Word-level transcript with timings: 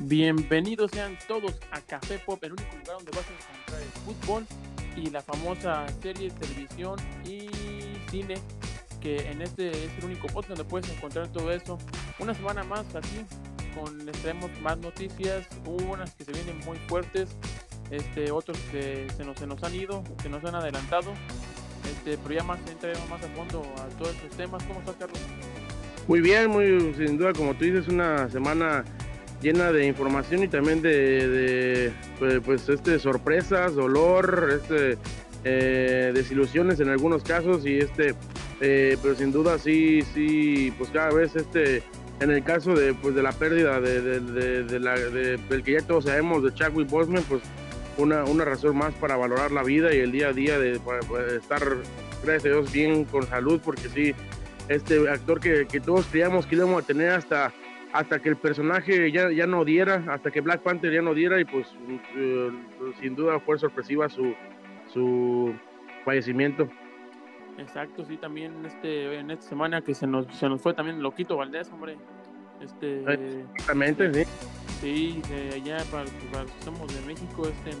Bienvenidos 0.00 0.92
sean 0.92 1.18
todos 1.26 1.56
a 1.72 1.80
Café 1.80 2.20
Pop, 2.20 2.42
el 2.44 2.52
único 2.52 2.76
lugar 2.76 2.98
donde 2.98 3.10
vas 3.10 3.26
a 3.26 3.32
encontrar 3.32 3.82
el 3.82 3.88
fútbol 4.04 4.46
y 4.94 5.10
la 5.10 5.20
famosa 5.20 5.86
serie, 6.00 6.30
televisión 6.30 6.96
y 7.24 7.48
cine, 8.08 8.36
que 9.00 9.28
en 9.28 9.42
este 9.42 9.70
es 9.70 9.90
el 9.98 10.04
único 10.04 10.28
podcast 10.28 10.50
donde 10.50 10.64
puedes 10.64 10.88
encontrar 10.88 11.26
todo 11.32 11.50
eso. 11.50 11.78
Una 12.20 12.32
semana 12.32 12.62
más 12.62 12.94
así, 12.94 13.26
con 13.74 14.06
les 14.06 14.16
traemos 14.22 14.52
más 14.60 14.78
noticias, 14.78 15.48
unas 15.66 16.14
que 16.14 16.24
se 16.24 16.32
vienen 16.32 16.60
muy 16.64 16.78
fuertes, 16.86 17.30
este, 17.90 18.30
otros 18.30 18.56
que 18.70 19.08
se 19.16 19.24
nos, 19.24 19.36
se 19.36 19.48
nos 19.48 19.60
han 19.64 19.74
ido, 19.74 20.04
que 20.22 20.28
nos 20.28 20.44
han 20.44 20.54
adelantado, 20.54 21.12
este, 21.90 22.16
pero 22.18 22.36
ya 22.36 22.44
más 22.44 22.60
entraremos 22.70 23.08
más 23.10 23.24
a 23.24 23.28
fondo 23.30 23.62
a 23.78 23.88
todos 23.98 24.14
estos 24.14 24.30
temas. 24.36 24.62
¿Cómo 24.62 24.78
estás, 24.78 24.94
Carlos? 24.94 25.18
Muy 26.06 26.20
bien, 26.20 26.50
muy 26.50 26.94
sin 26.94 27.18
duda, 27.18 27.32
como 27.32 27.52
tú 27.54 27.64
dices, 27.64 27.88
una 27.88 28.30
semana 28.30 28.84
llena 29.40 29.72
de 29.72 29.86
información 29.86 30.42
y 30.42 30.48
también 30.48 30.82
de, 30.82 31.28
de 31.28 31.92
pues, 32.18 32.40
pues, 32.44 32.68
este 32.68 32.98
sorpresas, 32.98 33.74
dolor, 33.74 34.60
este 34.60 34.98
eh, 35.44 36.10
desilusiones 36.14 36.80
en 36.80 36.88
algunos 36.88 37.22
casos 37.22 37.64
y 37.64 37.78
este 37.78 38.14
eh, 38.60 38.96
pero 39.00 39.14
sin 39.14 39.30
duda 39.30 39.58
sí 39.58 40.02
sí 40.14 40.72
pues 40.76 40.90
cada 40.90 41.10
vez 41.10 41.36
este 41.36 41.82
en 42.20 42.32
el 42.32 42.42
caso 42.42 42.74
de 42.74 42.92
pues 42.94 43.14
de 43.14 43.22
la 43.22 43.30
pérdida 43.30 43.80
de, 43.80 44.00
de, 44.00 44.64
de 44.64 44.80
la 44.80 44.98
del 44.98 45.62
que 45.62 45.72
ya 45.72 45.80
todos 45.82 46.06
sabemos 46.06 46.42
de 46.42 46.52
Chadwick 46.52 46.90
Boseman 46.90 47.22
pues 47.28 47.42
una, 47.98 48.24
una 48.24 48.44
razón 48.44 48.76
más 48.76 48.92
para 48.94 49.16
valorar 49.16 49.52
la 49.52 49.62
vida 49.62 49.94
y 49.94 49.98
el 49.98 50.10
día 50.10 50.28
a 50.28 50.32
día 50.32 50.58
de 50.58 50.80
para 50.80 51.00
estar 51.36 51.62
gracias 52.24 52.44
a 52.44 52.48
Dios 52.48 52.72
bien 52.72 53.04
con 53.04 53.26
salud 53.28 53.60
porque 53.64 53.88
sí 53.88 54.14
este 54.68 55.08
actor 55.08 55.38
que, 55.38 55.66
que 55.66 55.78
todos 55.80 56.06
creíamos 56.06 56.46
que 56.46 56.56
íbamos 56.56 56.82
a 56.82 56.86
tener 56.86 57.10
hasta 57.10 57.52
hasta 57.92 58.18
que 58.20 58.28
el 58.28 58.36
personaje 58.36 59.10
ya, 59.10 59.30
ya 59.30 59.46
no 59.46 59.64
diera, 59.64 60.04
hasta 60.08 60.30
que 60.30 60.40
Black 60.40 60.60
Panther 60.62 60.92
ya 60.92 61.02
no 61.02 61.14
diera 61.14 61.40
y 61.40 61.44
pues 61.44 61.66
uh, 61.74 62.92
sin 63.00 63.14
duda 63.14 63.40
fue 63.40 63.58
sorpresiva 63.58 64.08
su, 64.08 64.34
su 64.92 65.54
fallecimiento. 66.04 66.68
Exacto, 67.56 68.04
sí, 68.04 68.16
también 68.16 68.64
este, 68.64 69.18
en 69.18 69.30
esta 69.30 69.48
semana 69.48 69.82
que 69.82 69.94
se 69.94 70.06
nos, 70.06 70.26
se 70.36 70.48
nos 70.48 70.60
fue 70.60 70.74
también 70.74 71.02
Loquito 71.02 71.36
Valdés, 71.36 71.70
hombre. 71.72 71.96
Este, 72.60 73.00
Exactamente, 73.00 74.12
sí. 74.12 74.30
Sí, 74.80 75.22
de 75.28 75.54
allá 75.56 75.84
para, 75.90 76.04
para 76.30 76.44
los 76.44 76.52
que 76.52 76.62
somos 76.62 76.94
de 76.94 77.06
México, 77.06 77.48
este 77.48 77.76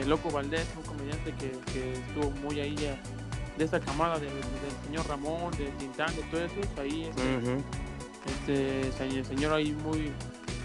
el 0.00 0.08
Loco 0.08 0.30
Valdés, 0.30 0.74
un 0.76 0.82
comediante 0.82 1.32
que, 1.32 1.50
que 1.72 1.92
estuvo 1.92 2.30
muy 2.42 2.60
ahí 2.60 2.74
ya, 2.74 3.00
de 3.56 3.64
esa 3.64 3.80
camada 3.80 4.18
del, 4.18 4.28
del 4.28 4.72
señor 4.84 5.08
Ramón, 5.08 5.52
de 5.52 5.66
Tintán, 5.78 6.14
de 6.14 6.22
todo 6.30 6.44
eso, 6.44 6.54
ahí 6.80 7.04
este, 7.04 7.22
uh 7.22 7.58
-huh 7.58 7.85
este 8.26 8.92
señor 8.92 9.52
ahí 9.52 9.72
muy 9.72 10.12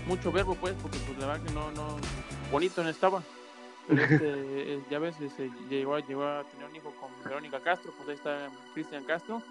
mucho 0.07 0.31
verbo 0.31 0.55
pues 0.55 0.73
porque 0.81 0.97
pues 1.05 1.17
la 1.19 1.27
verdad 1.27 1.45
que 1.45 1.53
no 1.53 1.71
no 1.71 1.97
bonito 2.51 2.83
no 2.83 2.89
estaba. 2.89 3.23
Pero 3.87 4.01
este, 4.09 4.81
ya 4.89 4.99
ves 4.99 5.15
se 5.15 5.49
llegó, 5.69 5.97
llegó 5.99 6.23
a 6.23 6.43
tener 6.43 6.67
un 6.67 6.75
hijo 6.75 6.93
con 6.99 7.09
Verónica 7.23 7.59
Castro 7.59 7.93
pues 7.95 8.09
ahí 8.09 8.15
está 8.15 8.49
Cristian 8.73 9.03
Castro. 9.05 9.41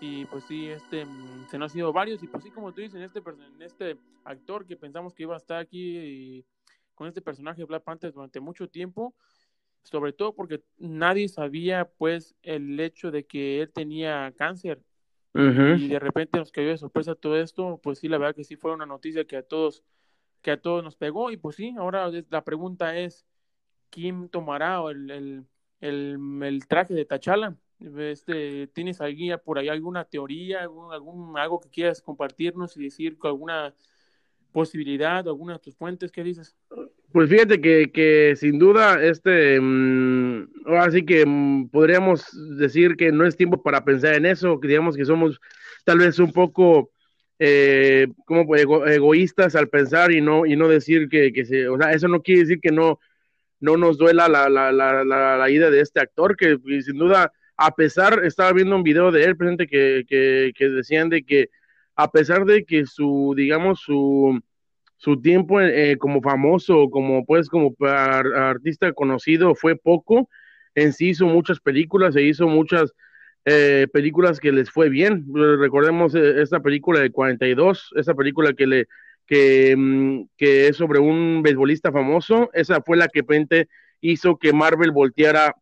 Y 0.00 0.24
pues 0.24 0.44
sí 0.44 0.68
este 0.68 1.06
se 1.50 1.58
nos 1.58 1.70
han 1.70 1.74
sido 1.74 1.92
varios. 1.92 2.22
Y 2.22 2.26
pues 2.26 2.44
sí 2.44 2.50
como 2.50 2.72
tú 2.72 2.80
dices 2.80 2.96
en 2.96 3.02
este 3.02 3.20
en 3.20 3.62
este 3.62 3.96
actor 4.24 4.66
que 4.66 4.76
pensamos 4.76 5.14
que 5.14 5.22
iba 5.22 5.34
a 5.34 5.38
estar 5.38 5.58
aquí 5.58 5.98
y 5.98 6.46
con 6.94 7.08
este 7.08 7.22
personaje 7.22 7.64
Black 7.64 7.84
Panther 7.84 8.12
durante 8.12 8.40
mucho 8.40 8.68
tiempo 8.68 9.14
sobre 9.82 10.12
todo 10.12 10.34
porque 10.34 10.62
nadie 10.78 11.28
sabía 11.28 11.90
pues 11.98 12.34
el 12.42 12.78
hecho 12.78 13.10
de 13.10 13.24
que 13.24 13.62
él 13.62 13.72
tenía 13.72 14.32
cáncer 14.36 14.80
Y 15.34 15.88
de 15.88 15.98
repente 15.98 16.38
nos 16.38 16.52
cayó 16.52 16.68
de 16.68 16.78
sorpresa 16.78 17.14
todo 17.14 17.38
esto, 17.38 17.80
pues 17.82 17.98
sí, 17.98 18.08
la 18.08 18.18
verdad 18.18 18.34
que 18.34 18.44
sí 18.44 18.56
fue 18.56 18.72
una 18.72 18.86
noticia 18.86 19.24
que 19.24 19.36
a 19.36 19.42
todos, 19.42 19.82
que 20.42 20.50
a 20.50 20.60
todos 20.60 20.84
nos 20.84 20.96
pegó, 20.96 21.30
y 21.30 21.36
pues 21.36 21.56
sí, 21.56 21.74
ahora 21.78 22.10
la 22.28 22.44
pregunta 22.44 22.98
es, 22.98 23.24
¿quién 23.90 24.28
tomará 24.28 24.82
el, 24.90 25.10
el, 25.10 25.46
el, 25.80 26.42
el 26.42 26.66
traje 26.66 26.94
de 26.94 27.04
Tachala? 27.04 27.56
Este, 27.80 28.68
¿Tienes 28.68 29.00
ahí 29.00 29.30
por 29.44 29.58
ahí 29.58 29.68
alguna 29.68 30.04
teoría, 30.04 30.62
algún, 30.62 30.92
algún, 30.92 31.38
algo 31.38 31.58
que 31.60 31.68
quieras 31.68 32.00
compartirnos 32.00 32.76
y 32.76 32.84
decir 32.84 33.18
con 33.18 33.30
alguna 33.30 33.74
posibilidad, 34.52 35.26
alguna 35.26 35.54
de 35.54 35.58
tus 35.58 35.74
fuentes, 35.74 36.12
¿qué 36.12 36.22
dices? 36.22 36.56
Pues 37.12 37.28
fíjate 37.28 37.60
que, 37.60 37.90
que 37.92 38.34
sin 38.36 38.58
duda, 38.58 39.02
este, 39.02 39.60
mmm, 39.60 40.48
ahora 40.66 40.90
sí 40.90 41.04
que 41.04 41.26
mmm, 41.26 41.68
podríamos 41.68 42.24
decir 42.56 42.96
que 42.96 43.12
no 43.12 43.26
es 43.26 43.36
tiempo 43.36 43.62
para 43.62 43.84
pensar 43.84 44.14
en 44.14 44.24
eso, 44.26 44.58
que 44.58 44.68
digamos 44.68 44.96
que 44.96 45.04
somos 45.04 45.38
tal 45.84 45.98
vez 45.98 46.18
un 46.18 46.32
poco 46.32 46.90
eh, 47.38 48.06
ego, 48.56 48.86
egoístas 48.86 49.54
al 49.56 49.68
pensar 49.68 50.10
y 50.12 50.22
no, 50.22 50.46
y 50.46 50.56
no 50.56 50.68
decir 50.68 51.08
que, 51.10 51.32
que 51.32 51.44
se, 51.44 51.68
o 51.68 51.76
sea, 51.76 51.92
eso 51.92 52.08
no 52.08 52.22
quiere 52.22 52.42
decir 52.42 52.60
que 52.60 52.72
no, 52.72 52.98
no 53.60 53.76
nos 53.76 53.98
duela 53.98 54.28
la, 54.28 54.48
la, 54.48 54.72
la, 54.72 55.04
la, 55.04 55.36
la 55.36 55.50
ida 55.50 55.70
de 55.70 55.80
este 55.80 56.00
actor, 56.00 56.36
que 56.36 56.58
sin 56.82 56.96
duda, 56.96 57.30
a 57.56 57.74
pesar, 57.74 58.24
estaba 58.24 58.52
viendo 58.52 58.74
un 58.74 58.82
video 58.82 59.10
de 59.10 59.24
él 59.24 59.36
presente 59.36 59.66
que, 59.66 60.04
que, 60.08 60.52
que 60.56 60.68
decían 60.68 61.10
de 61.10 61.24
que 61.24 61.50
a 61.94 62.10
pesar 62.10 62.46
de 62.46 62.64
que 62.64 62.86
su, 62.86 63.34
digamos, 63.36 63.80
su, 63.80 64.40
su 65.02 65.20
tiempo 65.20 65.60
eh, 65.60 65.96
como 65.98 66.22
famoso, 66.22 66.88
como 66.88 67.24
pues 67.24 67.48
como 67.48 67.74
artista 67.80 68.92
conocido 68.92 69.56
fue 69.56 69.74
poco, 69.74 70.28
en 70.76 70.92
sí 70.92 71.08
hizo 71.08 71.26
muchas 71.26 71.58
películas, 71.58 72.14
se 72.14 72.22
hizo 72.22 72.46
muchas 72.46 72.92
eh, 73.44 73.88
películas 73.92 74.38
que 74.38 74.52
les 74.52 74.70
fue 74.70 74.90
bien. 74.90 75.26
Recordemos 75.58 76.14
eh, 76.14 76.40
esta 76.40 76.60
película 76.60 77.00
de 77.00 77.10
42, 77.10 77.90
esa 77.96 78.14
película 78.14 78.52
que 78.52 78.66
le 78.68 78.86
que, 79.26 79.74
mm, 79.76 80.26
que 80.36 80.68
es 80.68 80.76
sobre 80.76 81.00
un 81.00 81.42
beisbolista 81.42 81.90
famoso, 81.90 82.50
esa 82.52 82.80
fue 82.80 82.96
la 82.96 83.08
que 83.08 83.24
Pente 83.24 83.68
hizo 84.00 84.36
que 84.36 84.52
Marvel 84.52 84.92
volteara 84.92 85.56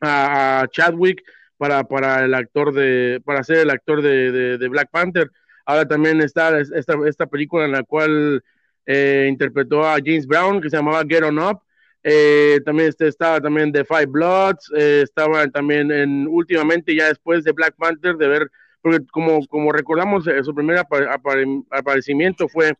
a, 0.00 0.66
Chadwick 0.72 1.22
para, 1.56 1.84
para 1.84 2.24
el 2.24 2.34
actor 2.34 2.74
de, 2.74 3.20
para 3.24 3.44
ser 3.44 3.58
el 3.58 3.70
actor 3.70 4.02
de, 4.02 4.32
de, 4.32 4.58
de 4.58 4.68
Black 4.68 4.90
Panther. 4.90 5.30
Ahora 5.64 5.86
también 5.86 6.20
está 6.22 6.58
esta, 6.58 6.94
esta 7.06 7.26
película 7.26 7.66
en 7.66 7.72
la 7.72 7.84
cual 7.84 8.42
eh, 8.86 9.26
interpretó 9.28 9.84
a 9.84 9.96
James 10.04 10.26
Brown, 10.26 10.60
que 10.60 10.70
se 10.70 10.76
llamaba 10.76 11.04
Get 11.08 11.22
On 11.22 11.38
Up. 11.38 11.60
Eh, 12.02 12.60
también 12.64 12.88
este, 12.88 13.08
estaba 13.08 13.40
también 13.40 13.72
The 13.72 13.84
Five 13.84 14.06
Bloods, 14.06 14.72
eh, 14.74 15.02
estaba 15.02 15.46
también 15.48 15.90
en, 15.90 16.26
últimamente 16.26 16.94
ya 16.94 17.08
después 17.08 17.44
de 17.44 17.52
Black 17.52 17.74
Panther, 17.76 18.16
de 18.16 18.26
ver, 18.26 18.50
porque 18.80 19.04
como, 19.12 19.46
como 19.48 19.70
recordamos, 19.70 20.26
eh, 20.26 20.42
su 20.42 20.54
primer 20.54 20.78
apare, 20.78 21.10
apare, 21.10 21.44
aparecimiento 21.70 22.48
fue 22.48 22.72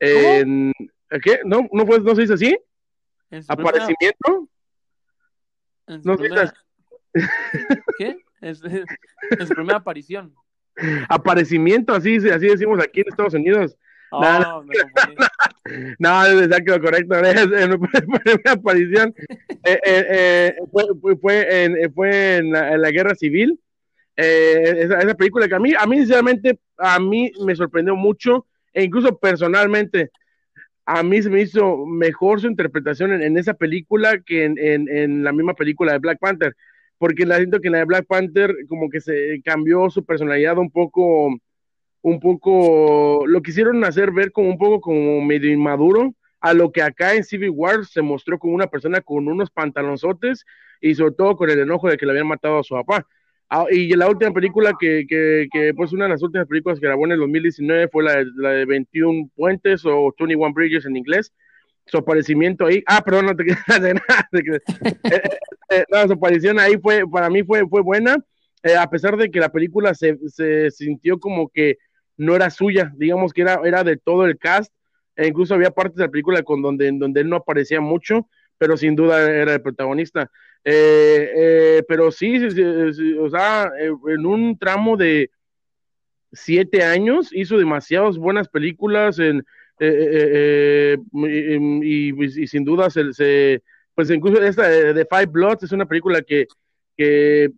en, 0.00 0.72
¿qué? 1.22 1.40
¿No, 1.44 1.68
no, 1.70 1.86
fue, 1.86 2.00
¿No 2.00 2.14
se 2.16 2.22
dice 2.22 2.34
así? 2.34 2.58
¿Aparecimiento? 3.46 4.48
En 5.86 6.00
no 6.02 6.16
primera... 6.16 6.46
se 6.46 6.54
dice 7.14 7.28
¿Qué? 7.98 8.16
Es, 8.40 8.64
es, 8.64 8.84
es 9.38 9.48
su 9.48 9.54
primera 9.54 9.78
aparición 9.78 10.34
aparecimiento, 11.08 11.94
así, 11.94 12.16
así 12.16 12.46
decimos 12.46 12.80
aquí 12.82 13.00
en 13.00 13.08
Estados 13.08 13.34
Unidos. 13.34 13.76
Oh, 14.12 14.22
no, 14.22 14.62
no, 15.98 16.26
no, 16.26 16.40
exacto, 16.40 16.80
correcto. 16.80 17.14
En 17.24 17.80
primera 17.80 18.52
aparición 18.52 19.14
eh, 19.64 19.80
eh, 19.84 20.06
eh, 20.10 20.56
fue, 20.72 20.84
fue, 21.20 21.64
en, 21.64 21.94
fue 21.94 22.36
en, 22.38 22.52
la, 22.52 22.74
en 22.74 22.82
la 22.82 22.90
guerra 22.90 23.14
civil. 23.14 23.58
Eh, 24.16 24.74
esa, 24.78 24.98
esa, 24.98 25.14
película 25.14 25.48
que 25.48 25.54
a 25.54 25.60
mí, 25.60 25.72
a 25.78 25.86
mí, 25.86 25.98
sinceramente, 25.98 26.58
a 26.76 26.98
mí 26.98 27.30
me 27.44 27.54
sorprendió 27.54 27.94
mucho, 27.96 28.46
e 28.72 28.82
incluso 28.82 29.18
personalmente, 29.18 30.10
a 30.84 31.02
mí 31.02 31.22
se 31.22 31.30
me 31.30 31.42
hizo 31.42 31.86
mejor 31.86 32.40
su 32.40 32.48
interpretación 32.48 33.12
en, 33.12 33.22
en 33.22 33.38
esa 33.38 33.54
película 33.54 34.20
que 34.20 34.44
en, 34.44 34.58
en, 34.58 35.22
la 35.22 35.32
misma 35.32 35.54
película 35.54 35.92
de 35.92 35.98
Black 35.98 36.18
Panther 36.18 36.54
porque 37.00 37.24
la 37.24 37.38
siento 37.38 37.60
que 37.60 37.68
en 37.68 37.72
la 37.72 37.78
de 37.78 37.84
Black 37.86 38.06
Panther 38.06 38.54
como 38.68 38.90
que 38.90 39.00
se 39.00 39.40
cambió 39.42 39.88
su 39.88 40.04
personalidad 40.04 40.58
un 40.58 40.70
poco, 40.70 41.34
un 42.02 42.20
poco, 42.20 43.26
lo 43.26 43.42
quisieron 43.42 43.84
hacer 43.84 44.10
ver 44.12 44.32
como 44.32 44.48
un 44.48 44.58
poco 44.58 44.80
como 44.80 45.20
medio 45.20 45.52
inmaduro, 45.52 46.14
a 46.40 46.54
lo 46.54 46.72
que 46.72 46.82
acá 46.82 47.14
en 47.14 47.24
Civil 47.24 47.50
War 47.50 47.84
se 47.84 48.02
mostró 48.02 48.38
como 48.38 48.54
una 48.54 48.66
persona 48.66 49.00
con 49.00 49.28
unos 49.28 49.50
pantalonzotes 49.50 50.44
y 50.80 50.94
sobre 50.94 51.14
todo 51.14 51.36
con 51.36 51.50
el 51.50 51.58
enojo 51.58 51.88
de 51.88 51.96
que 51.96 52.06
le 52.06 52.12
habían 52.12 52.28
matado 52.28 52.58
a 52.58 52.64
su 52.64 52.74
papá. 52.74 53.06
Ah, 53.52 53.66
y 53.68 53.94
la 53.96 54.08
última 54.08 54.32
película 54.32 54.72
que, 54.78 55.04
que, 55.08 55.48
que, 55.52 55.74
pues 55.74 55.92
una 55.92 56.04
de 56.04 56.10
las 56.10 56.22
últimas 56.22 56.46
películas 56.46 56.78
que 56.78 56.86
grabó 56.86 57.04
en 57.04 57.12
el 57.12 57.18
2019 57.18 57.88
fue 57.88 58.04
la 58.04 58.16
de, 58.16 58.26
la 58.36 58.50
de 58.50 58.64
21 58.64 59.28
Puentes 59.34 59.84
o 59.84 60.14
21 60.16 60.52
Bridges 60.54 60.86
en 60.86 60.96
inglés, 60.96 61.32
su 61.86 61.98
aparecimiento 61.98 62.66
ahí, 62.66 62.82
ah, 62.86 63.02
perdón, 63.04 63.26
no 63.26 63.34
te 63.34 63.44
quedas 63.46 63.82
de 63.82 63.94
nada, 63.94 64.28
eh, 64.32 65.20
eh, 65.70 65.84
no, 65.90 66.06
su 66.06 66.12
aparición 66.12 66.60
ahí 66.60 66.76
fue, 66.80 67.02
para 67.10 67.28
mí 67.28 67.42
fue, 67.42 67.66
fue 67.68 67.82
buena, 67.82 68.16
eh, 68.62 68.76
a 68.76 68.88
pesar 68.88 69.16
de 69.16 69.30
que 69.30 69.40
la 69.40 69.48
película 69.48 69.94
se, 69.94 70.16
se, 70.28 70.70
sintió 70.70 71.18
como 71.18 71.48
que 71.48 71.78
no 72.20 72.36
era 72.36 72.50
suya, 72.50 72.92
digamos 72.96 73.32
que 73.32 73.40
era, 73.40 73.60
era 73.64 73.82
de 73.82 73.96
todo 73.96 74.26
el 74.26 74.36
cast, 74.36 74.70
e 75.16 75.26
incluso 75.26 75.54
había 75.54 75.70
partes 75.70 75.96
de 75.96 76.04
la 76.04 76.10
película 76.10 76.42
con 76.42 76.60
donde, 76.60 76.88
en 76.88 76.98
donde 76.98 77.22
él 77.22 77.30
no 77.30 77.36
aparecía 77.36 77.80
mucho, 77.80 78.28
pero 78.58 78.76
sin 78.76 78.94
duda 78.94 79.30
era 79.30 79.54
el 79.54 79.62
protagonista. 79.62 80.30
Eh, 80.62 81.32
eh, 81.34 81.82
pero 81.88 82.10
sí, 82.10 82.36
o 83.18 83.30
sea, 83.30 83.72
en 83.78 84.26
un 84.26 84.58
tramo 84.58 84.98
de 84.98 85.30
siete 86.30 86.84
años 86.84 87.30
hizo 87.32 87.56
demasiadas 87.56 88.18
buenas 88.18 88.48
películas 88.48 89.18
en 89.18 89.42
eh, 89.78 90.98
y, 91.82 92.46
sin 92.46 92.66
duda 92.66 92.90
se, 92.90 93.62
pues 93.94 94.10
incluso 94.10 94.42
esta 94.42 94.68
de 94.68 95.06
Five 95.06 95.26
Bloods 95.26 95.62
es 95.62 95.72
una 95.72 95.86
película 95.86 96.20
que, 96.20 96.46
que 96.98 97.50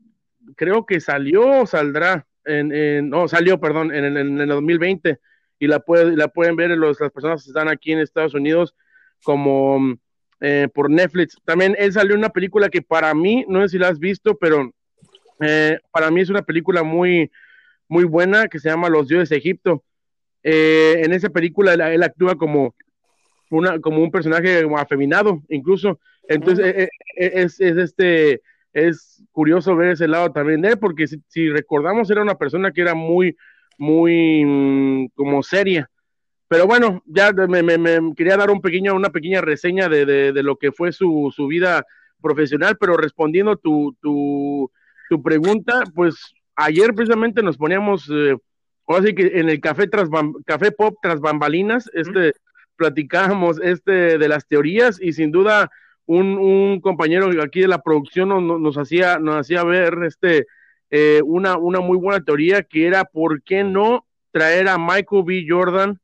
creo 0.55 0.87
que 0.87 1.01
salió 1.01 1.63
o 1.63 1.67
saldrá 1.67 2.25
en, 2.45 3.09
no 3.09 3.29
salió 3.29 3.61
perdón 3.61 3.95
en, 3.95 4.17
el 4.17 4.49
2020 4.49 5.19
y 5.59 5.67
la 5.67 5.81
puede, 5.81 6.17
la 6.17 6.29
pueden 6.29 6.57
ver 6.57 6.71
los, 6.71 7.01
las 7.01 7.13
personas 7.13 7.45
que 7.45 7.51
están 7.51 7.69
aquí 7.69 7.93
en 7.93 8.01
Estados 8.01 8.35
Unidos 8.35 8.75
como 9.23 9.97
eh, 10.41 10.69
por 10.75 10.91
Netflix. 10.91 11.37
También 11.45 11.77
él 11.79 11.93
salió 11.93 12.17
una 12.17 12.31
película 12.31 12.69
que 12.69 12.83
para 12.83 13.15
mí 13.15 13.45
no 13.49 13.63
sé 13.63 13.69
si 13.69 13.79
la 13.79 13.89
has 13.89 13.99
visto 13.99 14.37
pero 14.37 14.73
eh, 15.41 15.79
para 15.91 16.11
mí 16.11 16.21
es 16.21 16.31
una 16.31 16.43
película 16.43 16.83
muy 16.83 17.31
muy 17.89 18.05
buena 18.05 18.49
que 18.49 18.59
se 18.59 18.69
llama 18.69 18.89
Los 18.89 19.09
dioses 19.09 19.29
de 19.29 19.37
Egipto. 19.37 19.85
Eh, 20.43 21.03
en 21.05 21.13
esa 21.13 21.29
película 21.31 21.75
él, 21.75 22.03
actúa 22.03 22.35
como 22.35 22.75
una 23.51 23.79
como 23.79 24.03
un 24.03 24.11
personaje 24.11 24.65
afeminado 24.77 25.43
incluso. 25.49 26.01
Entonces 26.29 26.89
es, 27.17 27.61
es 27.61 27.77
este 27.77 28.41
es 28.73 29.23
curioso 29.33 29.77
ver 29.77 29.93
ese 29.93 30.09
lado 30.09 30.33
también 30.33 30.63
de 30.63 30.71
él, 30.71 30.79
porque 30.79 31.07
si, 31.07 31.51
recordamos 31.51 32.11
era 32.11 32.23
una 32.23 32.37
persona 32.37 32.73
que 32.73 32.81
era 32.81 32.95
muy, 32.95 33.37
muy 33.79 34.45
mm, 34.45 35.07
como 35.15 35.43
seria. 35.43 35.89
Pero 36.49 36.67
bueno, 36.67 37.03
ya 37.07 37.33
me, 37.33 37.63
me, 37.63 38.15
quería 38.15 38.37
dar 38.37 38.51
un 38.51 38.61
pequeño, 38.61 38.95
una 38.95 39.11
pequeña 39.11 39.41
reseña 39.41 39.89
de, 39.89 40.05
de, 40.05 40.43
lo 40.43 40.57
que 40.57 40.71
fue 40.71 40.93
su, 40.93 41.33
su, 41.35 41.47
vida 41.47 41.87
profesional, 42.21 42.77
pero 42.79 42.97
respondiendo 42.97 43.57
tu, 43.57 43.97
tu, 44.03 44.71
tu 45.09 45.23
pregunta, 45.23 45.83
pues 45.95 46.35
ayer 46.57 46.93
precisamente 46.95 47.43
nos 47.43 47.57
poníamos, 47.57 48.07
eh, 48.13 48.37
así 48.87 49.15
que 49.15 49.39
en 49.39 49.49
el 49.49 49.61
café, 49.61 49.87
tras, 49.89 50.11
café 50.45 50.73
pop 50.73 50.97
tras 51.01 51.21
bambalinas, 51.21 51.91
este, 51.95 52.35
platicábamos 52.77 53.59
este, 53.63 54.19
de 54.19 54.29
las 54.29 54.47
teorías 54.47 55.01
y 55.01 55.15
sin 55.15 55.33
duda 55.33 55.71
un, 56.19 56.81
compañero 56.81 57.31
aquí 57.43 57.61
de 57.61 57.69
la 57.69 57.83
producción 57.83 58.29
nos, 58.29 58.61
nos 58.61 58.77
hacía, 58.77 59.19
nos 59.19 59.37
hacía 59.37 59.65
ver 59.65 59.99
este, 60.07 60.47
eh, 60.91 61.21
una, 61.25 61.57
una 61.57 61.81
muy 61.81 61.97
buena 61.97 62.23
teoría 62.25 62.63
que 62.63 62.87
era 62.87 63.05
por 63.05 63.43
qué 63.43 63.65
no 63.65 64.07
traer 64.31 64.69
a 64.69 64.79
Michael 64.79 65.25
B. 65.25 65.47
Jordan 65.49 66.01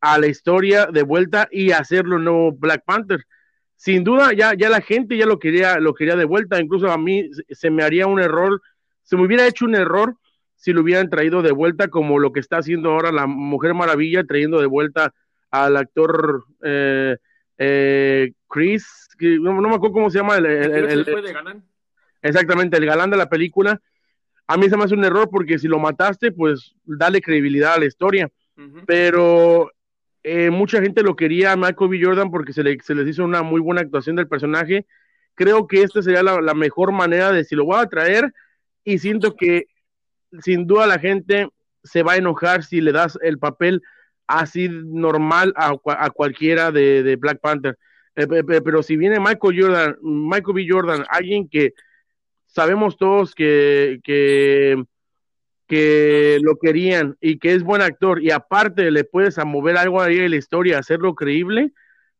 a 0.00 0.18
la 0.18 0.26
historia 0.26 0.86
de 0.86 1.02
vuelta 1.02 1.48
y 1.50 1.72
hacerlo 1.72 2.18
nuevo 2.18 2.52
Black 2.52 2.84
Panther. 2.84 3.24
Sin 3.76 4.04
duda, 4.04 4.32
ya, 4.32 4.54
ya 4.54 4.68
la 4.68 4.80
gente 4.80 5.16
ya 5.16 5.26
lo 5.26 5.38
quería, 5.38 5.78
lo 5.78 5.94
quería 5.94 6.16
de 6.16 6.24
vuelta. 6.24 6.60
Incluso 6.60 6.90
a 6.90 6.98
mí 6.98 7.30
se 7.50 7.70
me 7.70 7.82
haría 7.82 8.06
un 8.06 8.20
error, 8.20 8.60
se 9.02 9.16
me 9.16 9.24
hubiera 9.24 9.46
hecho 9.46 9.64
un 9.64 9.74
error 9.74 10.16
si 10.54 10.72
lo 10.72 10.82
hubieran 10.82 11.08
traído 11.08 11.40
de 11.40 11.52
vuelta, 11.52 11.88
como 11.88 12.18
lo 12.18 12.32
que 12.32 12.40
está 12.40 12.58
haciendo 12.58 12.90
ahora 12.90 13.12
la 13.12 13.26
Mujer 13.26 13.72
Maravilla, 13.72 14.24
trayendo 14.24 14.60
de 14.60 14.66
vuelta 14.66 15.14
al 15.50 15.76
actor 15.76 16.44
eh, 16.62 17.16
eh, 17.62 18.32
Chris, 18.48 19.06
no, 19.20 19.52
me 19.60 19.74
acuerdo 19.74 19.92
cómo 19.92 20.08
se 20.08 20.16
llama 20.16 20.36
el, 20.36 20.44
de 20.44 21.32
galán. 21.32 21.62
Exactamente, 22.22 22.78
el 22.78 22.86
galán 22.86 23.10
de 23.10 23.18
la 23.18 23.28
película. 23.28 23.78
A 24.46 24.56
mí 24.56 24.70
se 24.70 24.78
me 24.78 24.84
hace 24.84 24.94
un 24.94 25.04
error 25.04 25.28
porque 25.30 25.58
si 25.58 25.68
lo 25.68 25.78
mataste, 25.78 26.32
pues 26.32 26.74
dale 26.84 27.20
credibilidad 27.20 27.74
a 27.74 27.78
la 27.78 27.84
historia. 27.84 28.30
Pero 28.86 29.70
eh, 30.22 30.48
mucha 30.48 30.80
gente 30.80 31.02
lo 31.02 31.16
quería 31.16 31.52
a 31.52 31.56
Michael 31.56 31.90
B. 31.90 32.00
Jordan 32.02 32.30
porque 32.30 32.54
se, 32.54 32.62
le, 32.62 32.78
se 32.80 32.94
les 32.94 33.06
hizo 33.06 33.24
una 33.24 33.42
muy 33.42 33.60
buena 33.60 33.82
actuación 33.82 34.16
del 34.16 34.26
personaje. 34.26 34.86
Creo 35.34 35.66
que 35.66 35.82
esta 35.82 36.00
sería 36.00 36.22
la, 36.22 36.40
la 36.40 36.54
mejor 36.54 36.92
manera 36.92 37.30
de 37.30 37.44
si 37.44 37.54
lo 37.54 37.66
voy 37.66 37.78
a 37.78 37.86
traer 37.86 38.32
y 38.84 38.98
siento 38.98 39.36
que 39.36 39.66
sin 40.40 40.66
duda 40.66 40.86
la 40.86 40.98
gente 40.98 41.48
se 41.84 42.02
va 42.02 42.14
a 42.14 42.16
enojar 42.16 42.64
si 42.64 42.80
le 42.80 42.92
das 42.92 43.18
el 43.22 43.38
papel 43.38 43.82
así 44.38 44.68
normal 44.68 45.52
a, 45.56 45.76
cualquiera 46.10 46.70
de, 46.70 47.02
de, 47.02 47.16
Black 47.16 47.40
Panther. 47.40 47.78
Eh, 48.16 48.26
pero 48.64 48.82
si 48.82 48.96
viene 48.96 49.18
Michael 49.20 49.60
Jordan, 49.60 49.96
Michael 50.02 50.54
B. 50.54 50.66
Jordan, 50.68 51.04
alguien 51.08 51.48
que 51.48 51.74
sabemos 52.46 52.96
todos 52.96 53.34
que, 53.34 54.00
que, 54.02 54.82
que 55.66 56.38
lo 56.42 56.56
querían 56.56 57.16
y 57.20 57.38
que 57.38 57.54
es 57.54 57.62
buen 57.62 57.82
actor 57.82 58.22
y 58.22 58.30
aparte 58.30 58.90
le 58.90 59.04
puedes 59.04 59.38
mover 59.44 59.76
algo 59.76 60.00
ahí 60.00 60.18
en 60.18 60.30
la 60.30 60.36
historia, 60.36 60.78
hacerlo 60.78 61.14
creíble, 61.14 61.72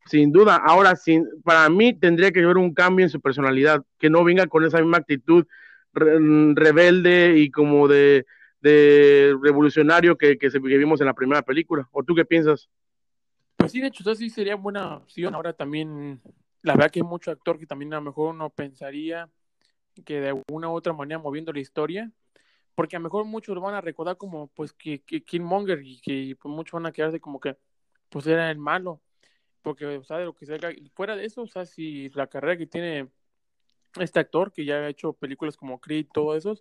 sin 0.07 0.33
duda. 0.33 0.57
Ahora, 0.57 0.97
sin, 0.97 1.27
para 1.45 1.69
mí 1.69 1.99
tendría 1.99 2.31
que 2.31 2.43
haber 2.43 2.59
un 2.59 2.75
cambio 2.75 3.05
en 3.05 3.11
su 3.11 3.21
personalidad, 3.21 3.83
que 3.99 4.11
no 4.11 4.25
venga 4.25 4.47
con 4.47 4.65
esa 4.65 4.79
misma 4.79 4.99
actitud 4.99 5.47
rebelde 5.93 7.35
y 7.39 7.51
como 7.51 7.89
de, 7.89 8.25
de 8.61 9.37
revolucionario 9.43 10.17
que, 10.17 10.39
que, 10.39 10.49
vimos 10.59 11.01
en 11.01 11.07
la 11.07 11.15
primera 11.15 11.43
película. 11.43 11.89
¿O 11.93 12.03
tú 12.03 12.15
qué 12.15 12.25
piensas? 12.25 12.69
Pues 13.57 13.73
sí, 13.73 13.81
de 13.81 13.89
hecho, 13.89 14.03
eso 14.03 14.15
sí 14.15 14.31
sería 14.31 14.57
buena 14.57 14.97
opción. 14.97 15.35
Ahora 15.35 15.53
también, 15.53 16.21
la 16.63 16.75
verdad 16.75 16.91
que 16.91 17.01
hay 17.01 17.07
mucho 17.07 17.31
actor 17.31 17.59
que 17.59 17.67
también 17.67 17.93
a 17.95 17.97
lo 17.97 18.03
mejor 18.03 18.35
uno 18.35 18.51
pensaría 18.51 19.29
que 20.05 20.21
de 20.21 20.29
alguna 20.29 20.69
u 20.69 20.73
otra 20.73 20.93
manera 20.93 21.19
moviendo 21.19 21.53
la 21.53 21.61
historia, 21.61 22.11
porque 22.75 22.97
a 22.97 22.99
lo 22.99 23.05
mejor 23.05 23.25
muchos 23.25 23.59
van 23.61 23.75
a 23.75 23.81
recordar 23.81 24.17
como 24.17 24.49
pues 24.49 24.73
que, 24.73 25.03
que 25.03 25.23
Killmonger 25.23 25.83
y 25.83 26.01
que 26.01 26.37
pues, 26.41 26.55
muchos 26.55 26.73
van 26.73 26.87
a 26.87 26.93
quedarse 26.93 27.21
como 27.21 27.41
que 27.41 27.57
pues 28.09 28.27
era 28.27 28.51
el 28.51 28.59
malo, 28.59 29.01
porque 29.63 29.87
o 29.87 30.05
sea, 30.05 30.19
de 30.19 30.25
lo 30.25 30.35
que 30.35 30.47
se 30.47 30.59
fuera 30.95 31.17
de 31.17 31.25
eso, 31.25 31.43
o 31.43 31.47
sea, 31.47 31.67
si 31.67 32.09
la 32.11 32.29
carrera 32.29 32.57
que 32.57 32.67
tiene 32.67 33.09
este 33.99 34.21
actor 34.21 34.53
que 34.53 34.65
ya 34.65 34.77
ha 34.77 34.89
hecho 34.89 35.13
películas 35.13 35.57
como 35.57 35.81
Creed, 35.81 36.07
todo 36.13 36.37
eso, 36.37 36.57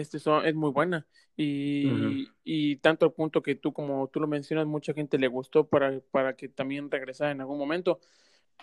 este 0.00 0.18
son, 0.18 0.46
es 0.46 0.54
muy 0.54 0.70
buena. 0.70 1.06
Y, 1.36 2.28
y 2.44 2.76
tanto 2.76 3.06
al 3.06 3.12
punto 3.12 3.42
que 3.42 3.54
tú, 3.54 3.72
como 3.72 4.08
tú 4.08 4.20
lo 4.20 4.26
mencionas, 4.26 4.66
mucha 4.66 4.94
gente 4.94 5.18
le 5.18 5.28
gustó 5.28 5.68
para, 5.68 6.00
para 6.10 6.36
que 6.36 6.48
también 6.48 6.90
regresara 6.90 7.30
en 7.30 7.40
algún 7.40 7.58
momento. 7.58 8.00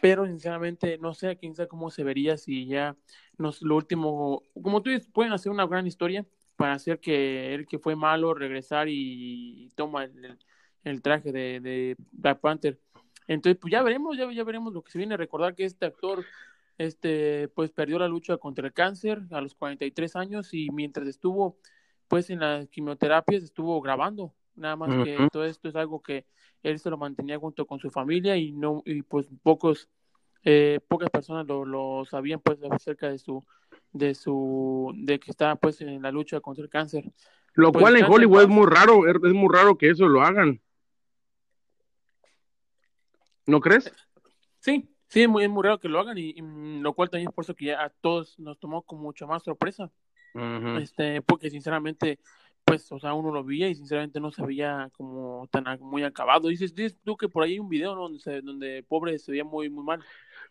Pero 0.01 0.25
sinceramente, 0.25 0.97
no 0.97 1.13
sé, 1.13 1.37
quién 1.37 1.55
sabe 1.55 1.67
cómo 1.67 1.89
se 1.89 2.03
vería 2.03 2.37
si 2.37 2.67
ya 2.67 2.95
nos, 3.37 3.61
lo 3.61 3.75
último, 3.75 4.43
como 4.61 4.81
tú 4.81 4.89
dices, 4.89 5.07
pueden 5.11 5.33
hacer 5.33 5.51
una 5.51 5.67
gran 5.67 5.87
historia 5.87 6.25
para 6.55 6.73
hacer 6.73 6.99
que 6.99 7.53
él 7.53 7.67
que 7.67 7.79
fue 7.79 7.95
malo 7.95 8.33
regresar 8.33 8.87
y, 8.89 9.69
toma 9.75 10.03
el, 10.05 10.37
el, 10.83 11.01
traje 11.01 11.31
de, 11.31 11.59
de 11.59 11.95
Black 12.11 12.39
Panther. 12.41 12.79
Entonces, 13.27 13.57
pues 13.59 13.71
ya 13.71 13.81
veremos, 13.81 14.17
ya, 14.17 14.31
ya 14.31 14.43
veremos 14.43 14.73
lo 14.73 14.83
que 14.83 14.91
se 14.91 14.97
viene. 14.97 15.17
Recordar 15.17 15.55
que 15.55 15.65
este 15.65 15.85
actor 15.85 16.25
este, 16.77 17.47
pues 17.49 17.71
perdió 17.71 17.99
la 17.99 18.07
lucha 18.07 18.37
contra 18.37 18.67
el 18.67 18.73
cáncer 18.73 19.21
a 19.31 19.41
los 19.41 19.55
43 19.55 20.15
años 20.15 20.53
y 20.53 20.69
mientras 20.71 21.07
estuvo, 21.07 21.57
pues 22.07 22.29
en 22.29 22.39
las 22.39 22.67
quimioterapias 22.69 23.43
estuvo 23.43 23.79
grabando, 23.81 24.33
nada 24.55 24.75
más 24.75 25.03
que 25.03 25.27
todo 25.31 25.45
esto 25.45 25.69
es 25.69 25.75
algo 25.75 26.01
que 26.01 26.25
él 26.61 26.79
se 26.79 26.89
lo 26.89 26.97
mantenía 26.97 27.37
junto 27.37 27.65
con 27.65 27.79
su 27.79 27.89
familia 27.89 28.37
y 28.37 28.51
no, 28.51 28.81
y 28.85 29.01
pues 29.01 29.27
pocos, 29.41 29.89
eh, 30.43 30.79
pocas 30.87 31.09
personas 31.09 31.45
lo, 31.47 31.65
lo 31.65 32.05
sabían 32.05 32.39
pues 32.39 32.59
acerca 32.71 33.09
de 33.09 33.17
su, 33.17 33.43
de 33.91 34.15
su, 34.15 34.93
de 34.95 35.19
que 35.19 35.31
estaba 35.31 35.55
pues 35.55 35.81
en 35.81 36.01
la 36.01 36.11
lucha 36.11 36.39
contra 36.39 36.63
el 36.63 36.69
cáncer. 36.69 37.11
Lo 37.53 37.71
pues, 37.71 37.83
cual 37.83 37.97
en 37.97 38.05
Hollywood 38.05 38.43
es 38.43 38.47
muy 38.47 38.65
raro, 38.65 39.07
es 39.07 39.33
muy 39.33 39.53
raro 39.53 39.77
que 39.77 39.89
eso 39.89 40.07
lo 40.07 40.21
hagan. 40.21 40.61
¿No 43.45 43.59
crees? 43.59 43.91
Sí, 44.59 44.92
Sí, 45.13 45.21
es 45.21 45.29
muy, 45.29 45.47
muy 45.47 45.61
raro 45.61 45.79
que 45.79 45.87
lo 45.87 45.99
hagan 45.99 46.17
y, 46.17 46.33
mm, 46.41 46.81
lo 46.81 46.93
cual 46.93 47.07
también 47.07 47.29
es 47.29 47.35
por 47.35 47.43
eso 47.43 47.53
que 47.53 47.65
ya 47.65 47.83
a 47.83 47.89
todos 47.89 48.39
nos 48.39 48.57
tomó 48.57 48.81
con 48.81 48.99
mucha 48.99 49.27
más 49.27 49.43
sorpresa. 49.43 49.91
Este, 50.81 51.21
porque 51.21 51.51
sinceramente, 51.51 52.17
pues, 52.65 52.91
o 52.91 52.99
sea, 52.99 53.13
uno 53.13 53.31
lo 53.31 53.43
veía 53.43 53.69
y 53.69 53.75
sinceramente 53.75 54.19
no 54.19 54.31
se 54.31 54.43
veía 54.43 54.89
como 54.97 55.47
tan 55.51 55.65
muy 55.81 56.01
acabado. 56.01 56.47
Dices, 56.47 56.73
dices 56.73 56.97
tú 57.03 57.15
que 57.15 57.29
por 57.29 57.43
ahí 57.43 57.51
hay 57.51 57.59
un 57.59 57.69
video 57.69 57.93
donde, 57.93 58.17
se, 58.17 58.41
donde 58.41 58.83
pobre 58.87 59.19
se 59.19 59.29
veía 59.29 59.43
muy, 59.43 59.69
muy 59.69 59.83
mal. 59.83 59.99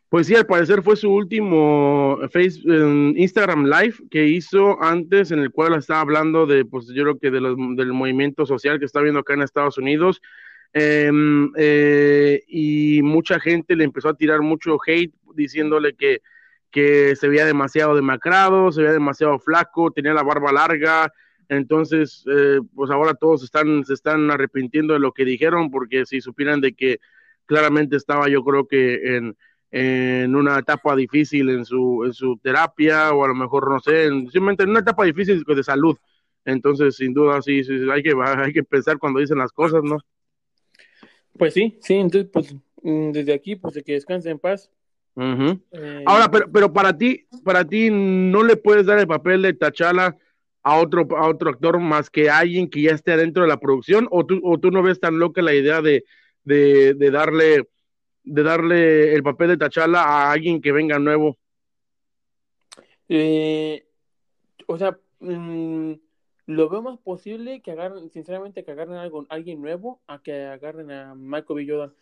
Pues 0.09 0.29
sí, 0.29 0.37
al 0.37 0.47
parecer 0.47 0.81
fue 0.85 0.95
su 0.95 1.13
último 1.13 2.21
Facebook, 2.31 3.17
Instagram 3.17 3.65
Live 3.65 3.97
que 4.13 4.29
hizo 4.29 4.81
antes, 4.81 5.33
en 5.33 5.41
el 5.41 5.51
cual 5.51 5.75
estaba 5.75 6.03
hablando 6.03 6.47
de, 6.47 6.65
pues 6.65 6.87
yo 6.87 7.03
creo 7.03 7.19
que 7.19 7.33
de 7.33 7.41
los, 7.41 7.57
del 7.75 7.93
movimiento 7.93 8.47
social 8.47 8.79
que 8.79 8.85
está 8.85 9.01
viendo 9.01 9.19
acá 9.19 9.35
en 9.35 9.43
Estados 9.43 9.77
Unidos 9.77 10.23
eh, 10.75 12.43
y 12.49 13.03
mucha 13.03 13.39
gente 13.41 13.77
le 13.77 13.85
empezó 13.85 14.09
a 14.09 14.17
tirar 14.17 14.41
mucho 14.41 14.79
hate 14.87 15.15
diciéndole 15.35 15.95
que, 15.95 16.23
que 16.71 17.15
se 17.17 17.29
veía 17.29 17.45
demasiado 17.45 17.95
demacrado, 17.95 18.73
se 18.73 18.83
veía 18.83 18.93
demasiado 18.93 19.39
flaco, 19.39 19.91
tenía 19.91 20.15
la 20.15 20.23
barba 20.23 20.53
larga, 20.53 21.13
entonces 21.49 22.25
eh, 22.31 22.61
pues 22.75 22.91
ahora 22.91 23.15
todos 23.15 23.43
están, 23.43 23.85
se 23.85 23.95
están 23.95 24.31
arrepintiendo 24.31 24.95
de 24.95 25.01
lo 25.01 25.13
que 25.13 25.25
dijeron 25.25 25.71
porque 25.71 26.07
si 26.07 26.21
supieran 26.21 26.61
de 26.61 26.73
que 26.73 26.99
claramente 27.47 27.97
estaba 27.97 28.29
yo 28.29 28.43
creo 28.43 28.67
que 28.67 29.17
en, 29.17 29.37
en 29.71 30.35
una 30.35 30.59
etapa 30.59 30.97
difícil 30.97 31.51
en 31.51 31.65
su, 31.65 32.05
en 32.05 32.15
su 32.15 32.39
terapia 32.39 33.13
o 33.13 33.25
a 33.25 33.29
lo 33.29 33.35
mejor 33.35 33.71
no 33.71 33.81
sé, 33.81 34.09
simplemente 34.09 34.63
en 34.63 34.71
una 34.71 34.81
etapa 34.81 35.05
difícil 35.05 35.43
de 35.45 35.63
salud. 35.63 35.97
Entonces, 36.45 36.97
sin 36.97 37.15
duda, 37.15 37.41
sí, 37.41 37.63
sí, 37.65 37.79
hay, 37.91 38.03
que, 38.03 38.15
hay 38.39 38.53
que 38.53 38.65
pensar 38.65 38.99
cuando 38.99 39.21
dicen 39.21 39.39
las 39.39 39.53
cosas, 39.53 39.83
¿no? 39.83 39.99
Pues 41.37 41.55
sí, 41.55 41.79
sí, 41.81 41.95
entonces 41.95 42.31
pues 42.33 42.55
mm, 42.83 43.13
desde 43.13 43.35
aquí 43.35 43.57
pues 43.57 43.75
de 43.75 43.83
que 43.83 43.93
descanse 43.93 44.31
en 44.31 44.39
paz. 44.39 44.71
Eh, 45.17 46.05
Ahora, 46.07 46.31
pero, 46.31 46.51
pero 46.51 46.73
para 46.73 46.97
ti, 46.97 47.27
para 47.45 47.65
ti 47.67 47.91
no 47.91 48.43
le 48.43 48.57
puedes 48.57 48.87
dar 48.87 48.99
el 48.99 49.07
papel 49.07 49.43
de 49.43 49.53
Tachala 49.53 50.17
a 50.63 50.79
otro, 50.79 51.07
a 51.17 51.29
otro 51.29 51.51
actor 51.51 51.79
más 51.81 52.09
que 52.09 52.31
alguien 52.31 52.71
que 52.71 52.83
ya 52.83 52.93
esté 52.93 53.13
adentro 53.13 53.43
de 53.43 53.49
la 53.49 53.61
producción, 53.61 54.09
o 54.11 54.25
tú, 54.25 54.41
o 54.43 54.59
tú 54.59 54.71
no 54.71 54.83
ves 54.83 55.01
tan 55.01 55.19
loca 55.19 55.43
la 55.43 55.55
idea 55.55 55.83
de, 55.83 56.05
de, 56.45 56.95
de 56.95 57.11
darle 57.11 57.67
de 58.25 58.43
darle 58.43 59.15
el 59.15 59.23
papel 59.23 59.49
de 59.49 59.57
Tachala 59.57 60.03
a 60.03 60.33
alguien 60.33 60.61
que 60.61 60.73
venga 60.73 60.99
nuevo? 60.99 61.39
Eh, 63.09 63.85
o 64.67 64.79
sea, 64.79 64.97
mm, 65.21 65.93
lo 66.47 66.69
veo 66.69 66.83
más 66.83 66.99
posible 66.99 67.61
que 67.63 67.71
agarren, 67.73 68.11
sinceramente, 68.11 68.65
que 68.65 68.73
agarren 68.73 68.97
algo, 68.97 69.27
alguien 69.29 69.61
nuevo 69.61 70.01
a 70.07 70.23
que 70.23 70.45
agarren 70.45 70.91
a 70.91 71.15
Michael 71.15 71.57
B. 71.57 71.67
Jordan. 71.69 71.95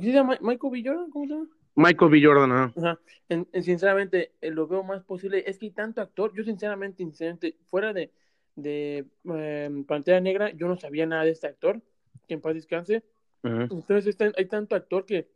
¿Sí 0.00 0.06
se 0.06 0.12
llama 0.12 0.38
Michael 0.40 0.72
B. 0.72 0.82
Jordan? 0.84 1.10
¿Cómo 1.10 1.26
se 1.26 1.32
llama? 1.34 1.48
Michael 1.74 2.10
B. 2.10 2.20
Jordan, 2.24 2.52
ajá. 2.52 2.72
Ajá. 2.76 3.00
En- 3.28 3.48
en- 3.52 3.62
sinceramente, 3.62 4.32
eh, 4.40 4.50
lo 4.50 4.66
veo 4.66 4.82
más 4.82 5.02
posible. 5.04 5.44
Es 5.46 5.58
que 5.58 5.66
hay 5.66 5.72
tanto 5.72 6.00
actor. 6.00 6.32
Yo, 6.34 6.44
sinceramente, 6.44 6.98
sinceramente 6.98 7.56
fuera 7.68 7.92
de, 7.92 8.10
de 8.56 9.06
eh, 9.34 9.84
Pantera 9.86 10.20
Negra, 10.20 10.50
yo 10.50 10.68
no 10.68 10.76
sabía 10.76 11.06
nada 11.06 11.24
de 11.24 11.30
este 11.30 11.46
actor. 11.46 11.80
Que 12.28 12.34
en 12.34 12.40
paz 12.40 12.54
descanse. 12.54 13.02
Ajá. 13.42 13.62
Entonces, 13.64 14.06
está- 14.06 14.32
hay 14.36 14.46
tanto 14.46 14.74
actor 14.76 15.04
que, 15.04 15.28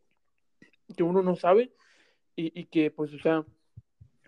que 0.96 1.02
uno 1.02 1.22
no 1.22 1.36
sabe 1.36 1.72
y, 2.36 2.58
y 2.58 2.66
que, 2.66 2.90
pues, 2.90 3.12
o 3.12 3.18
sea, 3.18 3.44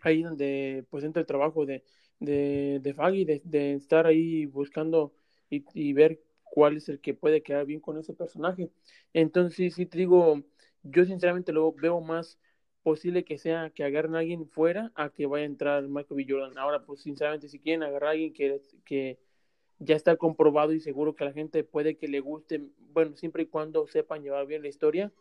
ahí 0.02 0.23
donde 0.23 0.85
pues 0.90 1.04
entra 1.04 1.20
el 1.20 1.26
trabajo 1.26 1.66
de, 1.66 1.85
de, 2.20 2.80
de 2.82 2.94
Faggy, 2.94 3.25
de, 3.25 3.75
estar 3.75 4.06
ahí 4.06 4.46
buscando 4.46 5.12
y, 5.50 5.64
y 5.75 5.92
ver 5.92 6.20
cuál 6.44 6.76
es 6.76 6.88
el 6.88 7.00
que 7.00 7.14
puede 7.14 7.42
quedar 7.42 7.66
bien 7.66 7.80
con 7.80 7.98
ese 7.98 8.12
personaje. 8.14 8.70
Entonces, 9.12 9.75
sí 9.75 9.87
te 9.87 9.98
digo, 9.98 10.42
yo 10.82 11.04
sinceramente 11.04 11.52
lo 11.52 11.72
veo 11.72 12.00
más 12.00 12.38
posible 12.82 13.25
que 13.25 13.38
sea 13.38 13.70
que 13.70 13.84
agarren 13.84 14.14
a 14.14 14.20
alguien 14.20 14.48
fuera 14.48 14.92
a 14.94 15.10
que 15.10 15.26
vaya 15.26 15.42
a 15.42 15.46
entrar 15.46 15.82
Michael 15.88 16.16
B. 16.16 16.26
Jordan. 16.28 16.58
Ahora, 16.58 16.84
pues 16.84 17.02
sinceramente, 17.02 17.48
si 17.48 17.58
quieren 17.58 17.82
agarrar 17.82 18.08
a 18.08 18.12
alguien 18.12 18.32
que, 18.32 18.60
que 18.84 19.18
ya 19.78 19.94
está 19.94 20.16
comprobado 20.16 20.72
y 20.72 20.80
seguro 20.80 21.14
que 21.14 21.25
a 21.25 21.26
la 21.28 21.32
gente 21.32 21.64
puede 21.64 21.96
que 21.96 22.08
le 22.08 22.20
guste, 22.20 22.62
bueno, 22.92 23.14
siempre 23.16 23.44
y 23.44 23.46
cuando 23.46 23.87
sepan 23.87 24.22
llevar 24.22 24.46
bien 24.46 24.62
la 24.62 24.68
historia, 24.68 25.12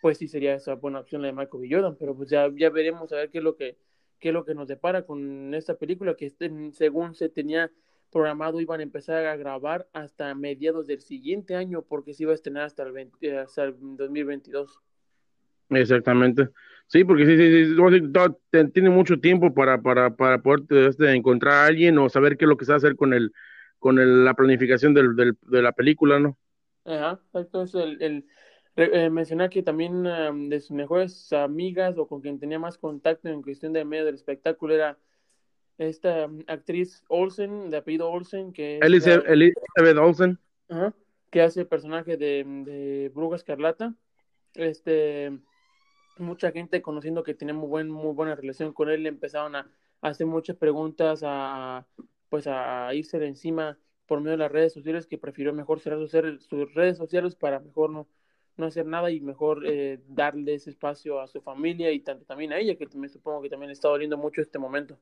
pues 0.00 0.18
sí 0.18 0.28
sería 0.28 0.54
esa 0.54 0.74
buena 0.74 1.00
opción 1.00 1.22
la 1.22 1.28
de 1.28 1.32
Michael 1.34 1.62
B. 1.62 1.68
Jordan, 1.70 1.96
pero 1.98 2.14
pues 2.14 2.30
ya, 2.30 2.50
ya 2.54 2.70
veremos 2.70 3.12
a 3.12 3.16
ver 3.16 3.30
qué 3.30 3.38
es 3.38 3.44
lo 3.44 3.56
que 3.56 3.76
qué 4.18 4.28
es 4.28 4.34
lo 4.34 4.44
que 4.44 4.54
nos 4.54 4.68
depara 4.68 5.04
con 5.04 5.54
esta 5.54 5.76
película 5.76 6.14
que 6.16 6.26
este, 6.26 6.50
según 6.72 7.14
se 7.14 7.28
tenía 7.28 7.70
programado 8.10 8.60
iban 8.60 8.80
a 8.80 8.84
empezar 8.84 9.26
a 9.26 9.36
grabar 9.36 9.88
hasta 9.92 10.34
mediados 10.34 10.86
del 10.86 11.00
siguiente 11.00 11.54
año 11.54 11.82
porque 11.82 12.14
se 12.14 12.22
iba 12.22 12.32
a 12.32 12.36
estrenar 12.36 12.64
hasta 12.64 12.82
el, 12.84 12.92
20 12.92 13.38
hasta 13.38 13.64
el 13.64 13.74
2022. 13.78 14.80
Exactamente. 15.70 16.48
Sí, 16.86 17.02
porque 17.04 17.26
sí, 17.26 17.36
sí, 17.36 17.74
sí, 17.74 18.68
tiene 18.72 18.90
mucho 18.90 19.18
tiempo 19.18 19.52
para, 19.52 19.82
para, 19.82 20.14
para 20.14 20.40
poder 20.40 20.62
este, 20.88 21.12
encontrar 21.12 21.54
a 21.54 21.66
alguien 21.66 21.98
o 21.98 22.08
saber 22.08 22.36
qué 22.36 22.44
es 22.44 22.48
lo 22.48 22.56
que 22.56 22.64
se 22.64 22.70
va 22.72 22.76
a 22.76 22.78
hacer 22.78 22.94
con 22.94 23.12
el, 23.12 23.32
con 23.80 23.98
el, 23.98 24.24
la 24.24 24.34
planificación 24.34 24.94
del, 24.94 25.16
del- 25.16 25.36
de 25.42 25.62
la 25.62 25.72
película, 25.72 26.20
¿no? 26.20 26.38
Ajá, 26.84 27.20
exacto. 27.26 27.62
Es 27.64 27.74
el, 27.74 28.00
el 28.02 28.26
eh, 28.76 29.10
mencionar 29.10 29.48
que 29.48 29.62
también 29.62 30.06
um, 30.06 30.48
de 30.48 30.60
sus 30.60 30.72
mejores 30.72 31.32
amigas 31.32 31.96
o 31.96 32.06
con 32.06 32.20
quien 32.20 32.38
tenía 32.38 32.58
más 32.58 32.76
contacto 32.76 33.28
en 33.28 33.42
cuestión 33.42 33.72
del 33.72 33.86
medio 33.86 34.04
del 34.04 34.14
espectáculo 34.14 34.74
era 34.74 34.98
esta 35.78 36.26
um, 36.26 36.42
actriz 36.46 37.02
Olsen, 37.08 37.70
de 37.70 37.78
apellido 37.78 38.10
Olsen, 38.10 38.52
que 38.52 38.76
es 38.76 38.82
Elizabeth 38.82 39.96
Olsen. 39.98 40.38
Que 41.30 41.42
hace 41.42 41.60
el 41.60 41.66
personaje 41.66 42.16
de, 42.16 42.44
de 42.44 43.10
Bruja 43.14 43.36
Escarlata. 43.36 43.94
Este, 44.54 45.36
mucha 46.18 46.50
gente 46.52 46.80
conociendo 46.82 47.22
que 47.22 47.34
tenía 47.34 47.54
muy, 47.54 47.68
buen, 47.68 47.90
muy 47.90 48.14
buena 48.14 48.34
relación 48.34 48.72
con 48.72 48.88
él, 48.90 49.02
le 49.02 49.08
empezaron 49.08 49.56
a, 49.56 49.70
a 50.00 50.08
hacer 50.08 50.26
muchas 50.26 50.56
preguntas, 50.56 51.22
a, 51.24 51.86
pues 52.28 52.46
a 52.46 52.94
irse 52.94 53.18
de 53.18 53.26
encima 53.26 53.78
por 54.06 54.20
medio 54.20 54.32
de 54.32 54.44
las 54.44 54.52
redes 54.52 54.72
sociales, 54.72 55.06
que 55.06 55.18
prefirió 55.18 55.52
mejor 55.52 55.80
cerrar 55.80 55.98
sus 55.98 56.74
redes 56.74 56.96
sociales 56.96 57.34
para 57.34 57.60
mejor 57.60 57.90
no, 57.90 58.06
no 58.56 58.66
hacer 58.66 58.86
nada 58.86 59.10
y 59.10 59.20
mejor 59.20 59.62
eh, 59.66 60.00
darle 60.08 60.54
ese 60.54 60.70
espacio 60.70 61.20
a 61.20 61.26
su 61.26 61.40
familia 61.40 61.90
y 61.92 62.00
tanto 62.00 62.24
también 62.24 62.52
a 62.52 62.58
ella, 62.58 62.76
que 62.76 62.86
me 62.94 63.08
supongo 63.08 63.42
que 63.42 63.50
también 63.50 63.68
le 63.68 63.74
está 63.74 63.88
doliendo 63.88 64.16
mucho 64.16 64.40
este 64.40 64.58
momento. 64.58 64.98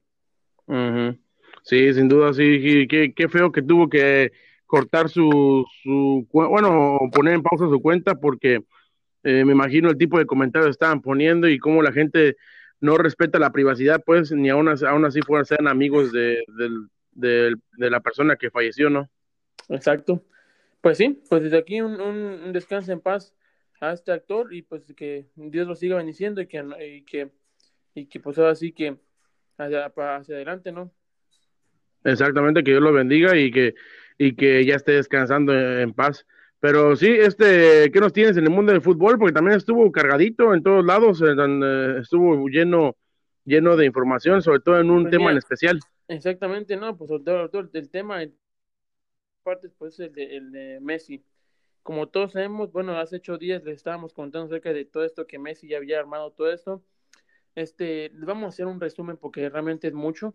Sí, 1.62 1.92
sin 1.94 2.08
duda, 2.08 2.32
sí, 2.32 2.60
sí, 2.60 2.88
qué, 2.88 3.12
qué 3.14 3.28
feo 3.28 3.52
que 3.52 3.62
tuvo 3.62 3.88
que 3.88 4.32
cortar 4.66 5.08
su, 5.08 5.64
su, 5.82 6.26
bueno, 6.32 6.98
poner 7.12 7.34
en 7.34 7.42
pausa 7.42 7.68
su 7.68 7.80
cuenta 7.80 8.14
porque 8.16 8.64
eh, 9.22 9.44
me 9.44 9.52
imagino 9.52 9.88
el 9.88 9.96
tipo 9.96 10.18
de 10.18 10.26
comentarios 10.26 10.70
estaban 10.70 11.00
poniendo 11.00 11.48
y 11.48 11.58
cómo 11.58 11.82
la 11.82 11.92
gente 11.92 12.36
no 12.80 12.98
respeta 12.98 13.38
la 13.38 13.52
privacidad, 13.52 14.02
pues, 14.04 14.32
ni 14.32 14.50
aún 14.50 14.68
así, 14.68 14.84
aún 14.84 15.04
así 15.04 15.20
fueran 15.22 15.46
sean 15.46 15.68
amigos 15.68 16.12
de, 16.12 16.42
del- 16.48 17.56
de 17.76 17.90
la 17.90 18.00
persona 18.00 18.36
que 18.36 18.50
falleció, 18.50 18.90
¿no? 18.90 19.08
Exacto. 19.68 20.22
Pues 20.80 20.98
sí, 20.98 21.22
pues 21.30 21.42
desde 21.42 21.56
aquí 21.56 21.80
un, 21.80 22.00
un, 22.00 22.16
un 22.44 22.52
descanso 22.52 22.92
en 22.92 23.00
paz 23.00 23.34
a 23.80 23.92
este 23.92 24.12
actor 24.12 24.52
y 24.54 24.62
pues 24.62 24.92
que 24.96 25.26
Dios 25.34 25.66
lo 25.66 25.74
siga 25.74 25.96
bendiciendo 25.96 26.40
y 26.40 26.46
que, 26.46 26.64
y 26.80 27.02
que, 27.02 27.30
y 27.94 28.06
que 28.06 28.20
pues 28.20 28.38
ahora 28.38 28.54
sí 28.54 28.72
que 28.72 28.98
hacia, 29.58 29.86
hacia 29.86 30.34
adelante, 30.34 30.72
¿no? 30.72 30.92
Exactamente, 32.04 32.62
que 32.62 32.72
Dios 32.72 32.82
lo 32.82 32.92
bendiga 32.92 33.36
y 33.36 33.50
que, 33.50 33.74
y 34.18 34.34
que 34.34 34.64
ya 34.64 34.76
esté 34.76 34.92
descansando 34.92 35.52
en, 35.54 35.92
paz. 35.94 36.26
Pero 36.60 36.96
sí, 36.96 37.08
este, 37.08 37.90
¿qué 37.90 38.00
nos 38.00 38.12
tienes 38.12 38.36
en 38.36 38.44
el 38.44 38.50
mundo 38.50 38.72
del 38.72 38.82
fútbol? 38.82 39.18
Porque 39.18 39.32
también 39.32 39.56
estuvo 39.56 39.90
cargadito 39.90 40.54
en 40.54 40.62
todos 40.62 40.84
lados, 40.84 41.22
estuvo 41.22 42.48
lleno, 42.48 42.96
lleno 43.44 43.76
de 43.76 43.86
información, 43.86 44.42
sobre 44.42 44.60
todo 44.60 44.80
en 44.80 44.90
un 44.90 45.02
Pues 45.02 45.12
tema 45.12 45.24
mira, 45.24 45.32
en 45.32 45.38
especial. 45.38 45.80
Exactamente, 46.08 46.76
no, 46.76 46.96
pues 46.96 47.08
sobre 47.08 47.24
todo, 47.24 47.70
el 47.72 47.90
tema, 47.90 48.22
en 48.22 48.34
partes, 49.42 49.72
pues 49.76 49.98
el 50.00 50.12
de, 50.12 50.36
el 50.36 50.52
de 50.52 50.78
Messi. 50.80 51.22
Como 51.84 52.08
todos 52.08 52.32
sabemos, 52.32 52.72
bueno, 52.72 52.98
hace 52.98 53.16
ocho 53.16 53.36
días 53.36 53.62
les 53.62 53.76
estábamos 53.76 54.14
contando 54.14 54.46
acerca 54.46 54.72
de 54.72 54.86
todo 54.86 55.04
esto 55.04 55.26
que 55.26 55.38
Messi 55.38 55.68
ya 55.68 55.76
había 55.76 56.00
armado 56.00 56.32
todo 56.32 56.50
esto. 56.50 56.82
Este, 57.54 58.10
vamos 58.14 58.44
a 58.44 58.48
hacer 58.48 58.66
un 58.66 58.80
resumen 58.80 59.18
porque 59.18 59.48
realmente 59.50 59.88
es 59.88 59.92
mucho. 59.94 60.34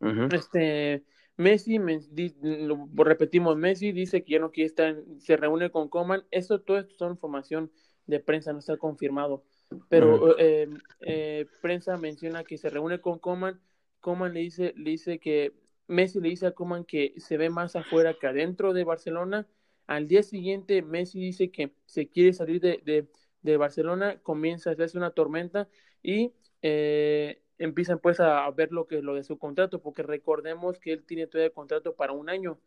Ujú. 0.00 0.28
Este, 0.30 1.02
Messi, 1.38 1.78
men- 1.78 2.06
di- 2.10 2.36
lo 2.42 2.86
repetimos, 3.04 3.56
Messi 3.56 3.90
dice 3.92 4.22
que 4.22 4.32
ya 4.32 4.38
no 4.38 4.52
quiere 4.52 4.66
estar, 4.66 4.94
se 5.18 5.38
reúne 5.38 5.70
con 5.70 5.88
Coman. 5.88 6.24
Esto, 6.30 6.60
todo 6.60 6.78
esto 6.78 6.94
son 6.98 7.12
información 7.12 7.72
de 8.06 8.20
prensa, 8.20 8.52
no 8.52 8.58
está 8.58 8.76
confirmado. 8.76 9.44
Pero 9.88 10.16
Ujú. 10.16 10.34
eh, 10.38 10.68
eh, 11.00 11.46
prensa 11.62 11.96
menciona 11.96 12.44
que 12.44 12.58
se 12.58 12.68
reúne 12.68 13.00
con 13.00 13.18
Coman. 13.18 13.58
Coman 14.00 14.34
le 14.34 14.40
dice, 14.40 14.74
le 14.76 14.90
dice 14.90 15.18
que 15.18 15.54
Messi 15.86 16.20
le 16.20 16.28
dice 16.28 16.48
a 16.48 16.52
Coman 16.52 16.84
que 16.84 17.14
se 17.16 17.38
ve 17.38 17.48
más 17.48 17.76
afuera 17.76 18.12
que 18.20 18.26
adentro 18.26 18.74
de 18.74 18.84
Barcelona. 18.84 19.46
Al 19.92 20.08
día 20.08 20.22
siguiente, 20.22 20.80
Messi 20.80 21.20
dice 21.20 21.50
que 21.50 21.74
se 21.84 22.08
quiere 22.08 22.32
salir 22.32 22.62
de, 22.62 23.06
de, 23.42 23.56
Barcelona, 23.58 24.18
comienza 24.22 24.70
a 24.70 24.72
hacerse 24.72 24.96
una 24.96 25.10
tormenta 25.10 25.68
y 26.02 26.32
eh, 26.62 27.42
empiezan 27.58 27.98
pues 27.98 28.18
a, 28.18 28.50
ver 28.52 28.72
lo 28.72 28.86
que 28.86 29.02
lo 29.02 29.14
de 29.14 29.22
su 29.22 29.36
contrato, 29.38 29.82
porque 29.82 30.02
recordemos 30.02 30.78
que 30.78 30.94
él 30.94 31.04
tiene 31.04 31.26
todavía 31.26 31.52
contrato 31.52 31.94
para 31.94 32.12
un 32.14 32.30
año. 32.30 32.58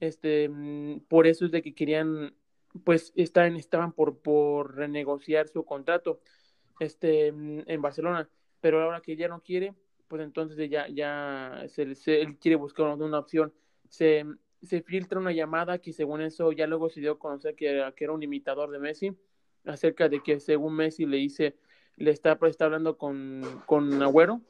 Este, 0.00 0.50
mm, 0.50 1.00
por 1.08 1.26
eso 1.26 1.46
es 1.46 1.50
de 1.50 1.62
que 1.62 1.74
querían, 1.74 2.34
pues 2.84 3.10
estaban, 3.16 3.56
estaban 3.56 3.92
por, 3.92 4.18
por 4.18 4.76
renegociar 4.76 5.48
su 5.48 5.64
contrato 5.64 6.20
este, 6.78 7.32
mm, 7.32 7.62
en 7.68 7.80
Barcelona, 7.80 8.28
pero 8.60 8.82
ahora 8.82 9.00
que 9.00 9.16
ya 9.16 9.28
no 9.28 9.42
quiere, 9.42 9.74
pues 10.08 10.20
entonces 10.20 10.68
ya, 10.68 10.88
ya 10.88 11.64
se- 11.68 12.20
él 12.20 12.36
quiere 12.38 12.56
buscar 12.56 12.86
una, 12.86 13.02
una 13.06 13.18
opción. 13.18 13.54
Se, 13.88 14.26
se 14.66 14.82
filtra 14.82 15.18
una 15.18 15.32
llamada 15.32 15.78
que 15.78 15.92
según 15.92 16.20
eso 16.20 16.52
ya 16.52 16.66
luego 16.66 16.88
se 16.88 17.00
dio 17.00 17.12
a 17.12 17.18
conocer 17.18 17.54
que, 17.54 17.70
era- 17.70 17.92
que 17.92 18.04
era 18.04 18.12
un 18.12 18.22
imitador 18.22 18.70
de 18.70 18.78
Messi, 18.78 19.12
acerca 19.64 20.08
de 20.08 20.22
que 20.22 20.38
según 20.40 20.74
Messi 20.76 21.06
le 21.06 21.16
dice, 21.16 21.56
le 21.96 22.10
está, 22.10 22.38
está 22.42 22.66
hablando 22.66 22.96
con, 22.98 23.42
con 23.66 24.02
Agüero 24.02 24.40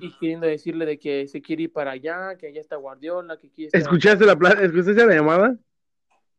y 0.00 0.16
queriendo 0.18 0.46
decirle 0.46 0.86
de 0.86 0.98
que 0.98 1.28
se 1.28 1.42
quiere 1.42 1.64
ir 1.64 1.72
para 1.72 1.90
allá, 1.90 2.36
que 2.38 2.46
allá 2.46 2.60
está 2.60 2.76
Guardiola, 2.76 3.36
que 3.38 3.50
quiere 3.50 3.66
estar 3.66 3.80
¿Escuchaste 3.82 4.24
la, 4.24 4.36
pla- 4.36 4.52
¿Escuchaste 4.62 5.04
la 5.06 5.14
llamada? 5.14 5.56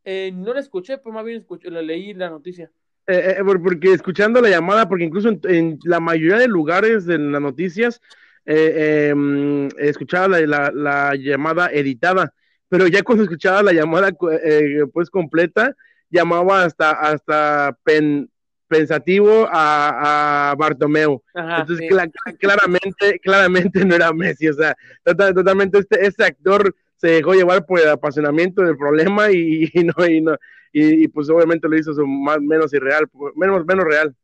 Eh, 0.04 0.32
no 0.34 0.52
la 0.54 0.60
escuché, 0.60 0.98
pero 0.98 1.12
más 1.12 1.24
bien 1.24 1.38
escuché, 1.38 1.70
la 1.70 1.82
leí 1.82 2.14
la 2.14 2.30
noticia. 2.30 2.70
Eh, 3.06 3.36
eh, 3.38 3.44
por- 3.44 3.62
porque 3.62 3.92
escuchando 3.92 4.40
la 4.40 4.48
llamada, 4.50 4.88
porque 4.88 5.04
incluso 5.04 5.28
en, 5.28 5.40
en 5.44 5.78
la 5.84 6.00
mayoría 6.00 6.38
de 6.38 6.48
lugares 6.48 7.06
de 7.06 7.18
las 7.18 7.40
noticias 7.40 8.00
eh, 8.46 9.12
mm, 9.14 9.68
escuchaba 9.78 10.26
la, 10.28 10.40
la- 10.46 10.70
la 10.72 11.14
llamada 11.16 11.70
editada, 11.70 12.32
pero 12.70 12.86
ya 12.88 13.02
cuando 13.02 13.24
escuchaba 13.24 13.62
la 13.62 13.72
llamada 13.74 14.10
eh, 14.42 14.86
pues 14.90 15.10
completa, 15.10 15.76
llamaba 16.08 16.64
hasta 16.64 16.92
hasta 16.92 17.76
pen- 17.84 18.30
pensativo 18.66 19.46
a, 19.50 20.52
a 20.52 20.54
Bartomeu. 20.54 21.22
Ajá, 21.34 21.60
Entonces 21.60 21.86
sí. 21.86 21.94
cla- 21.94 22.10
claramente, 22.38 23.18
claramente 23.20 23.84
no 23.84 23.94
era 23.96 24.12
Messi, 24.14 24.48
o 24.48 24.54
sea, 24.54 24.74
tota- 25.04 25.34
totalmente 25.34 25.78
este, 25.80 26.06
este 26.06 26.24
actor 26.24 26.74
se 26.96 27.08
dejó 27.08 27.34
llevar 27.34 27.66
por 27.66 27.80
el 27.80 27.88
apasionamiento 27.88 28.62
del 28.62 28.76
problema 28.78 29.30
y, 29.30 29.68
y 29.74 29.84
no, 29.84 30.06
y 30.06 30.20
no, 30.20 30.36
y, 30.72 31.04
y, 31.04 31.08
pues 31.08 31.28
obviamente 31.30 31.68
lo 31.68 31.76
hizo 31.76 31.92
más, 32.06 32.40
menos 32.40 32.72
irreal, 32.72 33.06
menos, 33.34 33.66
menos 33.66 33.84
real. 33.84 34.14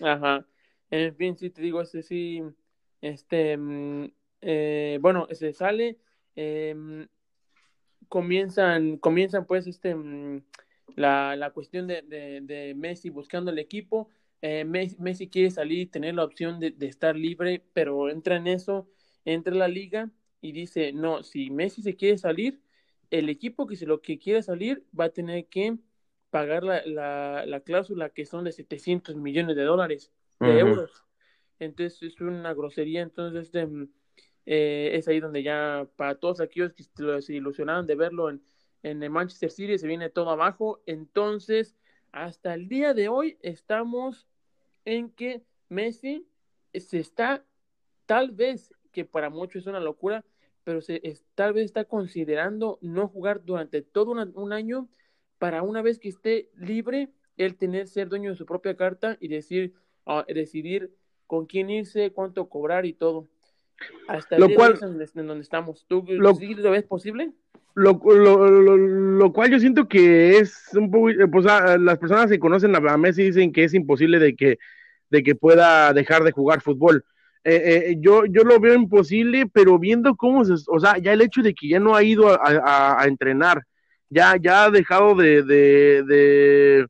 Ajá. 0.00 0.46
En 0.90 1.16
fin, 1.16 1.36
sí 1.36 1.50
te 1.50 1.62
digo, 1.62 1.82
este 1.82 2.02
sí, 2.02 2.42
este, 3.00 3.56
mm, 3.56 4.04
eh, 4.42 4.98
bueno, 5.00 5.26
se 5.32 5.52
sale, 5.52 5.98
em, 6.36 7.08
comienzan, 8.08 8.98
comienzan 8.98 9.46
pues 9.46 9.66
este, 9.66 9.94
mm, 9.94 10.42
la, 10.96 11.36
la 11.36 11.50
cuestión 11.50 11.86
de, 11.86 12.02
de, 12.02 12.74
Messi 12.74 13.10
buscando 13.10 13.50
el 13.50 13.58
equipo. 13.58 14.08
Eh, 14.42 14.64
Messi, 14.64 15.28
quiere 15.28 15.50
salir, 15.50 15.90
tener 15.90 16.14
la 16.14 16.24
opción 16.24 16.60
de, 16.60 16.70
de, 16.70 16.86
estar 16.86 17.16
libre, 17.16 17.64
pero 17.72 18.10
entra 18.10 18.36
en 18.36 18.46
eso, 18.46 18.88
entra 19.24 19.52
en 19.52 19.58
la 19.58 19.68
liga 19.68 20.10
y 20.40 20.52
dice, 20.52 20.92
no, 20.92 21.22
si 21.22 21.50
Messi 21.50 21.82
se 21.82 21.96
quiere 21.96 22.18
salir, 22.18 22.60
el 23.10 23.28
equipo 23.28 23.66
que 23.66 23.76
se 23.76 23.86
lo 23.86 24.02
que 24.02 24.18
quiere 24.18 24.42
salir 24.42 24.84
va 24.98 25.06
a 25.06 25.10
tener 25.10 25.46
que 25.46 25.78
pagar 26.30 26.64
la, 26.64 26.84
la, 26.84 27.46
la 27.46 27.60
cláusula 27.60 28.10
que 28.10 28.26
son 28.26 28.44
de 28.44 28.52
700 28.52 29.16
millones 29.16 29.56
de 29.56 29.62
dólares, 29.62 30.12
de 30.40 30.58
euros. 30.58 31.04
Entonces 31.58 32.02
es 32.02 32.20
una 32.20 32.52
grosería, 32.52 33.00
entonces 33.00 33.46
este, 33.46 33.66
eh, 34.46 34.92
es 34.94 35.08
ahí 35.08 35.20
donde 35.20 35.42
ya 35.42 35.86
para 35.96 36.14
todos 36.14 36.40
aquellos 36.40 36.72
que 36.72 36.84
se 37.20 37.34
ilusionaron 37.34 37.86
de 37.86 37.94
verlo 37.96 38.30
en, 38.30 38.42
en 38.82 39.02
el 39.02 39.10
Manchester 39.10 39.50
City 39.50 39.78
se 39.78 39.86
viene 39.86 40.10
todo 40.10 40.30
abajo. 40.30 40.80
Entonces, 40.86 41.76
hasta 42.12 42.54
el 42.54 42.68
día 42.68 42.94
de 42.94 43.08
hoy 43.08 43.36
estamos 43.42 44.28
en 44.84 45.10
que 45.10 45.42
Messi 45.68 46.26
se 46.72 46.98
está, 46.98 47.44
tal 48.06 48.30
vez, 48.30 48.72
que 48.92 49.04
para 49.04 49.28
muchos 49.28 49.62
es 49.62 49.66
una 49.66 49.80
locura, 49.80 50.24
pero 50.64 50.80
se 50.80 51.00
tal 51.34 51.52
vez 51.52 51.66
está 51.66 51.84
considerando 51.84 52.78
no 52.80 53.08
jugar 53.08 53.44
durante 53.44 53.82
todo 53.82 54.12
un 54.12 54.52
año 54.52 54.88
para 55.38 55.62
una 55.62 55.82
vez 55.82 55.98
que 55.98 56.08
esté 56.08 56.50
libre, 56.56 57.10
él 57.36 57.56
tener 57.56 57.88
ser 57.88 58.08
dueño 58.08 58.30
de 58.30 58.36
su 58.36 58.46
propia 58.46 58.76
carta 58.76 59.16
y 59.20 59.28
decir, 59.28 59.74
ah, 60.06 60.24
decidir 60.26 60.94
con 61.26 61.46
quién 61.46 61.70
irse, 61.70 62.12
cuánto 62.12 62.48
cobrar 62.48 62.86
y 62.86 62.94
todo. 62.94 63.28
Hasta 64.08 64.38
lo 64.38 64.48
cual, 64.50 64.78
en 64.82 65.26
donde 65.26 65.42
estamos. 65.42 65.84
¿Tú 65.88 66.04
lo, 66.08 66.32
lo 66.32 66.70
ves 66.70 66.84
posible? 66.84 67.32
Lo, 67.74 68.00
lo, 68.04 68.76
lo, 68.76 69.32
cual 69.32 69.50
yo 69.50 69.58
siento 69.58 69.86
que 69.86 70.38
es 70.38 70.70
un 70.72 70.90
poco, 70.90 71.10
eh, 71.10 71.28
pues 71.30 71.46
ah, 71.46 71.76
las 71.78 71.98
personas 71.98 72.30
que 72.30 72.38
conocen 72.38 72.74
a 72.74 72.96
Messi 72.96 73.24
dicen 73.24 73.52
que 73.52 73.64
es 73.64 73.74
imposible 73.74 74.18
de 74.18 74.34
que, 74.34 74.58
de 75.10 75.22
que 75.22 75.34
pueda 75.34 75.92
dejar 75.92 76.24
de 76.24 76.32
jugar 76.32 76.62
fútbol. 76.62 77.04
Eh, 77.44 77.90
eh, 77.90 77.96
yo, 78.00 78.24
yo 78.24 78.44
lo 78.44 78.58
veo 78.58 78.74
imposible, 78.74 79.46
pero 79.52 79.78
viendo 79.78 80.16
cómo 80.16 80.44
se, 80.44 80.54
o 80.68 80.80
sea, 80.80 80.96
ya 80.98 81.12
el 81.12 81.20
hecho 81.20 81.42
de 81.42 81.54
que 81.54 81.68
ya 81.68 81.78
no 81.78 81.94
ha 81.94 82.02
ido 82.02 82.36
a, 82.42 83.04
entrenar, 83.06 83.62
ya, 84.08 84.36
ya 84.40 84.64
ha 84.64 84.70
dejado 84.70 85.14
de, 85.14 85.42
de, 85.42 86.02
de 86.02 86.86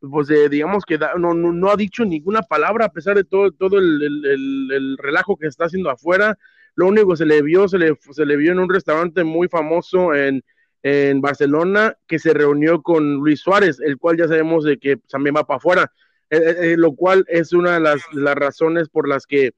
pues 0.00 0.28
digamos 0.50 0.84
que 0.84 0.98
no, 1.18 1.34
no, 1.34 1.70
ha 1.70 1.76
dicho 1.76 2.04
ninguna 2.04 2.42
palabra 2.42 2.86
a 2.86 2.92
pesar 2.92 3.16
de 3.16 3.24
todo, 3.24 3.50
todo 3.52 3.78
el, 3.78 4.02
el, 4.02 4.70
el, 4.72 4.98
relajo 4.98 5.36
que 5.36 5.46
está 5.46 5.64
haciendo 5.64 5.90
afuera. 5.90 6.38
Lo 6.74 6.86
único 6.86 7.10
que 7.10 7.16
se 7.16 7.26
le 7.26 7.42
vio, 7.42 7.66
se 7.68 7.78
le, 7.78 7.98
se 8.10 8.24
le 8.24 8.36
vio 8.36 8.52
en 8.52 8.60
un 8.60 8.68
restaurante 8.72 9.24
muy 9.24 9.48
famoso 9.48 10.14
en, 10.14 10.44
en 10.82 11.20
Barcelona 11.20 11.96
que 12.06 12.18
se 12.18 12.32
reunió 12.32 12.82
con 12.82 13.14
Luis 13.16 13.40
Suárez, 13.40 13.80
el 13.80 13.98
cual 13.98 14.16
ya 14.16 14.28
sabemos 14.28 14.64
de 14.64 14.78
que 14.78 14.96
también 15.08 15.34
va 15.36 15.44
para 15.44 15.58
afuera, 15.58 15.92
eh, 16.30 16.36
eh, 16.36 16.56
eh, 16.60 16.76
lo 16.76 16.94
cual 16.94 17.24
es 17.28 17.52
una 17.52 17.74
de 17.74 17.80
las, 17.80 18.00
las 18.12 18.34
razones 18.34 18.88
por 18.88 19.08
las 19.08 19.26
que 19.26 19.52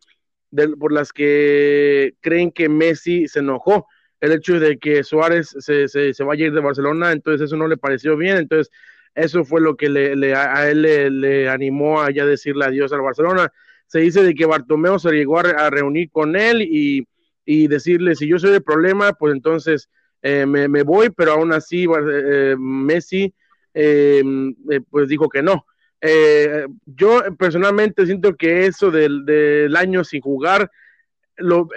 por 0.80 0.92
las 0.92 1.12
que 1.12 2.14
creen 2.20 2.50
que 2.50 2.68
Messi 2.68 3.28
se 3.28 3.38
enojó. 3.38 3.86
El 4.20 4.32
hecho 4.32 4.58
de 4.58 4.78
que 4.78 5.04
Suárez 5.04 5.54
se, 5.60 5.86
se, 5.88 6.12
se 6.12 6.24
vaya 6.24 6.44
a 6.44 6.48
ir 6.48 6.52
de 6.54 6.60
Barcelona, 6.60 7.12
entonces 7.12 7.46
eso 7.46 7.56
no 7.56 7.68
le 7.68 7.76
pareció 7.76 8.16
bien, 8.16 8.36
entonces 8.36 8.70
eso 9.14 9.44
fue 9.44 9.60
lo 9.60 9.76
que 9.76 9.88
le, 9.88 10.34
a 10.34 10.70
él 10.70 10.82
le, 11.20 11.48
animó 11.48 12.00
a 12.00 12.10
ya 12.10 12.24
decirle 12.24 12.64
adiós 12.64 12.92
al 12.92 13.02
Barcelona. 13.02 13.52
Se 13.86 14.00
dice 14.00 14.22
de 14.22 14.34
que 14.34 14.46
Bartomeo 14.46 14.98
se 14.98 15.10
llegó 15.10 15.38
a, 15.38 15.70
reunir 15.70 16.10
con 16.10 16.36
él 16.36 16.62
y, 16.62 17.06
decirle, 17.66 18.14
si 18.14 18.28
yo 18.28 18.38
soy 18.38 18.54
el 18.54 18.62
problema, 18.62 19.12
pues 19.12 19.34
entonces 19.34 19.88
eh, 20.22 20.46
me, 20.46 20.82
voy, 20.84 21.10
pero 21.10 21.32
aún 21.32 21.52
así 21.52 21.84
eh, 21.84 22.54
Messi 22.56 23.34
eh, 23.74 24.22
pues 24.88 25.08
dijo 25.08 25.28
que 25.28 25.42
no. 25.42 25.66
yo 26.86 27.22
personalmente 27.36 28.06
siento 28.06 28.36
que 28.36 28.66
eso 28.66 28.92
del, 28.92 29.24
del 29.24 29.74
año 29.74 30.04
sin 30.04 30.20
jugar 30.20 30.70
lo, 31.36 31.68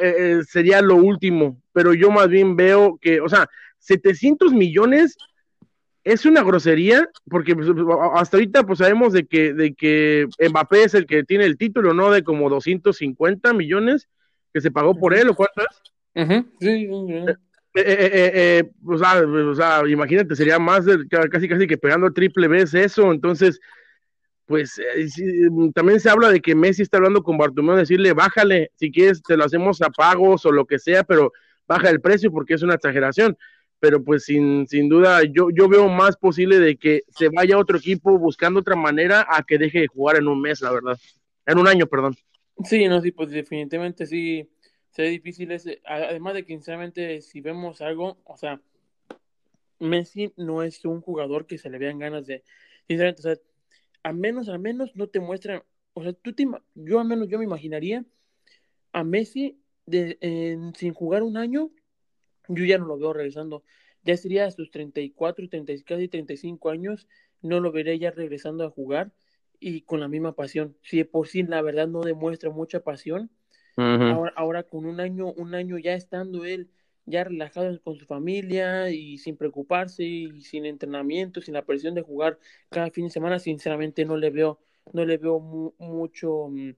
sería 0.48 0.82
lo 0.84 0.98
último, 0.98 1.60
pero 1.72 1.96
yo 1.96 2.12
más 2.12 2.28
bien 2.28 2.56
veo 2.56 3.00
que, 3.02 3.20
o 3.20 3.28
sea, 3.28 3.50
700 3.80 4.54
millones 4.54 5.18
es 6.04 6.26
una 6.26 6.44
grosería, 6.44 7.08
porque 7.30 7.56
pues, 7.56 7.68
hasta 8.16 8.38
ahorita 8.38 8.64
pues 8.64 8.80
sabemos 8.80 9.14
de 9.14 9.26
que, 9.26 9.54
de 9.54 9.74
que 9.74 10.28
Mbappé 10.50 10.84
es 10.84 10.94
el 10.94 11.06
que 11.06 11.24
tiene 11.24 11.46
el 11.46 11.58
título, 11.58 11.94
¿no? 11.94 12.12
De 12.12 12.24
como 12.24 12.50
250 12.50 13.54
millones 13.54 14.10
que 14.54 14.62
se 14.62 14.72
pagó 14.72 14.96
por 14.96 15.14
él, 15.14 15.30
¿o 15.30 15.36
cuántas? 15.36 15.82
Sí, 16.60 16.88
o, 18.86 19.56
sea, 19.56 19.82
imagínate, 19.88 20.36
sería 20.36 20.60
más 20.60 20.86
de, 20.86 21.08
casi 21.08 21.48
casi 21.48 21.68
que 21.68 21.78
pegando 21.78 22.12
triple 22.12 22.48
vez 22.48 22.74
eso, 22.74 23.12
entonces, 23.12 23.60
pues 24.46 24.78
eh, 24.78 25.08
también 25.74 26.00
se 26.00 26.10
habla 26.10 26.30
de 26.30 26.40
que 26.40 26.54
Messi 26.54 26.84
está 26.84 26.98
hablando 26.98 27.24
con 27.24 27.38
Bartomeu, 27.38 27.76
decirle, 27.76 28.14
bájale, 28.14 28.72
si 28.76 28.92
quieres 28.92 29.24
te 29.24 29.38
lo 29.38 29.46
hacemos 29.46 29.82
a 29.82 29.90
pagos 29.90 30.46
o 30.46 30.52
lo 30.52 30.66
que 30.66 30.78
sea, 30.78 31.04
pero 31.04 31.32
baja 31.68 31.90
el 31.90 32.02
precio 32.02 32.32
porque 32.32 32.54
es 32.54 32.62
una 32.62 32.76
exageración 32.76 33.38
pero 33.84 34.02
pues 34.02 34.24
sin, 34.24 34.66
sin 34.66 34.88
duda 34.88 35.24
yo, 35.26 35.50
yo 35.50 35.68
veo 35.68 35.90
más 35.90 36.16
posible 36.16 36.58
de 36.58 36.78
que 36.78 37.04
se 37.10 37.28
vaya 37.28 37.56
a 37.56 37.60
otro 37.60 37.78
equipo 37.78 38.18
buscando 38.18 38.62
otra 38.62 38.78
manera 38.78 39.28
a 39.30 39.44
que 39.44 39.58
deje 39.58 39.82
de 39.82 39.88
jugar 39.88 40.16
en 40.16 40.30
un 40.30 40.40
mes, 40.40 40.62
la 40.62 40.72
verdad. 40.72 40.98
En 41.46 41.58
un 41.58 41.68
año, 41.68 41.86
perdón. 41.86 42.16
Sí, 42.64 42.88
no, 42.88 43.02
sí, 43.02 43.12
pues 43.12 43.32
definitivamente 43.32 44.06
sí, 44.06 44.50
sería 44.90 45.12
difícil 45.12 45.52
ese, 45.52 45.82
además 45.84 46.36
de 46.36 46.46
que 46.46 46.54
sinceramente 46.54 47.22
si 47.22 47.42
vemos 47.42 47.82
algo, 47.82 48.22
o 48.24 48.38
sea, 48.38 48.62
Messi 49.80 50.32
no 50.38 50.64
es 50.64 50.86
un 50.86 51.02
jugador 51.02 51.46
que 51.46 51.58
se 51.58 51.70
le 51.70 51.78
vean 51.78 52.00
ganas 52.00 52.26
de, 52.26 52.42
sinceramente, 52.88 53.20
o 53.20 53.24
sea, 53.24 53.36
a 54.04 54.14
menos, 54.14 54.48
al 54.48 54.60
menos 54.60 54.96
no 54.96 55.08
te 55.08 55.20
muestran, 55.20 55.62
o 55.92 56.04
sea, 56.04 56.14
tú 56.14 56.32
te, 56.32 56.48
yo 56.76 57.02
al 57.02 57.08
menos 57.08 57.28
yo 57.28 57.38
me 57.38 57.44
imaginaría 57.44 58.06
a 58.94 59.04
Messi 59.04 59.60
de, 59.86 60.72
sin 60.78 60.94
jugar 60.94 61.22
un 61.22 61.36
año 61.36 61.70
yo 62.48 62.66
ya 62.66 62.78
no 62.78 62.86
lo 62.86 62.98
veo 62.98 63.14
regresando. 63.14 63.64
Ya 64.04 64.18
sería 64.18 64.46
a 64.46 64.52
sus 64.52 64.70
34, 64.72 65.50
30, 65.50 65.74
casi 65.86 66.08
35 66.08 66.70
años, 66.70 67.08
no 67.42 67.60
lo 67.60 67.72
veré 67.72 67.98
ya 68.00 68.12
regresando 68.12 68.66
a 68.66 68.70
jugar 68.70 69.14
y 69.60 69.82
con 69.82 70.00
la 70.00 70.08
misma 70.08 70.36
pasión. 70.36 70.78
Si 70.82 70.98
de 70.98 71.06
por 71.06 71.28
sí 71.28 71.44
la 71.44 71.62
verdad 71.62 71.88
no 71.88 72.02
demuestra 72.02 72.50
mucha 72.50 72.82
pasión, 72.82 73.32
ahora, 73.78 74.34
ahora, 74.36 74.64
con 74.64 74.86
un 74.86 75.00
año, 75.00 75.32
un 75.32 75.56
año 75.56 75.78
ya 75.78 75.94
estando 75.94 76.46
él 76.46 76.70
ya 77.06 77.24
relajado 77.24 77.80
con 77.82 77.98
su 77.98 78.06
familia 78.06 78.90
y 78.90 79.18
sin 79.18 79.36
preocuparse 79.36 80.04
y 80.04 80.42
sin 80.42 80.66
entrenamiento, 80.66 81.42
sin 81.42 81.54
la 81.54 81.66
presión 81.66 81.96
de 81.96 82.02
jugar 82.02 82.40
cada 82.70 82.90
fin 82.92 83.06
de 83.06 83.12
semana, 83.12 83.40
sinceramente 83.40 84.06
no 84.06 84.18
le 84.18 84.30
veo, 84.30 84.60
no 84.94 85.06
le 85.06 85.18
veo 85.18 85.40
mucho, 85.40 86.48
mm, 86.50 86.72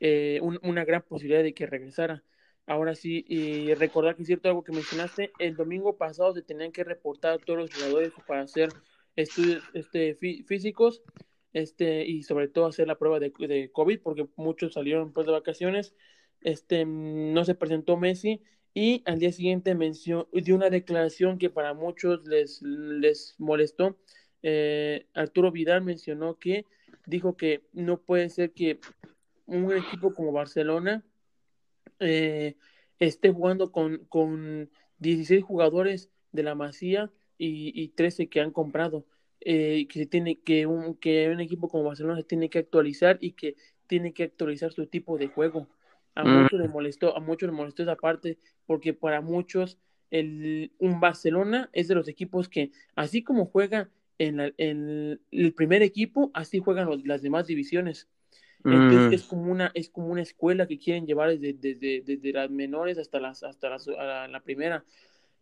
eh, 0.00 0.40
una 0.42 0.84
gran 0.84 1.02
posibilidad 1.02 1.42
de 1.42 1.54
que 1.54 1.66
regresara. 1.66 2.22
Ahora 2.66 2.94
sí, 2.94 3.24
y 3.28 3.74
recordar 3.74 4.16
que 4.16 4.22
es 4.22 4.26
cierto 4.26 4.48
algo 4.48 4.64
que 4.64 4.72
mencionaste, 4.72 5.32
el 5.38 5.54
domingo 5.54 5.98
pasado 5.98 6.32
se 6.32 6.42
tenían 6.42 6.72
que 6.72 6.82
reportar 6.82 7.38
todos 7.44 7.58
los 7.58 7.74
jugadores 7.74 8.12
para 8.26 8.42
hacer 8.42 8.70
estudios 9.16 9.62
este, 9.74 10.14
físicos 10.14 11.02
este, 11.52 12.06
y 12.06 12.22
sobre 12.22 12.48
todo 12.48 12.66
hacer 12.66 12.88
la 12.88 12.98
prueba 12.98 13.20
de, 13.20 13.32
de 13.38 13.70
COVID 13.70 14.00
porque 14.00 14.26
muchos 14.36 14.72
salieron 14.72 15.12
pues 15.12 15.26
de 15.26 15.32
vacaciones. 15.32 15.94
Este, 16.40 16.84
no 16.86 17.44
se 17.44 17.54
presentó 17.54 17.96
Messi 17.96 18.42
y 18.74 19.02
al 19.06 19.18
día 19.18 19.32
siguiente 19.32 19.74
mencionó, 19.74 20.28
dio 20.32 20.56
una 20.56 20.68
declaración 20.68 21.38
que 21.38 21.50
para 21.50 21.74
muchos 21.74 22.26
les, 22.26 22.60
les 22.62 23.34
molestó. 23.38 23.98
Eh, 24.42 25.06
Arturo 25.14 25.52
Vidal 25.52 25.82
mencionó 25.82 26.38
que 26.38 26.66
dijo 27.06 27.36
que 27.36 27.66
no 27.72 28.00
puede 28.00 28.28
ser 28.30 28.52
que 28.52 28.80
un 29.46 29.72
equipo 29.72 30.12
como 30.12 30.32
Barcelona 30.32 31.04
eh, 32.04 32.56
esté 32.98 33.30
jugando 33.30 33.72
con, 33.72 34.04
con 34.08 34.70
16 34.98 35.42
jugadores 35.42 36.10
de 36.32 36.42
la 36.42 36.54
Masía 36.54 37.10
y, 37.38 37.72
y 37.80 37.88
13 37.88 38.28
que 38.28 38.40
han 38.40 38.50
comprado. 38.50 39.06
Eh, 39.46 39.86
que 39.88 39.98
se 39.98 40.06
tiene 40.06 40.40
que 40.40 40.64
un, 40.64 40.94
que 40.94 41.28
un 41.28 41.38
equipo 41.38 41.68
como 41.68 41.84
Barcelona 41.84 42.16
se 42.16 42.24
tiene 42.24 42.48
que 42.48 42.60
actualizar 42.60 43.18
y 43.20 43.32
que 43.32 43.56
tiene 43.86 44.14
que 44.14 44.22
actualizar 44.22 44.72
su 44.72 44.86
tipo 44.86 45.18
de 45.18 45.26
juego. 45.26 45.68
A 46.14 46.24
mm. 46.24 46.42
muchos 46.42 46.60
les 46.60 46.70
molestó, 46.70 47.14
a 47.14 47.20
muchos 47.20 47.48
les 47.48 47.56
molestó 47.56 47.82
esa 47.82 47.96
parte, 47.96 48.38
porque 48.64 48.94
para 48.94 49.20
muchos 49.20 49.78
el, 50.10 50.72
un 50.78 50.98
Barcelona 50.98 51.68
es 51.74 51.88
de 51.88 51.94
los 51.94 52.08
equipos 52.08 52.48
que, 52.48 52.70
así 52.94 53.22
como 53.22 53.44
juega 53.44 53.90
en, 54.16 54.40
en 54.56 55.20
el 55.30 55.52
primer 55.52 55.82
equipo, 55.82 56.30
así 56.32 56.60
juegan 56.60 56.88
las 57.04 57.20
demás 57.20 57.46
divisiones. 57.46 58.08
Entonces 58.64 59.10
mm. 59.10 59.12
es 59.12 59.22
como 59.24 59.52
una, 59.52 59.70
es 59.74 59.90
como 59.90 60.08
una 60.08 60.22
escuela 60.22 60.66
que 60.66 60.78
quieren 60.78 61.06
llevar 61.06 61.28
desde, 61.30 61.52
desde, 61.52 62.00
desde 62.00 62.32
las 62.32 62.50
menores 62.50 62.96
hasta 62.98 63.20
las, 63.20 63.42
hasta 63.42 63.68
las, 63.68 63.86
la 63.86 64.40
primera. 64.42 64.84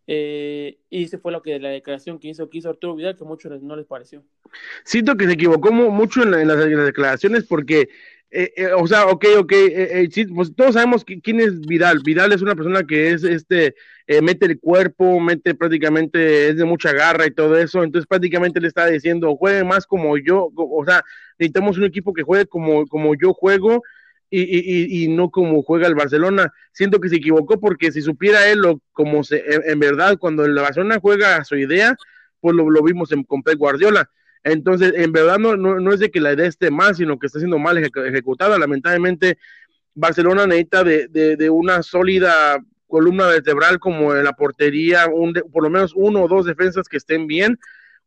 Eh, 0.07 0.79
y 0.91 1.05
ese 1.05 1.19
fue 1.19 1.33
lo 1.33 1.43
que 1.43 1.59
la 1.61 1.71
declaración 1.71 2.19
que 2.19 2.29
hizo, 2.29 2.51
que 2.51 2.59
hizo 2.59 2.71
Arturo 2.71 2.97
Vidal, 2.97 3.17
que 3.17 3.25
a 3.25 3.27
muchos 3.27 3.63
no 3.63 3.77
les 3.77 3.87
pareció. 3.87 4.25
Siento 4.85 5.17
que 5.17 5.27
se 5.27 5.33
equivocó 5.33 5.73
mucho 5.73 6.23
en, 6.23 6.49
las, 6.49 6.59
declaraciones 6.59 7.45
porque, 7.45 7.89
eh, 8.31 8.53
eh, 8.57 8.73
o 8.77 8.87
sea, 8.87 9.07
ok, 9.07 9.25
ok, 9.39 9.53
sí, 10.11 10.27
pues 10.27 10.55
todos 10.57 10.75
sabemos 10.75 11.05
quién 11.05 11.41
es 11.41 11.61
Vidal. 11.61 12.01
Vidal 12.05 12.33
es 12.33 12.43
una 12.43 12.57
persona 12.57 12.83
que 12.85 13.13
es, 13.13 13.23
este, 13.23 13.75
mete 14.23 14.47
el 14.47 14.59
cuerpo, 14.59 15.21
mete 15.21 15.55
prácticamente, 15.55 16.49
es 16.49 16.57
de 16.57 16.65
mucha 16.65 16.93
garra 16.93 17.27
y 17.27 17.31
todo 17.31 17.57
eso. 17.57 17.85
Entonces 17.85 18.09
prácticamente 18.09 18.61
le 18.61 18.69
está 18.69 18.87
diciendo, 18.87 19.37
juegue 19.37 19.63
más 19.63 19.87
como 19.87 20.19
yo, 20.19 20.51
o 20.57 20.85
sea, 20.85 21.03
necesitamos 21.39 21.79
un 21.79 21.85
equipo 21.85 22.13
que 22.13 22.23
juegue 22.23 22.47
como, 22.47 22.87
como 22.87 23.15
yo 23.15 23.33
juego 23.33 23.83
y, 24.41 25.05
y, 25.05 25.09
no 25.09 25.31
como 25.31 25.63
juega 25.63 25.87
el 25.87 25.95
Barcelona. 25.95 26.53
Siento 26.73 27.01
que 27.01 27.11
se 27.11 27.17
equivocó 27.17 27.61
porque 27.61 27.93
si 27.93 28.01
supiera 28.01 28.49
él 28.49 28.61
lo, 28.61 28.81
como 28.93 29.23
se, 29.25 29.45
en, 29.47 29.79
verdad 29.79 30.17
cuando 30.19 30.45
el 30.47 30.55
Barcelona 30.55 30.99
juega 31.01 31.37
a 31.37 31.45
su 31.45 31.57
idea, 31.57 31.97
pues 32.41 32.57
lo, 32.57 32.71
lo 32.71 32.83
vimos 32.83 33.13
en, 33.13 33.25
con 33.25 33.43
Pep 33.43 33.59
Guardiola. 33.59 34.09
Entonces, 34.43 34.95
en 34.97 35.13
verdad 35.13 35.39
no, 35.39 35.57
no, 35.57 35.93
es 35.93 36.01
de 36.01 36.11
que 36.11 36.21
la 36.21 36.33
idea 36.33 36.47
esté 36.47 36.71
mal, 36.71 36.97
sino 36.97 37.19
que 37.19 37.27
está 37.27 37.39
siendo 37.39 37.59
mal 37.59 37.79
ejecutada. 37.79 38.59
Lamentablemente, 38.59 39.39
Barcelona 39.95 40.47
necesita 40.47 40.83
de, 40.83 41.09
de, 41.09 41.51
una 41.51 41.83
sólida 41.83 42.59
columna 42.89 43.27
vertebral 43.27 43.79
como 43.79 44.15
en 44.15 44.25
la 44.25 44.33
portería, 44.33 45.07
un, 45.07 45.35
por 45.53 45.63
lo 45.63 45.71
menos 45.71 45.93
uno 45.95 46.23
o 46.23 46.29
dos 46.29 46.47
defensas 46.47 46.89
que 46.89 46.97
estén 46.97 47.27
bien, 47.27 47.59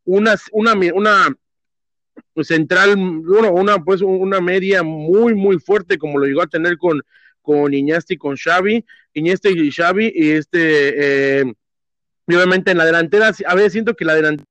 una, 0.04 0.34
una, 0.52 0.74
una 0.92 1.36
central, 2.42 2.96
bueno, 2.96 3.52
una, 3.52 3.78
pues 3.82 4.02
una 4.02 4.40
media 4.40 4.82
muy, 4.82 5.34
muy 5.34 5.58
fuerte, 5.58 5.98
como 5.98 6.18
lo 6.18 6.26
llegó 6.26 6.42
a 6.42 6.46
tener 6.46 6.76
con, 6.76 7.02
con 7.42 7.72
y 7.72 8.16
con 8.16 8.36
Xavi, 8.36 8.84
Iñesti 9.14 9.48
y 9.48 9.70
Xavi, 9.70 10.12
y 10.14 10.30
este, 10.30 11.40
eh, 11.40 11.54
obviamente 12.26 12.72
en 12.72 12.78
la 12.78 12.84
delantera, 12.84 13.32
a 13.46 13.54
veces 13.54 13.72
siento 13.72 13.94
que 13.94 14.04
la 14.04 14.14
delantera 14.14 14.46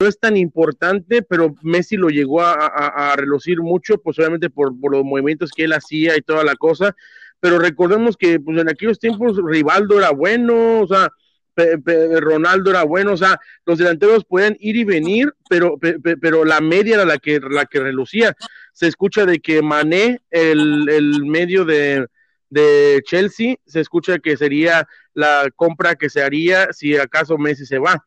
no 0.00 0.08
es 0.08 0.18
tan 0.18 0.36
importante, 0.36 1.22
pero 1.22 1.54
Messi 1.62 1.96
lo 1.96 2.08
llegó 2.08 2.42
a, 2.42 3.14
relucir 3.16 3.60
mucho, 3.60 3.98
pues 3.98 4.18
obviamente 4.18 4.50
por, 4.50 4.78
por, 4.78 4.92
los 4.92 5.04
movimientos 5.04 5.50
que 5.52 5.64
él 5.64 5.72
hacía 5.72 6.16
y 6.16 6.22
toda 6.22 6.42
la 6.44 6.56
cosa, 6.56 6.96
pero 7.38 7.58
recordemos 7.58 8.16
que 8.16 8.40
pues 8.40 8.58
en 8.58 8.68
aquellos 8.68 8.98
tiempos 8.98 9.38
Rivaldo 9.42 9.98
era 9.98 10.10
bueno, 10.10 10.80
o 10.80 10.86
sea, 10.86 11.10
Ronaldo 12.20 12.70
era 12.70 12.82
bueno, 12.84 13.12
o 13.12 13.16
sea, 13.16 13.38
los 13.64 13.78
delanteros 13.78 14.24
pueden 14.24 14.56
ir 14.60 14.76
y 14.76 14.84
venir, 14.84 15.32
pero, 15.48 15.78
pero 16.20 16.44
la 16.44 16.60
media 16.60 16.96
era 16.96 17.04
la 17.04 17.18
que, 17.18 17.40
la 17.40 17.66
que 17.66 17.80
relucía. 17.80 18.34
Se 18.72 18.86
escucha 18.86 19.24
de 19.26 19.40
que 19.40 19.62
Mané, 19.62 20.22
el, 20.30 20.88
el 20.88 21.24
medio 21.24 21.64
de, 21.64 22.06
de 22.50 23.02
Chelsea, 23.04 23.56
se 23.66 23.80
escucha 23.80 24.18
que 24.18 24.36
sería 24.36 24.86
la 25.12 25.48
compra 25.54 25.94
que 25.94 26.10
se 26.10 26.22
haría 26.22 26.72
si 26.72 26.96
acaso 26.96 27.38
Messi 27.38 27.66
se 27.66 27.78
va. 27.78 28.04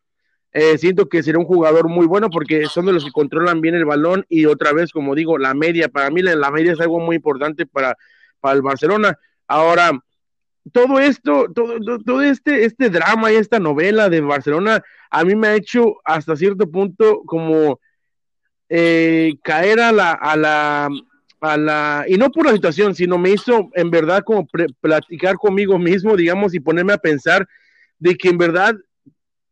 Eh, 0.54 0.78
siento 0.78 1.08
que 1.08 1.22
sería 1.22 1.40
un 1.40 1.46
jugador 1.46 1.88
muy 1.88 2.08
bueno 2.08 2.30
porque 2.30 2.66
son 2.66 2.86
de 2.86 2.94
los 2.94 3.06
que 3.06 3.12
controlan 3.12 3.62
bien 3.62 3.76
el 3.76 3.86
balón 3.86 4.26
y 4.28 4.46
otra 4.46 4.74
vez, 4.74 4.92
como 4.92 5.14
digo, 5.14 5.38
la 5.38 5.54
media, 5.54 5.88
para 5.90 6.10
mí 6.10 6.22
la, 6.22 6.36
la 6.36 6.52
media 6.52 6.74
es 6.74 6.80
algo 6.80 7.00
muy 7.00 7.18
importante 7.18 7.66
para, 7.66 7.96
para 8.40 8.56
el 8.56 8.62
Barcelona. 8.62 9.20
Ahora, 9.46 9.92
todo 10.72 11.00
esto, 11.00 11.52
todo, 11.54 11.80
todo 12.06 12.22
este, 12.22 12.66
este 12.66 12.90
drama 12.90 13.32
y 13.32 13.36
esta 13.36 13.60
novela 13.60 14.10
de 14.10 14.22
Barcelona, 14.22 14.84
a 15.10 15.24
mí 15.24 15.36
me 15.36 15.48
ha 15.48 15.56
hecho 15.56 15.98
hasta 16.04 16.36
cierto 16.36 16.70
punto 16.70 17.22
como 17.26 17.80
eh, 18.70 19.36
caer 19.44 19.80
a 19.80 19.92
la, 19.92 20.12
a 20.12 20.36
la, 20.36 20.90
a 21.42 21.58
la, 21.58 22.06
y 22.08 22.18
no 22.18 22.32
por 22.32 22.46
la 22.46 22.54
situación, 22.54 22.96
sino 22.96 23.18
me 23.18 23.32
hizo 23.32 23.70
en 23.74 23.92
verdad 23.92 24.24
como 24.24 24.48
platicar 24.82 25.36
conmigo 25.36 25.78
mismo, 25.78 26.16
digamos, 26.16 26.54
y 26.54 26.60
ponerme 26.60 26.94
a 26.94 26.98
pensar 26.98 27.48
de 28.00 28.16
que 28.16 28.30
en 28.30 28.38
verdad 28.38 28.76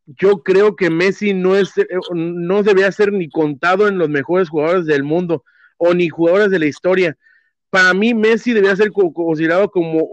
yo 0.06 0.44
creo 0.44 0.76
que 0.76 0.90
Messi 0.90 1.34
no 1.34 1.56
es, 1.56 1.78
eh, 1.78 1.88
no 2.14 2.64
debía 2.64 2.92
ser 2.92 3.12
ni 3.12 3.30
contado 3.30 3.88
en 3.88 3.98
los 3.98 4.10
mejores 4.10 4.50
jugadores 4.50 4.86
del 4.86 5.04
mundo 5.04 5.44
o 5.78 5.94
ni 5.94 6.10
jugadores 6.10 6.52
de 6.52 6.60
la 6.60 6.68
historia. 6.68 7.18
Para 7.70 7.94
mí 7.94 8.14
Messi 8.14 8.54
debía 8.54 8.76
ser 8.76 8.92
considerado 8.92 9.70
como 9.70 10.08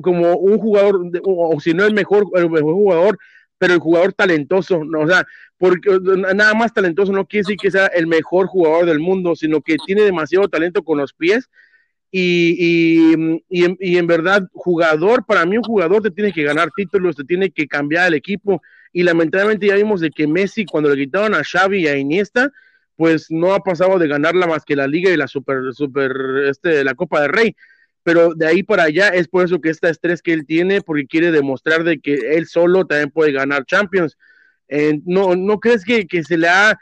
como 0.00 0.36
un 0.36 0.58
jugador, 0.58 1.00
o, 1.24 1.58
si 1.60 1.74
no 1.74 1.84
el 1.84 1.94
mejor, 1.94 2.26
el 2.34 2.50
mejor 2.50 2.74
jugador, 2.74 3.18
pero 3.58 3.74
el 3.74 3.80
jugador 3.80 4.12
talentoso, 4.12 4.84
¿no? 4.84 5.00
o 5.00 5.06
sea, 5.06 5.26
porque 5.58 5.90
nada 6.34 6.54
más 6.54 6.72
talentoso 6.72 7.12
no 7.12 7.26
quiere 7.26 7.42
decir 7.42 7.56
que 7.60 7.70
sea 7.70 7.86
el 7.88 8.06
mejor 8.06 8.46
jugador 8.46 8.86
del 8.86 9.00
mundo, 9.00 9.36
sino 9.36 9.60
que 9.60 9.76
tiene 9.84 10.02
demasiado 10.02 10.48
talento 10.48 10.82
con 10.82 10.98
los 10.98 11.12
pies 11.12 11.50
y, 12.10 13.14
y, 13.48 13.96
en, 13.96 14.06
verdad, 14.06 14.48
jugador, 14.52 15.24
para 15.24 15.46
mí 15.46 15.56
un 15.56 15.62
jugador 15.62 16.02
te 16.02 16.10
tiene 16.10 16.32
que 16.32 16.42
ganar 16.42 16.70
títulos, 16.74 17.14
te 17.14 17.24
tiene 17.24 17.50
que 17.50 17.68
cambiar 17.68 18.08
el 18.08 18.14
equipo 18.14 18.62
y 18.92 19.04
lamentablemente 19.04 19.68
ya 19.68 19.76
vimos 19.76 20.00
de 20.00 20.10
que 20.10 20.26
Messi 20.26 20.64
cuando 20.64 20.88
le 20.88 21.04
quitaron 21.04 21.34
a 21.34 21.44
Xavi 21.44 21.82
y 21.82 21.86
a 21.86 21.96
Iniesta, 21.96 22.50
pues 22.96 23.30
no 23.30 23.54
ha 23.54 23.60
pasado 23.60 23.98
de 23.98 24.08
ganarla 24.08 24.46
más 24.46 24.64
que 24.64 24.74
la 24.74 24.88
liga 24.88 25.10
y 25.10 25.16
la 25.16 25.28
super, 25.28 25.72
super, 25.72 26.12
este, 26.48 26.82
la 26.82 26.94
Copa 26.94 27.20
de 27.20 27.28
Rey 27.28 27.56
pero 28.02 28.34
de 28.34 28.46
ahí 28.46 28.62
para 28.62 28.84
allá 28.84 29.08
es 29.08 29.28
por 29.28 29.44
eso 29.44 29.60
que 29.60 29.68
esta 29.68 29.90
estrés 29.90 30.22
que 30.22 30.32
él 30.32 30.46
tiene, 30.46 30.80
porque 30.80 31.06
quiere 31.06 31.30
demostrar 31.30 31.84
de 31.84 31.98
que 31.98 32.14
él 32.14 32.46
solo 32.46 32.86
también 32.86 33.10
puede 33.10 33.32
ganar 33.32 33.66
Champions. 33.66 34.16
no, 35.04 35.36
¿No 35.36 35.60
crees 35.60 35.84
que, 35.84 36.06
que, 36.06 36.22
se 36.24 36.38
le 36.38 36.48
ha... 36.48 36.78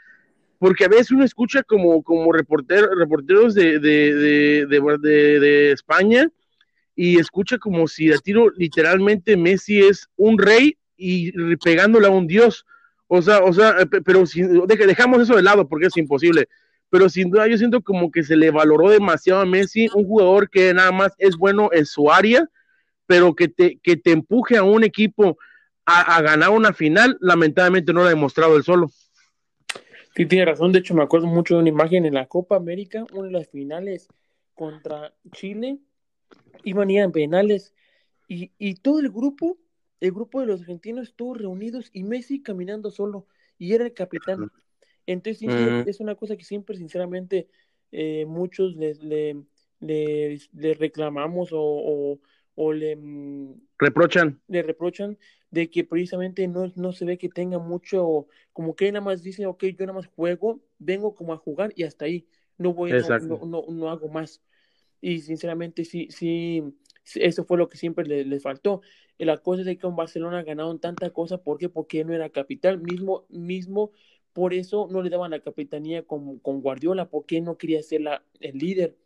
Porque 0.59 0.85
a 0.85 0.89
veces 0.89 1.11
uno 1.11 1.23
escucha 1.23 1.63
como, 1.63 2.03
como 2.03 2.31
reportero, 2.31 2.93
reporteros 2.95 3.53
de, 3.53 3.79
de, 3.79 4.65
de, 4.65 5.39
de, 5.39 5.71
España 5.71 6.29
y 6.95 7.17
escucha 7.17 7.57
como 7.57 7.87
si 7.87 8.11
a 8.11 8.17
tiro 8.17 8.51
literalmente 8.57 9.37
Messi 9.37 9.79
es 9.79 10.09
un 10.17 10.37
rey 10.37 10.77
y 10.97 11.55
pegándole 11.57 12.07
a 12.07 12.11
un 12.11 12.27
dios. 12.27 12.65
O 13.07 13.21
sea, 13.21 13.39
o 13.39 13.53
sea, 13.53 13.77
pero 14.03 14.25
si, 14.25 14.41
dejamos 14.41 15.21
eso 15.21 15.35
de 15.37 15.43
lado 15.43 15.67
porque 15.67 15.87
es 15.87 15.95
imposible 15.95 16.49
pero 16.89 17.09
sin 17.09 17.29
duda 17.29 17.47
yo 17.47 17.57
siento 17.57 17.81
como 17.81 18.11
que 18.11 18.23
se 18.23 18.35
le 18.35 18.51
valoró 18.51 18.89
demasiado 18.89 19.41
a 19.41 19.45
Messi, 19.45 19.89
un 19.93 20.05
jugador 20.05 20.49
que 20.49 20.73
nada 20.73 20.91
más 20.91 21.13
es 21.17 21.37
bueno 21.37 21.69
en 21.71 21.85
su 21.85 22.11
área, 22.11 22.49
pero 23.05 23.35
que 23.35 23.47
te, 23.47 23.79
que 23.79 23.95
te 23.95 24.11
empuje 24.11 24.57
a 24.57 24.63
un 24.63 24.83
equipo 24.83 25.37
a, 25.85 26.21
ganar 26.21 26.51
una 26.51 26.71
final, 26.71 27.17
lamentablemente 27.19 27.91
no 27.93 28.01
lo 28.01 28.05
ha 28.05 28.09
demostrado 28.09 28.55
él 28.55 28.63
solo. 28.63 28.91
Sí, 30.15 30.25
tiene 30.27 30.45
razón, 30.45 30.71
de 30.71 30.79
hecho 30.79 30.93
me 30.93 31.01
acuerdo 31.01 31.25
mucho 31.25 31.55
de 31.55 31.61
una 31.61 31.69
imagen 31.69 32.05
en 32.05 32.13
la 32.13 32.27
Copa 32.27 32.55
América, 32.55 33.05
una 33.11 33.27
de 33.27 33.31
las 33.31 33.47
finales 33.47 34.07
contra 34.53 35.13
Chile, 35.31 35.79
iban 36.63 36.89
a 36.89 36.91
ir 36.91 36.99
en 36.99 37.11
penales 37.11 37.73
y, 38.27 38.51
y 38.59 38.75
todo 38.75 38.99
el 38.99 39.09
grupo, 39.09 39.57
el 39.99 40.11
grupo 40.11 40.41
de 40.41 40.47
los 40.47 40.61
argentinos 40.61 41.07
estuvo 41.07 41.33
reunidos 41.33 41.89
y 41.91 42.03
Messi 42.03 42.43
caminando 42.43 42.91
solo 42.91 43.25
y 43.57 43.73
era 43.73 43.85
el 43.85 43.93
capitán. 43.93 44.51
Entonces, 45.11 45.87
es 45.87 45.99
una 45.99 46.13
cosa 46.13 46.37
que 46.37 46.43
siempre, 46.43 46.77
sinceramente, 46.77 47.47
eh, 47.91 48.25
muchos 48.27 48.75
le, 48.75 49.43
le, 49.79 50.73
reclamamos 50.75 51.49
o, 51.51 52.19
o, 52.53 52.73
le 52.73 52.95
mm, 52.95 53.59
reprochan. 53.79 54.39
Le 54.47 54.61
reprochan 54.61 55.17
de 55.49 55.71
que 55.71 55.83
precisamente 55.83 56.47
no, 56.47 56.71
no 56.75 56.91
se 56.91 57.05
ve 57.05 57.17
que 57.17 57.27
tenga 57.27 57.57
mucho, 57.57 58.27
como 58.53 58.75
que 58.75 58.91
nada 58.91 59.03
más 59.03 59.23
dice, 59.23 59.47
ok, 59.47 59.63
yo 59.65 59.87
nada 59.87 59.93
más 59.93 60.05
juego, 60.05 60.61
vengo 60.77 61.15
como 61.15 61.33
a 61.33 61.37
jugar 61.37 61.73
y 61.75 61.85
hasta 61.85 62.05
ahí, 62.05 62.27
no 62.59 62.75
voy, 62.75 62.91
no, 62.91 63.39
no, 63.47 63.65
no, 63.67 63.89
hago 63.89 64.09
más. 64.09 64.43
Y 65.01 65.21
sinceramente, 65.21 65.85
sí, 65.85 66.07
sí, 66.11 66.61
eso 67.15 67.45
fue 67.45 67.57
lo 67.57 67.67
que 67.67 67.79
siempre 67.79 68.05
les 68.05 68.27
le 68.27 68.39
faltó. 68.39 68.81
La 69.17 69.37
cosa 69.39 69.63
es 69.63 69.67
que 69.67 69.79
con 69.79 69.95
Barcelona 69.95 70.43
ganaron 70.43 70.79
tanta 70.79 71.09
cosa, 71.09 71.41
¿por 71.41 71.57
qué? 71.57 71.67
Porque 71.67 72.03
no 72.05 72.13
era 72.13 72.29
capital, 72.29 72.79
mismo, 72.79 73.25
mismo 73.29 73.91
por 74.33 74.53
eso 74.53 74.87
no 74.89 75.01
le 75.01 75.09
daban 75.09 75.31
la 75.31 75.39
capitanía 75.39 76.03
con, 76.03 76.39
con 76.39 76.61
Guardiola, 76.61 77.09
porque 77.09 77.41
no 77.41 77.57
quería 77.57 77.81
ser 77.83 78.01
la, 78.01 78.23
el 78.39 78.57
líder, 78.57 78.97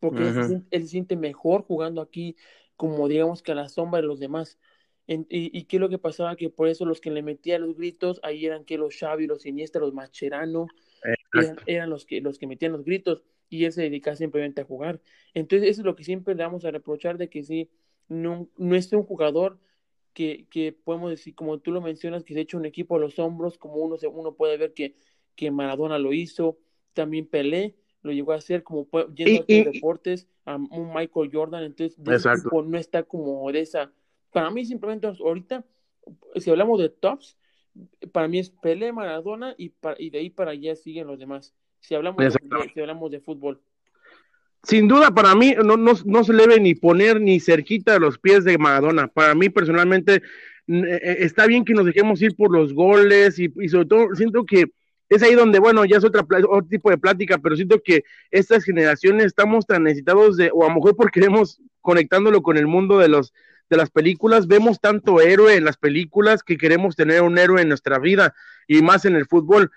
porque 0.00 0.22
él, 0.22 0.82
se 0.82 0.88
siente 0.88 1.16
mejor 1.16 1.62
jugando 1.62 2.00
aquí, 2.00 2.36
como 2.76 3.08
digamos 3.08 3.42
que 3.42 3.52
a 3.52 3.54
la 3.54 3.68
sombra 3.68 4.00
de 4.00 4.06
los 4.06 4.20
demás. 4.20 4.58
y, 5.06 5.26
y, 5.28 5.64
qué 5.64 5.76
es 5.76 5.80
lo 5.80 5.88
que 5.88 5.98
pasaba? 5.98 6.36
Que 6.36 6.50
por 6.50 6.68
eso 6.68 6.84
los 6.84 7.00
que 7.00 7.10
le 7.10 7.22
metían 7.22 7.62
los 7.62 7.76
gritos, 7.76 8.20
ahí 8.22 8.46
eran 8.46 8.64
que 8.64 8.78
los 8.78 8.96
Xavi, 8.96 9.26
los 9.26 9.46
Iniesta, 9.46 9.78
los 9.78 9.92
Macherano, 9.92 10.66
eran, 11.66 11.90
los, 11.90 12.06
que, 12.06 12.20
los 12.20 12.38
que 12.38 12.46
metían 12.46 12.72
los 12.72 12.84
gritos, 12.84 13.24
y 13.48 13.64
él 13.64 13.72
se 13.72 13.82
dedicaba 13.82 14.16
simplemente 14.16 14.60
a 14.60 14.64
jugar. 14.64 15.00
Entonces 15.34 15.68
eso 15.68 15.80
es 15.80 15.84
lo 15.84 15.96
que 15.96 16.04
siempre 16.04 16.34
le 16.34 16.44
vamos 16.44 16.64
a 16.64 16.70
reprochar 16.70 17.18
de 17.18 17.28
que 17.28 17.42
sí, 17.42 17.70
no, 18.08 18.48
no 18.56 18.76
es 18.76 18.92
un 18.92 19.02
jugador 19.02 19.58
que, 20.18 20.76
podemos 20.84 21.10
decir, 21.10 21.34
como 21.34 21.58
tú 21.58 21.70
lo 21.70 21.80
mencionas, 21.80 22.24
que 22.24 22.34
se 22.34 22.40
ha 22.40 22.42
hecho 22.42 22.56
un 22.56 22.66
equipo 22.66 22.96
a 22.96 22.98
los 22.98 23.18
hombros, 23.20 23.56
como 23.56 23.76
uno, 23.76 23.96
uno 24.10 24.34
puede 24.34 24.56
ver 24.56 24.74
que, 24.74 24.96
que 25.36 25.50
Maradona 25.50 25.98
lo 25.98 26.12
hizo, 26.12 26.58
también 26.92 27.26
Pelé 27.26 27.76
lo 28.02 28.12
llegó 28.12 28.32
a 28.32 28.36
hacer, 28.36 28.62
como 28.62 28.88
yendo 29.14 29.42
a 29.42 29.64
los 29.64 29.72
deportes, 29.72 30.28
a 30.44 30.56
un 30.56 30.92
Michael 30.94 31.30
Jordan, 31.32 31.64
entonces 31.64 31.98
no 31.98 32.78
está 32.78 33.02
como 33.02 33.50
de 33.52 33.60
esa. 33.60 33.92
Para 34.32 34.50
mí, 34.50 34.64
simplemente 34.64 35.06
ahorita, 35.06 35.64
si 36.36 36.50
hablamos 36.50 36.80
de 36.80 36.88
tops, 36.88 37.36
para 38.12 38.28
mí 38.28 38.38
es 38.38 38.50
Pelé, 38.50 38.92
Maradona 38.92 39.54
y, 39.56 39.72
y 39.98 40.10
de 40.10 40.18
ahí 40.18 40.30
para 40.30 40.52
allá 40.52 40.74
siguen 40.74 41.06
los 41.06 41.18
demás. 41.18 41.54
Si 41.80 41.94
hablamos, 41.94 42.24
si 42.74 42.80
hablamos 42.80 43.10
de 43.10 43.20
fútbol 43.20 43.60
sin 44.62 44.88
duda 44.88 45.10
para 45.12 45.34
mí 45.34 45.54
no, 45.64 45.76
no, 45.76 45.92
no, 46.04 46.24
se 46.24 46.32
debe 46.32 46.60
ni 46.60 46.74
poner 46.74 47.20
ni 47.20 47.40
cerquita 47.40 47.92
de 47.92 48.00
los 48.00 48.18
pies 48.18 48.44
de 48.44 48.58
Maradona. 48.58 49.08
Para 49.08 49.34
mí 49.34 49.48
personalmente 49.48 50.22
está 50.66 51.46
bien 51.46 51.64
que 51.64 51.74
nos 51.74 51.86
dejemos 51.86 52.20
ir 52.20 52.34
por 52.36 52.52
los 52.52 52.74
goles 52.74 53.38
y, 53.38 53.52
y 53.60 53.68
sobre 53.68 53.86
todo 53.86 54.14
siento 54.14 54.44
que 54.44 54.66
es 55.08 55.22
ahí 55.22 55.34
donde, 55.34 55.58
bueno, 55.58 55.84
ya 55.84 55.96
es 55.96 56.04
otra, 56.04 56.22
otro 56.22 56.66
tipo 56.68 56.90
de 56.90 56.98
plática, 56.98 57.38
pero 57.38 57.56
siento 57.56 57.80
que 57.82 58.04
estas 58.30 58.64
generaciones 58.64 59.26
estamos 59.26 59.66
tan 59.66 59.84
necesitados 59.84 60.36
de, 60.36 60.50
o 60.52 60.64
a 60.64 60.68
lo 60.68 60.74
mejor 60.74 60.96
porque 60.96 61.20
queremos 61.20 61.62
conectándolo 61.80 62.42
con 62.42 62.58
el 62.58 62.66
mundo 62.66 62.98
de 62.98 63.08
los 63.08 63.32
de 63.70 63.76
las 63.76 63.90
películas, 63.90 64.46
vemos 64.46 64.80
tanto 64.80 65.20
héroe 65.20 65.56
en 65.56 65.64
las 65.64 65.76
películas 65.76 66.42
que 66.42 66.56
queremos 66.56 66.96
tener 66.96 67.22
un 67.22 67.36
héroe 67.36 67.60
en 67.60 67.68
nuestra 67.68 67.98
vida 67.98 68.34
y 68.66 68.82
más 68.82 69.04
en 69.04 69.14
el 69.14 69.26
fútbol. 69.26 69.70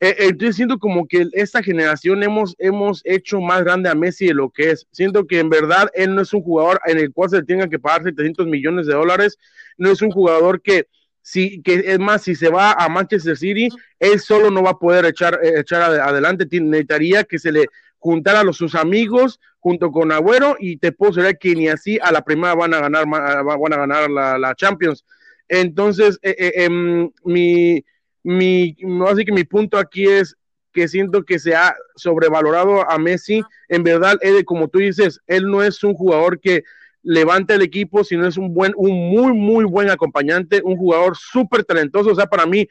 Eh, 0.00 0.16
entonces 0.18 0.56
siento 0.56 0.78
como 0.78 1.06
que 1.06 1.28
esta 1.32 1.62
generación 1.62 2.22
hemos, 2.22 2.56
hemos 2.58 3.02
hecho 3.04 3.40
más 3.40 3.62
grande 3.62 3.90
a 3.90 3.94
Messi 3.94 4.28
de 4.28 4.34
lo 4.34 4.50
que 4.50 4.70
es. 4.70 4.86
Siento 4.90 5.26
que 5.26 5.38
en 5.38 5.50
verdad 5.50 5.90
él 5.94 6.14
no 6.14 6.22
es 6.22 6.32
un 6.32 6.42
jugador 6.42 6.80
en 6.86 6.98
el 6.98 7.12
cual 7.12 7.30
se 7.30 7.42
tenga 7.42 7.68
que 7.68 7.78
pagar 7.78 8.04
700 8.04 8.46
millones 8.46 8.86
de 8.86 8.94
dólares, 8.94 9.38
no 9.76 9.90
es 9.90 10.00
un 10.00 10.10
jugador 10.10 10.62
que 10.62 10.86
si, 11.22 11.60
que 11.62 11.82
es 11.86 11.98
más, 11.98 12.22
si 12.22 12.34
se 12.34 12.48
va 12.48 12.72
a 12.72 12.88
Manchester 12.88 13.36
City, 13.36 13.68
él 13.98 14.18
solo 14.20 14.50
no 14.50 14.62
va 14.62 14.70
a 14.70 14.78
poder 14.78 15.04
echar, 15.04 15.38
eh, 15.42 15.60
echar 15.60 15.82
adelante, 15.82 16.46
necesitaría 16.60 17.24
que 17.24 17.38
se 17.38 17.52
le 17.52 17.66
juntara 17.98 18.40
a 18.40 18.52
sus 18.52 18.74
amigos 18.74 19.38
junto 19.58 19.90
con 19.92 20.10
Agüero 20.10 20.56
y 20.58 20.78
te 20.78 20.92
puedo 20.92 21.12
decir 21.12 21.36
que 21.38 21.54
ni 21.54 21.68
así 21.68 21.98
a 22.02 22.10
la 22.10 22.24
primera 22.24 22.54
van 22.54 22.72
a 22.72 22.80
ganar, 22.80 23.04
van 23.06 23.72
a 23.72 23.76
ganar 23.76 24.10
la, 24.10 24.54
Champions. 24.54 25.04
Entonces, 25.48 26.18
eh, 26.22 26.34
eh, 26.38 26.52
em, 26.64 27.10
mi, 27.24 27.84
mi, 28.22 28.76
así 29.08 29.24
que 29.24 29.32
mi 29.32 29.44
punto 29.44 29.78
aquí 29.78 30.06
es 30.06 30.36
que 30.72 30.88
siento 30.88 31.24
que 31.24 31.38
se 31.38 31.54
ha 31.54 31.74
sobrevalorado 31.96 32.88
a 32.88 32.98
Messi. 32.98 33.42
En 33.68 33.82
verdad, 33.82 34.18
él, 34.20 34.44
como 34.44 34.68
tú 34.68 34.78
dices, 34.78 35.20
él 35.26 35.50
no 35.50 35.62
es 35.62 35.82
un 35.82 35.94
jugador 35.94 36.40
que 36.40 36.62
levanta 37.02 37.54
el 37.54 37.62
equipo, 37.62 38.04
sino 38.04 38.26
es 38.26 38.36
un 38.36 38.52
buen, 38.54 38.72
un 38.76 38.90
muy, 38.90 39.32
muy 39.32 39.64
buen 39.64 39.90
acompañante, 39.90 40.60
un 40.62 40.76
jugador 40.76 41.16
súper 41.16 41.64
talentoso. 41.64 42.10
O 42.10 42.14
sea, 42.14 42.26
para 42.26 42.46
mí, 42.46 42.68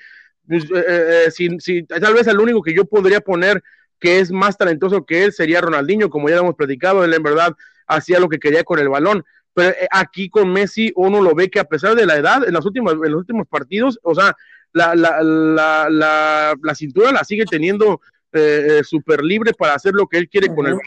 pues, 0.47 0.65
eh, 0.73 1.29
si, 1.31 1.83
tal 1.83 2.13
vez 2.13 2.27
el 2.27 2.39
único 2.39 2.61
que 2.61 2.73
yo 2.73 2.85
podría 2.85 3.21
poner 3.21 3.61
que 3.99 4.19
es 4.19 4.31
más 4.31 4.57
talentoso 4.57 5.05
que 5.05 5.25
él 5.25 5.33
sería 5.33 5.61
Ronaldinho, 5.61 6.09
como 6.09 6.29
ya 6.29 6.37
hemos 6.37 6.55
platicado, 6.55 7.03
él 7.03 7.13
en 7.13 7.23
verdad 7.23 7.53
hacía 7.85 8.19
lo 8.19 8.29
que 8.29 8.39
quería 8.39 8.63
con 8.63 8.79
el 8.79 8.87
balón. 8.87 9.25
Pero 9.53 9.71
eh, 9.71 9.87
aquí 9.91 10.29
con 10.29 10.53
Messi 10.53 10.93
uno 10.95 11.21
lo 11.21 11.35
ve 11.35 11.49
que 11.49 11.59
a 11.59 11.65
pesar 11.65 11.95
de 11.95 12.05
la 12.05 12.15
edad, 12.15 12.47
en 12.47 12.53
los 12.53 12.65
últimos, 12.65 12.93
en 12.93 13.11
los 13.11 13.19
últimos 13.19 13.47
partidos, 13.47 13.99
o 14.03 14.15
sea, 14.15 14.35
la, 14.73 14.95
la, 14.95 15.21
la, 15.21 16.55
la, 16.61 16.75
cintura 16.75 17.11
la 17.11 17.23
sigue 17.23 17.45
teniendo 17.45 18.01
eh, 18.33 18.79
eh, 18.79 18.83
súper 18.83 19.23
libre 19.23 19.53
para 19.53 19.73
hacer 19.73 19.93
lo 19.93 20.07
que 20.07 20.17
él 20.17 20.29
quiere 20.29 20.47
con 20.47 20.67
el 20.67 20.73
balón. 20.73 20.81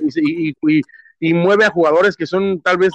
Y, 0.00 0.50
y, 0.50 0.82
y, 1.20 1.34
mueve 1.34 1.64
a 1.64 1.70
jugadores 1.70 2.16
que 2.16 2.26
son 2.26 2.60
tal 2.60 2.78
vez 2.78 2.92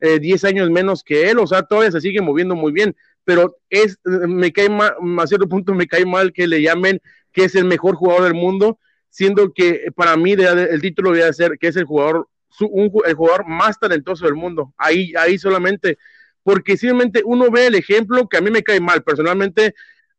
10 0.00 0.44
años 0.44 0.70
menos 0.70 1.04
que 1.04 1.30
él, 1.30 1.38
o 1.38 1.46
sea, 1.46 1.62
todavía 1.62 1.92
se 1.92 2.00
sigue 2.00 2.22
moviendo 2.22 2.54
muy 2.56 2.72
bien, 2.72 2.96
pero 3.24 3.58
es, 3.68 3.98
me 4.04 4.50
cae 4.50 4.70
mal, 4.70 4.94
a 5.18 5.26
cierto 5.26 5.46
punto 5.46 5.74
me 5.74 5.86
cae 5.86 6.06
mal 6.06 6.32
que 6.32 6.46
le 6.46 6.62
llamen 6.62 7.00
que 7.32 7.44
es 7.44 7.54
el 7.54 7.64
mejor 7.64 7.94
jugador 7.94 8.24
del 8.24 8.34
mundo, 8.34 8.78
siendo 9.08 9.52
que 9.52 9.92
para 9.94 10.16
mí 10.16 10.32
el 10.32 10.80
título 10.80 11.12
debe 11.12 11.32
ser 11.32 11.58
que 11.58 11.68
es 11.68 11.76
el 11.76 11.84
jugador, 11.84 12.28
el 12.60 13.14
jugador 13.14 13.46
más 13.46 13.78
talentoso 13.78 14.24
del 14.24 14.34
mundo. 14.34 14.72
Ahí, 14.76 15.12
ahí 15.16 15.38
solamente, 15.38 15.98
porque 16.42 16.76
simplemente 16.76 17.22
uno 17.24 17.50
ve 17.50 17.66
el 17.66 17.74
ejemplo 17.74 18.28
que 18.28 18.36
a 18.36 18.40
mí 18.40 18.50
me 18.50 18.62
cae 18.62 18.80
mal, 18.80 19.02
personalmente, 19.02 19.74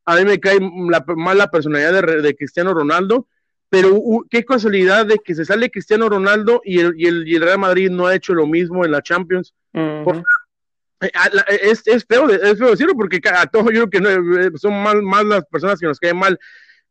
a 0.06 0.16
mí 0.16 0.26
me 0.26 0.40
cae 0.40 0.60
mal 0.60 1.38
la 1.38 1.50
personalidad 1.50 2.04
de, 2.22 2.36
Cristiano 2.36 2.74
Ronaldo, 2.74 3.28
pero 3.70 4.02
qué 4.30 4.44
casualidad 4.44 5.06
de 5.06 5.20
que 5.20 5.36
se 5.36 5.46
sale 5.46 5.72
Cristiano 5.72 6.10
Ronaldo 6.10 6.62
y 6.66 6.80
el, 6.80 6.94
y 6.98 7.06
el, 7.36 7.42
Real 7.42 7.60
Madrid 7.60 7.90
no 7.90 8.08
ha 8.08 8.16
hecho 8.16 8.34
lo 8.34 8.46
mismo 8.46 8.84
en 8.84 8.92
la 8.92 9.02
Champions. 9.02 9.54
Eh, 11.02 11.12
es, 11.64 11.88
es, 11.88 12.06
feo, 12.06 12.30
es 12.30 12.60
feo 12.60 12.70
decirlo 12.72 12.94
porque 12.96 13.20
a 13.34 13.48
todos 13.48 13.74
yo 13.74 13.90
creo 13.90 13.90
que 13.90 14.46
eh, 14.46 14.52
son 14.56 14.84
más, 14.84 14.96
más 14.96 15.26
las 15.26 15.46
personas 15.46 15.80
que 15.80 15.88
nos 15.88 16.00
caen 16.00 16.18
mal 16.18 16.38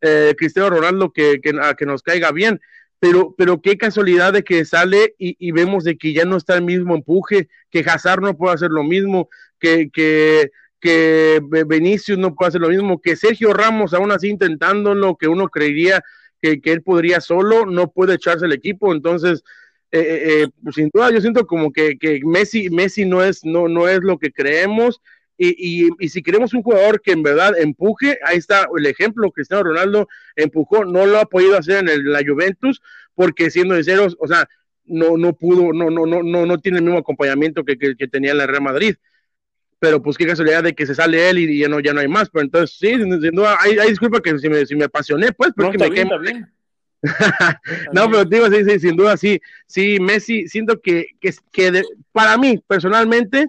eh, 0.00 0.34
Cristiano 0.36 0.70
Ronaldo 0.70 1.12
que, 1.12 1.40
que, 1.40 1.52
que, 1.76 1.86
nos 1.86 2.02
caiga 2.02 2.32
bien, 2.32 2.60
pero, 3.00 3.34
pero 3.36 3.60
qué 3.62 3.78
casualidad 3.78 4.34
de 4.34 4.44
que 4.44 4.64
sale 4.66 5.14
y, 5.18 5.50
vemos 5.52 5.84
de 5.84 5.96
que 5.96 6.12
ya 6.12 6.26
no 6.26 6.36
está 6.36 6.54
el 6.54 6.62
mismo 6.62 6.94
empuje, 6.94 7.48
que 7.70 7.80
Hazard 7.80 8.20
no 8.20 8.36
puede 8.36 8.54
hacer 8.54 8.70
lo 8.70 8.84
mismo, 8.84 9.30
que, 9.58 9.90
que, 9.90 10.50
que 10.80 11.40
Benicius 11.66 12.18
no 12.18 12.34
puede 12.34 12.50
hacer 12.50 12.60
lo 12.60 12.68
mismo, 12.68 13.00
que 13.00 13.16
Sergio 13.16 13.54
Ramos 13.54 13.94
aún 13.94 14.12
así 14.12 14.28
intentándolo, 14.28 15.16
que 15.16 15.28
uno 15.28 15.48
creería 15.48 16.02
que, 16.42 16.60
que 16.60 16.72
él 16.72 16.82
podría 16.82 17.22
solo, 17.22 17.64
no 17.64 17.90
puede 17.90 18.14
echarse 18.14 18.46
el 18.46 18.52
equipo, 18.52 18.94
entonces... 18.94 19.42
Eh, 19.92 20.42
eh, 20.44 20.48
pues 20.62 20.76
sin 20.76 20.88
duda 20.94 21.10
yo 21.10 21.20
siento 21.20 21.48
como 21.48 21.72
que, 21.72 21.98
que 21.98 22.20
Messi, 22.24 22.70
Messi 22.70 23.04
no 23.06 23.24
es, 23.24 23.44
no, 23.44 23.66
no 23.66 23.88
es 23.88 23.98
lo 24.04 24.18
que 24.18 24.30
creemos, 24.30 25.00
y, 25.42 25.88
y, 25.98 26.08
si 26.10 26.22
queremos 26.22 26.52
un 26.52 26.62
jugador 26.62 27.00
que 27.00 27.12
en 27.12 27.22
verdad 27.22 27.58
empuje, 27.58 28.18
ahí 28.26 28.36
está 28.36 28.68
el 28.76 28.84
ejemplo, 28.84 29.30
Cristiano 29.30 29.62
Ronaldo 29.62 30.06
empujó, 30.36 30.84
no 30.84 31.06
lo 31.06 31.18
ha 31.18 31.24
podido 31.24 31.56
hacer 31.56 31.78
en 31.78 31.88
el, 31.88 32.12
la 32.12 32.20
Juventus, 32.26 32.82
porque 33.14 33.50
siendo 33.50 33.74
sinceros, 33.74 34.18
o 34.20 34.28
sea, 34.28 34.46
no, 34.84 35.16
no 35.16 35.32
pudo, 35.32 35.72
no, 35.72 35.88
no, 35.88 36.04
no, 36.04 36.22
no, 36.22 36.44
no 36.44 36.58
tiene 36.58 36.78
el 36.78 36.84
mismo 36.84 36.98
acompañamiento 36.98 37.64
que, 37.64 37.78
que, 37.78 38.08
tenía 38.08 38.32
en 38.32 38.38
la 38.38 38.46
Real 38.46 38.62
Madrid. 38.62 38.96
Pero 39.78 40.02
pues 40.02 40.18
qué 40.18 40.26
casualidad 40.26 40.62
de 40.62 40.74
que 40.74 40.84
se 40.84 40.94
sale 40.94 41.30
él 41.30 41.38
y 41.38 41.58
ya 41.58 41.68
no, 41.68 41.80
ya 41.80 41.94
no 41.94 42.00
hay 42.00 42.08
más. 42.08 42.28
Pero 42.28 42.44
entonces, 42.44 42.76
sí, 42.78 42.96
sin 42.96 43.08
duda, 43.34 43.56
hay, 43.60 43.78
hay 43.78 43.88
disculpa 43.88 44.20
que 44.20 44.38
si 44.38 44.48
me, 44.50 44.66
si 44.66 44.76
me 44.76 44.84
apasioné, 44.84 45.32
pues, 45.32 45.52
porque 45.56 45.78
me 45.78 45.90
quema. 45.90 46.20
no, 47.94 48.10
pero 48.10 48.24
digo, 48.26 48.50
sí, 48.50 48.62
sí, 48.62 48.78
sin 48.78 48.94
duda, 48.94 49.16
sí, 49.16 49.40
sí, 49.66 49.98
Messi, 50.00 50.48
siento 50.48 50.82
que, 50.82 51.06
que, 51.18 51.32
que 51.50 51.82
para 52.12 52.36
mí, 52.36 52.62
personalmente, 52.66 53.46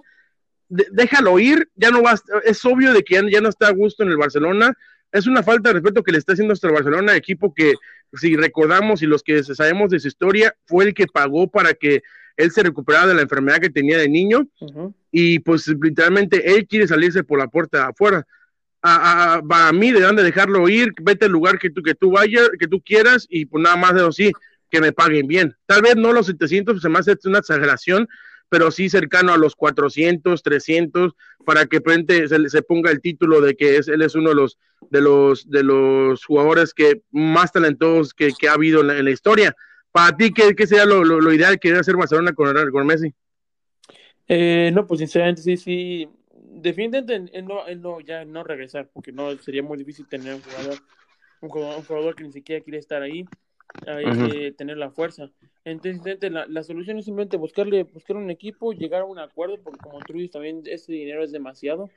déjalo 0.71 1.37
ir, 1.39 1.69
ya 1.75 1.91
no 1.91 2.01
va, 2.01 2.15
es 2.45 2.63
obvio 2.65 2.93
de 2.93 3.03
que 3.03 3.21
ya, 3.29 3.41
no 3.41 3.49
está 3.49 3.67
a 3.67 3.73
gusto 3.73 4.03
en 4.03 4.09
el 4.09 4.17
Barcelona, 4.17 4.73
es 5.11 5.27
una 5.27 5.43
falta 5.43 5.69
de 5.69 5.73
respeto 5.73 6.03
que 6.03 6.13
le 6.13 6.17
está 6.17 6.33
haciendo 6.33 6.51
nuestro 6.51 6.73
Barcelona, 6.73 7.15
equipo 7.15 7.53
que 7.53 7.73
si 8.13 8.35
recordamos 8.35 9.01
y 9.01 9.05
los 9.05 9.23
que 9.23 9.43
sabemos 9.43 9.91
de 9.91 9.99
su 9.99 10.07
historia, 10.07 10.55
fue 10.65 10.85
el 10.85 10.93
que 10.93 11.07
pagó 11.07 11.49
para 11.49 11.73
que 11.73 12.01
él 12.37 12.51
se 12.51 12.63
recuperara 12.63 13.07
de 13.07 13.15
la 13.15 13.21
enfermedad 13.21 13.59
que 13.59 13.69
tenía 13.69 13.97
de 13.97 14.07
niño 14.07 14.47
y 15.11 15.39
pues 15.39 15.67
literalmente 15.67 16.55
él 16.55 16.65
quiere 16.67 16.87
salirse 16.87 17.23
por 17.23 17.39
la 17.39 17.47
puerta 17.47 17.77
de 17.77 17.83
afuera. 17.85 18.25
A, 18.81 19.41
a, 19.47 19.73
mí 19.73 19.91
deben 19.91 20.15
de 20.15 20.23
dejarlo 20.23 20.67
ir, 20.67 20.93
vete 21.01 21.25
al 21.25 21.31
lugar 21.31 21.59
que 21.59 21.69
tú, 21.69 21.83
que 21.83 21.93
tú 21.93 22.11
vayas, 22.11 22.49
que 22.57 22.67
tú 22.67 22.81
quieras 22.81 23.27
y 23.29 23.45
pues 23.45 23.61
nada 23.61 23.75
más 23.75 23.93
de 23.93 24.07
así, 24.07 24.31
que 24.71 24.81
me 24.81 24.91
paguen 24.91 25.27
bien. 25.27 25.55
Tal 25.67 25.81
vez 25.81 25.97
no 25.97 26.13
los 26.13 26.25
700, 26.25 26.81
se 26.81 26.89
me 26.89 26.97
hace 26.97 27.15
una 27.25 27.39
exageración, 27.39 28.07
pero 28.51 28.69
sí 28.69 28.89
cercano 28.89 29.31
a 29.31 29.37
los 29.37 29.55
400, 29.55 30.43
300, 30.43 31.13
para 31.45 31.67
que 31.67 31.79
frente 31.79 32.27
se, 32.27 32.49
se 32.49 32.61
ponga 32.61 32.91
el 32.91 32.99
título 32.99 33.39
de 33.39 33.55
que 33.55 33.77
es, 33.77 33.87
él 33.87 34.01
es 34.01 34.13
uno 34.13 34.31
de 34.31 34.35
los, 34.35 34.59
de 34.89 34.99
los, 34.99 35.49
de 35.49 35.63
los 35.63 36.25
jugadores 36.25 36.73
que 36.73 37.01
más 37.11 37.53
talentosos 37.53 38.13
que, 38.13 38.33
que 38.37 38.49
ha 38.49 38.53
habido 38.53 38.81
en 38.81 39.05
la, 39.05 39.09
historia. 39.09 39.55
Para 39.93 40.17
ti, 40.17 40.33
¿qué, 40.33 40.53
qué 40.53 40.67
sería 40.67 40.83
lo, 40.85 41.05
lo, 41.05 41.33
ideal 41.33 41.61
que 41.61 41.69
debe 41.69 41.79
hacer 41.79 41.95
Barcelona 41.95 42.33
con, 42.33 42.53
con 42.71 42.85
Messi? 42.85 43.13
Eh, 44.27 44.69
no, 44.73 44.85
pues 44.85 44.99
sinceramente 44.99 45.41
sí, 45.41 45.55
sí. 45.55 46.09
Definitivamente 46.33 47.37
él 47.37 47.45
no, 47.45 47.65
él 47.67 47.81
no, 47.81 48.01
ya 48.01 48.25
no 48.25 48.43
regresar, 48.43 48.89
porque 48.91 49.13
no 49.13 49.33
sería 49.37 49.63
muy 49.63 49.77
difícil 49.77 50.09
tener 50.09 50.33
un 50.33 50.41
jugador, 50.41 50.77
un 51.39 51.83
jugador 51.85 52.15
que 52.15 52.25
ni 52.25 52.33
siquiera 52.33 52.61
quiere 52.61 52.79
estar 52.79 53.01
ahí 53.01 53.25
hay 53.87 54.29
que 54.29 54.51
tener 54.51 54.77
la 54.77 54.91
fuerza. 54.91 55.31
Entonces, 55.63 56.19
la, 56.31 56.45
la, 56.47 56.63
solución 56.63 56.97
es 56.97 57.05
simplemente 57.05 57.37
buscarle, 57.37 57.83
buscar 57.83 58.17
un 58.17 58.29
equipo, 58.29 58.73
llegar 58.73 59.01
a 59.01 59.05
un 59.05 59.19
acuerdo, 59.19 59.57
porque 59.61 59.79
como 59.79 59.99
tú 59.99 60.13
dices, 60.13 60.31
también 60.31 60.61
ese 60.65 60.91
dinero 60.91 61.23
es 61.23 61.31
demasiado. 61.31 61.89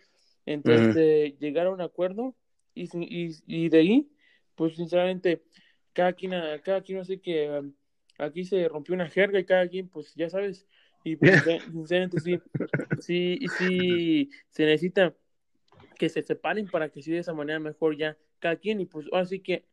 Entonces, 0.46 1.38
llegar 1.38 1.66
a 1.66 1.70
un 1.70 1.80
acuerdo 1.80 2.34
y, 2.74 2.84
y, 2.98 3.30
y, 3.46 3.68
de 3.68 3.78
ahí, 3.78 4.08
pues 4.54 4.76
sinceramente, 4.76 5.42
cada 5.92 6.12
quien, 6.12 6.32
cada 6.62 6.82
quien 6.82 7.04
sé 7.04 7.20
que 7.20 7.50
um, 7.50 7.72
aquí 8.18 8.44
se 8.44 8.68
rompió 8.68 8.94
una 8.94 9.08
jerga 9.08 9.38
y 9.38 9.44
cada 9.44 9.66
quien, 9.68 9.88
pues 9.88 10.14
ya 10.14 10.28
sabes, 10.28 10.66
y 11.02 11.16
pues, 11.16 11.32
sinceramente 11.72 12.20
sí, 12.20 12.38
sí, 13.00 13.38
sí 13.58 14.30
se 14.48 14.64
necesita 14.64 15.14
que 15.98 16.08
se 16.08 16.22
separen 16.22 16.66
para 16.66 16.88
que 16.88 17.02
sea 17.02 17.14
de 17.14 17.20
esa 17.20 17.34
manera 17.34 17.60
mejor 17.60 17.96
ya 17.96 18.16
cada 18.38 18.56
quien, 18.56 18.80
y 18.80 18.86
pues 18.86 19.06
así 19.12 19.40
que 19.40 19.64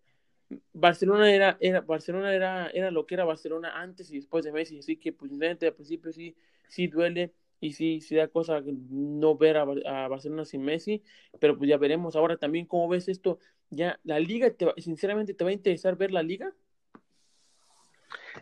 Barcelona 0.73 1.31
era, 1.31 1.57
era, 1.59 1.81
Barcelona 1.81 2.33
era, 2.33 2.69
era 2.69 2.91
lo 2.91 3.05
que 3.05 3.15
era 3.15 3.25
Barcelona 3.25 3.81
antes 3.81 4.11
y 4.11 4.15
después 4.15 4.45
de 4.45 4.51
Messi, 4.51 4.79
así 4.79 4.97
que 4.97 5.13
pues 5.13 5.31
al 5.31 5.73
principio 5.73 6.11
sí, 6.11 6.35
sí 6.67 6.87
duele 6.87 7.33
y 7.59 7.73
sí, 7.73 8.01
sí 8.01 8.15
da 8.15 8.27
cosa 8.27 8.61
no 8.89 9.37
ver 9.37 9.57
a, 9.57 10.07
Barcelona 10.07 10.45
sin 10.45 10.63
Messi, 10.63 11.03
pero 11.39 11.57
pues 11.57 11.69
ya 11.69 11.77
veremos 11.77 12.15
ahora 12.15 12.37
también 12.37 12.65
cómo 12.65 12.89
ves 12.89 13.07
esto, 13.07 13.39
ya 13.69 13.99
la 14.03 14.19
liga, 14.19 14.51
sinceramente, 14.77 15.33
¿te 15.33 15.43
va 15.43 15.51
a 15.51 15.53
interesar 15.53 15.95
ver 15.95 16.11
la 16.11 16.23
liga? 16.23 16.51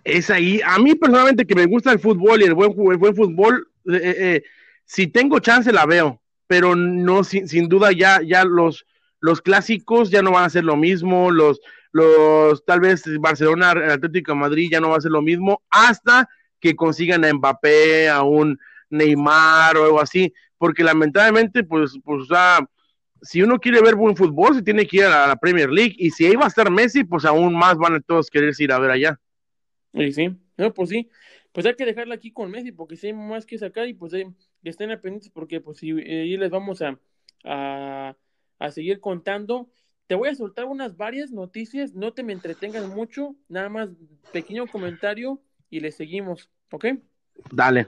Es 0.03 0.29
ahí, 0.29 0.61
a 0.65 0.79
mí 0.79 0.95
personalmente 0.95 1.45
que 1.45 1.55
me 1.55 1.65
gusta 1.65 1.91
el 1.91 1.99
fútbol 1.99 2.41
y 2.41 2.45
el 2.45 2.53
buen, 2.53 2.71
el 2.71 2.97
buen 2.97 3.15
fútbol, 3.15 3.69
eh, 3.91 3.95
eh, 4.01 4.15
eh, 4.19 4.43
si 4.85 5.07
tengo 5.07 5.39
chance 5.39 5.71
la 5.73 5.85
veo, 5.85 6.21
pero 6.47 6.75
no, 6.75 7.23
sin, 7.23 7.47
sin 7.47 7.67
duda 7.67 7.91
ya, 7.91 8.21
ya 8.25 8.45
los, 8.45 8.85
los 9.19 9.41
clásicos 9.41 10.09
ya 10.09 10.21
no 10.21 10.31
van 10.31 10.45
a 10.45 10.49
ser 10.49 10.63
lo 10.63 10.77
mismo, 10.77 11.29
los, 11.29 11.59
los 11.91 12.63
tal 12.65 12.81
vez 12.81 13.03
Barcelona, 13.19 13.71
Atlético 13.71 14.35
Madrid 14.35 14.69
ya 14.71 14.79
no 14.79 14.89
va 14.89 14.97
a 14.97 15.01
ser 15.01 15.11
lo 15.11 15.21
mismo 15.21 15.63
hasta 15.69 16.29
que 16.59 16.75
consigan 16.75 17.25
a 17.25 17.33
Mbappé, 17.33 18.09
a 18.09 18.23
un 18.23 18.59
Neymar 18.89 19.77
o 19.77 19.85
algo 19.85 20.01
así, 20.01 20.33
porque 20.57 20.83
lamentablemente, 20.83 21.63
pues, 21.63 21.97
pues, 22.03 22.27
si 23.21 23.41
uno 23.41 23.59
quiere 23.59 23.81
ver 23.81 23.95
buen 23.95 24.15
fútbol, 24.15 24.55
se 24.55 24.61
tiene 24.61 24.85
que 24.85 24.97
ir 24.97 25.03
a 25.05 25.27
la 25.27 25.35
Premier 25.35 25.69
League, 25.69 25.95
y 25.97 26.11
si 26.11 26.25
ahí 26.25 26.35
va 26.35 26.45
a 26.45 26.49
estar 26.49 26.69
Messi, 26.69 27.03
pues 27.03 27.25
aún 27.25 27.53
más 27.57 27.77
van 27.77 27.95
a 27.95 27.99
todos 28.01 28.29
querer 28.29 28.53
ir 28.57 28.71
a 28.71 28.79
ver 28.79 28.91
allá. 28.91 29.19
Sí, 29.93 30.11
sí, 30.11 30.29
no, 30.57 30.73
pues 30.73 30.89
sí, 30.89 31.09
pues 31.51 31.65
hay 31.65 31.75
que 31.75 31.85
dejarla 31.85 32.15
aquí 32.15 32.31
con 32.31 32.51
Messi, 32.51 32.71
porque 32.71 32.95
si 32.95 33.07
hay 33.07 33.13
más 33.13 33.45
que 33.45 33.57
sacar, 33.57 33.87
y 33.87 33.93
pues 33.93 34.13
eh, 34.13 34.27
estén 34.63 34.89
pendientes, 35.01 35.29
porque 35.29 35.61
pues 35.61 35.79
si 35.79 35.91
ahí 35.91 36.37
les 36.37 36.49
vamos 36.49 36.81
a, 36.81 36.99
a, 37.43 38.15
a 38.59 38.71
seguir 38.71 38.99
contando. 38.99 39.69
Te 40.09 40.15
voy 40.15 40.29
a 40.29 40.33
soltar 40.33 40.65
unas 40.65 40.97
varias 40.97 41.29
noticias, 41.31 41.93
no 41.93 42.13
te 42.13 42.23
me 42.23 42.33
entretengan 42.33 42.89
mucho, 42.89 43.35
nada 43.47 43.69
más 43.69 43.89
pequeño 44.33 44.65
comentario 44.65 45.39
y 45.69 45.81
le 45.81 45.91
seguimos, 45.91 46.49
¿ok? 46.71 46.85
Dale. 47.51 47.85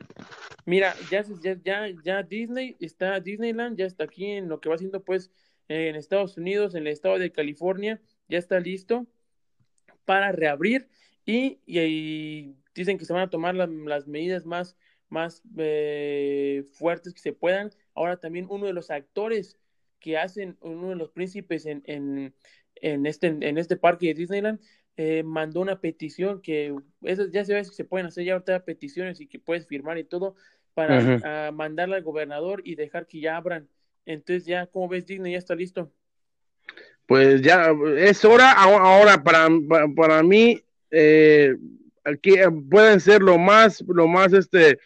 Mira, 0.68 0.94
ya, 1.10 1.26
ya, 1.64 1.90
ya, 2.04 2.22
Disney 2.22 2.78
está, 2.80 3.20
Disneyland 3.20 3.76
ya 3.76 3.88
está 3.88 4.04
aquí 4.04 4.28
en 4.28 4.50
lo 4.50 4.62
que 4.62 4.70
va 4.70 4.76
haciendo 4.76 5.04
pues 5.04 5.32
en 5.68 5.96
Estados 5.96 6.38
Unidos, 6.38 6.76
en 6.76 6.86
el 6.86 6.94
estado 6.94 7.18
de 7.18 7.32
California, 7.32 8.00
ya 8.30 8.38
está 8.38 8.60
listo 8.60 9.08
para 10.06 10.32
reabrir 10.32 10.90
y, 11.26 11.58
y, 11.66 12.56
dicen 12.76 13.00
que 13.00 13.06
se 13.06 13.14
van 13.14 13.24
a 13.24 13.30
tomar 13.32 13.56
las 13.56 14.08
medidas 14.08 14.46
más, 14.46 14.78
más 15.10 15.42
eh, 15.58 16.66
fuertes 16.74 17.16
que 17.16 17.20
se 17.20 17.34
puedan. 17.34 17.72
Ahora 17.96 18.18
también 18.18 18.46
uno 18.48 18.68
de 18.68 18.74
los 18.74 18.92
actores 18.92 19.58
que 20.02 20.18
hacen 20.18 20.58
uno 20.60 20.90
de 20.90 20.96
los 20.96 21.12
príncipes 21.12 21.66
en, 21.66 21.82
en, 21.86 22.34
en, 22.76 23.06
este, 23.06 23.28
en 23.28 23.58
este 23.58 23.78
parque 23.78 24.08
de 24.08 24.16
Disneyland, 24.16 24.60
eh, 24.98 25.24
mandó 25.24 25.62
una 25.62 25.80
petición 25.80 26.42
que 26.42 26.76
esas 27.04 27.32
ya 27.32 27.46
se 27.46 27.54
ve 27.54 27.62
que 27.62 27.70
se 27.70 27.86
pueden 27.86 28.08
hacer 28.08 28.26
ya 28.26 28.34
ahorita 28.34 28.66
peticiones 28.66 29.22
y 29.22 29.28
que 29.28 29.40
puedes 29.40 29.66
firmar 29.66 29.98
y 29.98 30.04
todo 30.04 30.36
para 30.74 31.52
mandarle 31.52 31.96
al 31.96 32.04
gobernador 32.04 32.62
y 32.66 32.76
dejar 32.76 33.08
que 33.08 33.20
ya 33.20 33.38
abran. 33.38 33.70
Entonces 34.06 34.46
ya, 34.46 34.68
como 34.68 34.88
ves, 34.88 35.06
Disney 35.06 35.34
ya 35.34 35.38
está 35.38 35.56
listo. 35.56 35.92
Pues 37.06 37.42
ya 37.42 37.74
es 37.98 38.24
hora 38.26 38.52
ahora 38.54 39.22
para, 39.22 39.50
para, 39.96 40.24
mí 40.24 40.62
eh, 40.92 41.56
que 42.22 42.50
pueden 42.70 43.00
ser 43.00 43.22
lo 43.22 43.38
más 43.38 43.84
lo 43.88 44.08
más 44.08 44.34
este 44.34 44.80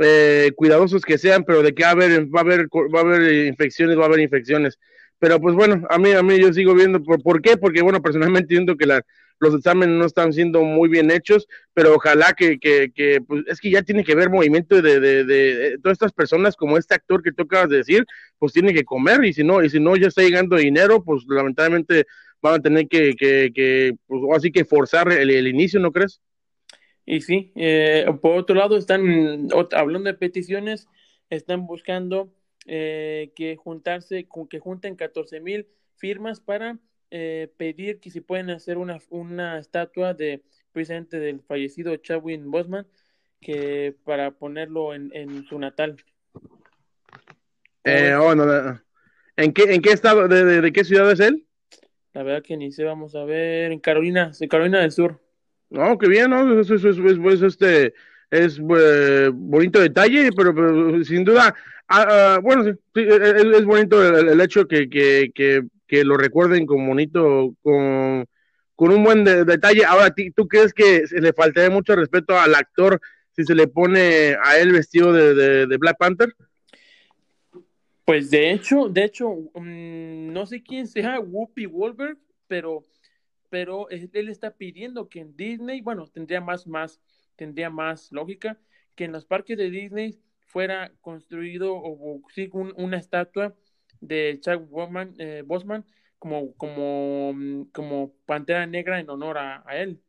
eh, 0.00 0.52
cuidadosos 0.56 1.02
que 1.02 1.18
sean, 1.18 1.44
pero 1.44 1.62
de 1.62 1.74
que 1.74 1.82
va 1.82 1.90
a 1.90 1.92
haber, 1.92 2.26
va 2.26 2.40
a 2.40 2.42
haber, 2.42 2.66
va 2.66 3.00
a 3.00 3.02
haber 3.02 3.46
infecciones, 3.46 3.98
va 3.98 4.04
a 4.04 4.06
haber 4.06 4.20
infecciones. 4.20 4.78
Pero 5.18 5.38
pues 5.40 5.54
bueno, 5.54 5.86
a 5.90 5.98
mí, 5.98 6.12
a 6.12 6.22
mí 6.22 6.40
yo 6.40 6.52
sigo 6.52 6.74
viendo, 6.74 7.02
¿por, 7.02 7.22
¿por 7.22 7.42
qué? 7.42 7.56
Porque 7.56 7.82
bueno, 7.82 8.00
personalmente 8.02 8.48
siento 8.54 8.76
que 8.76 8.86
los 8.86 9.54
exámenes 9.54 9.96
no 9.96 10.06
están 10.06 10.32
siendo 10.32 10.62
muy 10.62 10.88
bien 10.88 11.10
hechos, 11.10 11.46
pero 11.74 11.94
ojalá 11.94 12.32
que, 12.36 12.58
que, 12.58 12.90
que 12.94 13.20
pues 13.26 13.44
es 13.46 13.60
que 13.60 13.70
ya 13.70 13.82
tiene 13.82 14.02
que 14.02 14.12
haber 14.12 14.30
movimiento 14.30 14.80
de, 14.80 15.00
de, 15.00 15.24
de, 15.24 15.78
todas 15.82 15.96
estas 15.96 16.12
personas, 16.12 16.56
como 16.56 16.78
este 16.78 16.94
actor 16.94 17.22
que 17.22 17.32
tú 17.32 17.42
acabas 17.42 17.68
de 17.68 17.78
decir, 17.78 18.06
pues 18.38 18.52
tiene 18.52 18.72
que 18.72 18.84
comer, 18.84 19.24
y 19.24 19.32
si 19.34 19.44
no, 19.44 19.62
y 19.62 19.68
si 19.68 19.80
no 19.80 19.96
ya 19.96 20.08
está 20.08 20.22
llegando 20.22 20.56
dinero, 20.56 21.04
pues 21.04 21.24
lamentablemente 21.28 22.06
van 22.42 22.54
a 22.54 22.62
tener 22.62 22.88
que, 22.88 23.14
que, 23.14 23.50
que 23.54 23.94
pues 24.06 24.22
así 24.34 24.50
que 24.50 24.64
forzar 24.64 25.12
el 25.12 25.46
inicio, 25.46 25.78
¿no 25.80 25.92
crees? 25.92 26.20
Y 27.10 27.22
sí, 27.22 27.50
eh, 27.56 28.06
por 28.22 28.38
otro 28.38 28.54
lado, 28.54 28.76
están 28.76 29.48
hablando 29.72 30.08
de 30.08 30.14
peticiones, 30.14 30.86
están 31.28 31.66
buscando 31.66 32.32
eh, 32.66 33.32
que 33.34 33.56
juntarse, 33.56 34.28
que 34.48 34.60
junten 34.60 34.94
14 34.94 35.40
mil 35.40 35.66
firmas 35.96 36.38
para 36.38 36.78
eh, 37.10 37.52
pedir 37.56 37.98
que 37.98 38.12
si 38.12 38.20
pueden 38.20 38.50
hacer 38.50 38.78
una, 38.78 38.98
una 39.08 39.58
estatua 39.58 40.14
de 40.14 40.44
presidente 40.70 41.18
del 41.18 41.40
fallecido 41.40 41.96
Chadwick 41.96 42.42
Bosman, 42.44 42.86
que 43.40 43.96
para 44.04 44.30
ponerlo 44.30 44.94
en, 44.94 45.10
en 45.12 45.44
su 45.46 45.58
natal. 45.58 45.96
Oh, 47.86 48.32
¿En 49.36 49.52
qué, 49.52 49.74
en 49.74 49.82
qué 49.82 49.90
estado, 49.90 50.28
de, 50.28 50.60
de, 50.60 50.72
qué 50.72 50.84
ciudad 50.84 51.10
es 51.10 51.18
él? 51.18 51.44
La 52.12 52.22
verdad 52.22 52.44
que 52.44 52.56
ni 52.56 52.70
sé, 52.70 52.84
vamos 52.84 53.16
a 53.16 53.24
ver, 53.24 53.72
en 53.72 53.80
Carolina, 53.80 54.30
Carolina 54.48 54.78
del 54.78 54.92
Sur. 54.92 55.20
No, 55.70 55.96
qué 55.98 56.08
bien, 56.08 56.30
¿no? 56.30 56.60
Eso, 56.60 56.74
es, 56.74 57.42
este, 57.42 57.94
es 58.30 58.60
eh, 58.76 59.30
bonito 59.32 59.80
detalle, 59.80 60.30
pero, 60.36 61.04
sin 61.04 61.24
duda, 61.24 61.54
ah, 61.88 62.06
ah, 62.08 62.40
bueno, 62.42 62.64
sí, 62.64 62.70
es, 62.94 63.64
bonito 63.64 64.02
el, 64.18 64.40
hecho 64.40 64.66
que, 64.66 64.90
que, 64.90 65.30
que, 65.32 65.62
que, 65.86 66.04
lo 66.04 66.16
recuerden 66.16 66.66
con 66.66 66.84
bonito, 66.86 67.54
con, 67.62 68.26
con 68.74 68.92
un 68.92 69.04
buen 69.04 69.24
detalle. 69.24 69.84
Ahora, 69.84 70.12
¿tú 70.34 70.48
crees 70.48 70.74
que 70.74 71.04
le 71.10 71.32
faltaría 71.32 71.70
mucho 71.70 71.94
respeto 71.94 72.36
al 72.36 72.54
actor 72.56 73.00
si 73.30 73.44
se 73.44 73.54
le 73.54 73.68
pone 73.68 74.36
a 74.42 74.58
él 74.58 74.72
vestido 74.72 75.12
de, 75.12 75.66
de, 75.66 75.76
Black 75.76 75.98
Panther? 75.98 76.34
Pues 78.04 78.28
de 78.28 78.50
hecho, 78.50 78.88
de 78.88 79.04
hecho, 79.04 79.30
mm, 79.54 80.32
no 80.32 80.46
sé 80.46 80.64
quién 80.64 80.88
sea 80.88 81.20
Whoopi 81.20 81.66
Wolver, 81.66 82.16
pero 82.48 82.84
pero 83.50 83.88
él 83.90 84.28
está 84.28 84.52
pidiendo 84.52 85.08
que 85.08 85.20
en 85.20 85.36
Disney, 85.36 85.80
bueno, 85.80 86.06
tendría 86.06 86.40
más, 86.40 86.66
más, 86.66 87.00
tendría 87.36 87.68
más 87.68 88.10
lógica 88.12 88.58
que 88.94 89.04
en 89.04 89.12
los 89.12 89.26
parques 89.26 89.58
de 89.58 89.70
Disney 89.70 90.18
fuera 90.46 90.92
construido 91.00 91.74
o, 91.74 92.22
sí, 92.32 92.48
una 92.52 92.96
estatua 92.96 93.54
de 94.00 94.38
Chuck 94.40 94.68
Bosman, 94.68 95.14
eh, 95.18 95.42
Bosman 95.44 95.84
como, 96.18 96.54
como, 96.56 97.32
mm, 97.34 97.64
como 97.72 98.14
Pantera 98.26 98.66
Negra 98.66 99.00
en 99.00 99.10
honor 99.10 99.38
a, 99.38 99.64
él. 99.72 100.00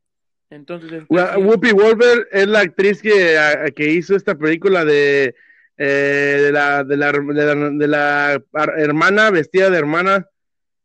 Entonces, 0.49 1.03
Whoopi 1.09 1.71
Wolver 1.71 2.27
es 2.31 2.47
la 2.47 2.59
actriz 2.59 3.01
que, 3.01 3.37
que 3.75 3.91
hizo 3.91 4.15
esta 4.15 4.35
película 4.35 4.83
de, 4.83 5.33
eh, 5.77 6.39
de, 6.41 6.51
la, 6.51 6.83
de, 6.83 6.97
la, 6.97 7.11
de, 7.11 7.87
la, 7.87 8.43
hermana 8.77 9.31
vestida 9.31 9.69
de 9.69 9.77
hermana 9.77 10.27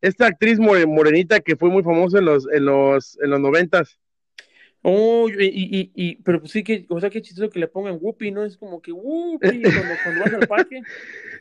esta 0.07 0.27
actriz 0.27 0.59
morenita 0.59 1.41
que 1.41 1.57
fue 1.57 1.71
muy 1.71 1.83
famosa 1.83 2.19
en 2.19 2.27
los, 2.27 2.49
en 2.53 2.65
los, 2.65 3.19
en 3.23 3.31
los 3.31 3.41
noventas. 3.41 3.99
Oh, 4.83 5.29
y, 5.29 5.47
y, 5.47 5.91
y, 5.97 6.17
pero 6.23 6.39
pues 6.39 6.53
sí 6.53 6.63
que, 6.63 6.87
o 6.89 7.01
sea, 7.01 7.11
qué 7.11 7.21
chistoso 7.21 7.51
que 7.51 7.59
le 7.59 7.67
pongan 7.67 7.99
Whoopi, 8.01 8.31
¿no? 8.31 8.45
Es 8.45 8.57
como 8.57 8.81
que 8.81 8.93
Whoopi 8.93 9.41
cuando, 9.63 9.95
cuando 10.05 10.21
vas 10.23 10.35
al 10.35 10.47
parque. 10.47 10.81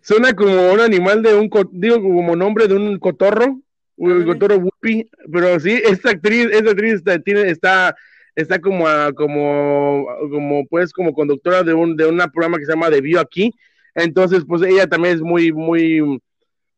Suena 0.02 0.34
como 0.34 0.74
un 0.74 0.80
animal 0.80 1.22
de 1.22 1.36
un, 1.36 1.50
digo, 1.72 2.02
como 2.02 2.36
nombre 2.36 2.68
de 2.68 2.74
un 2.74 2.98
cotorro, 2.98 3.62
el 3.98 4.26
cotorro 4.26 4.58
Whoopi, 4.58 5.10
pero 5.32 5.60
sí, 5.60 5.80
esta 5.86 6.10
actriz, 6.10 6.48
esta 6.52 6.72
actriz 6.72 6.94
está, 6.94 7.20
tiene, 7.20 7.50
está, 7.50 7.96
está 8.36 8.60
como, 8.60 8.86
como, 9.16 10.08
como, 10.32 10.66
pues, 10.66 10.92
como 10.92 11.14
conductora 11.14 11.62
de 11.62 11.76
un, 11.76 11.96
de 11.96 12.08
un 12.08 12.18
programa 12.34 12.58
que 12.58 12.66
se 12.66 12.72
llama 12.72 12.90
The 12.90 13.02
View 13.02 13.20
aquí, 13.20 13.52
entonces, 13.94 14.44
pues, 14.48 14.64
ella 14.64 14.88
también 14.88 15.16
es 15.16 15.22
muy, 15.22 15.54
muy, 15.54 16.20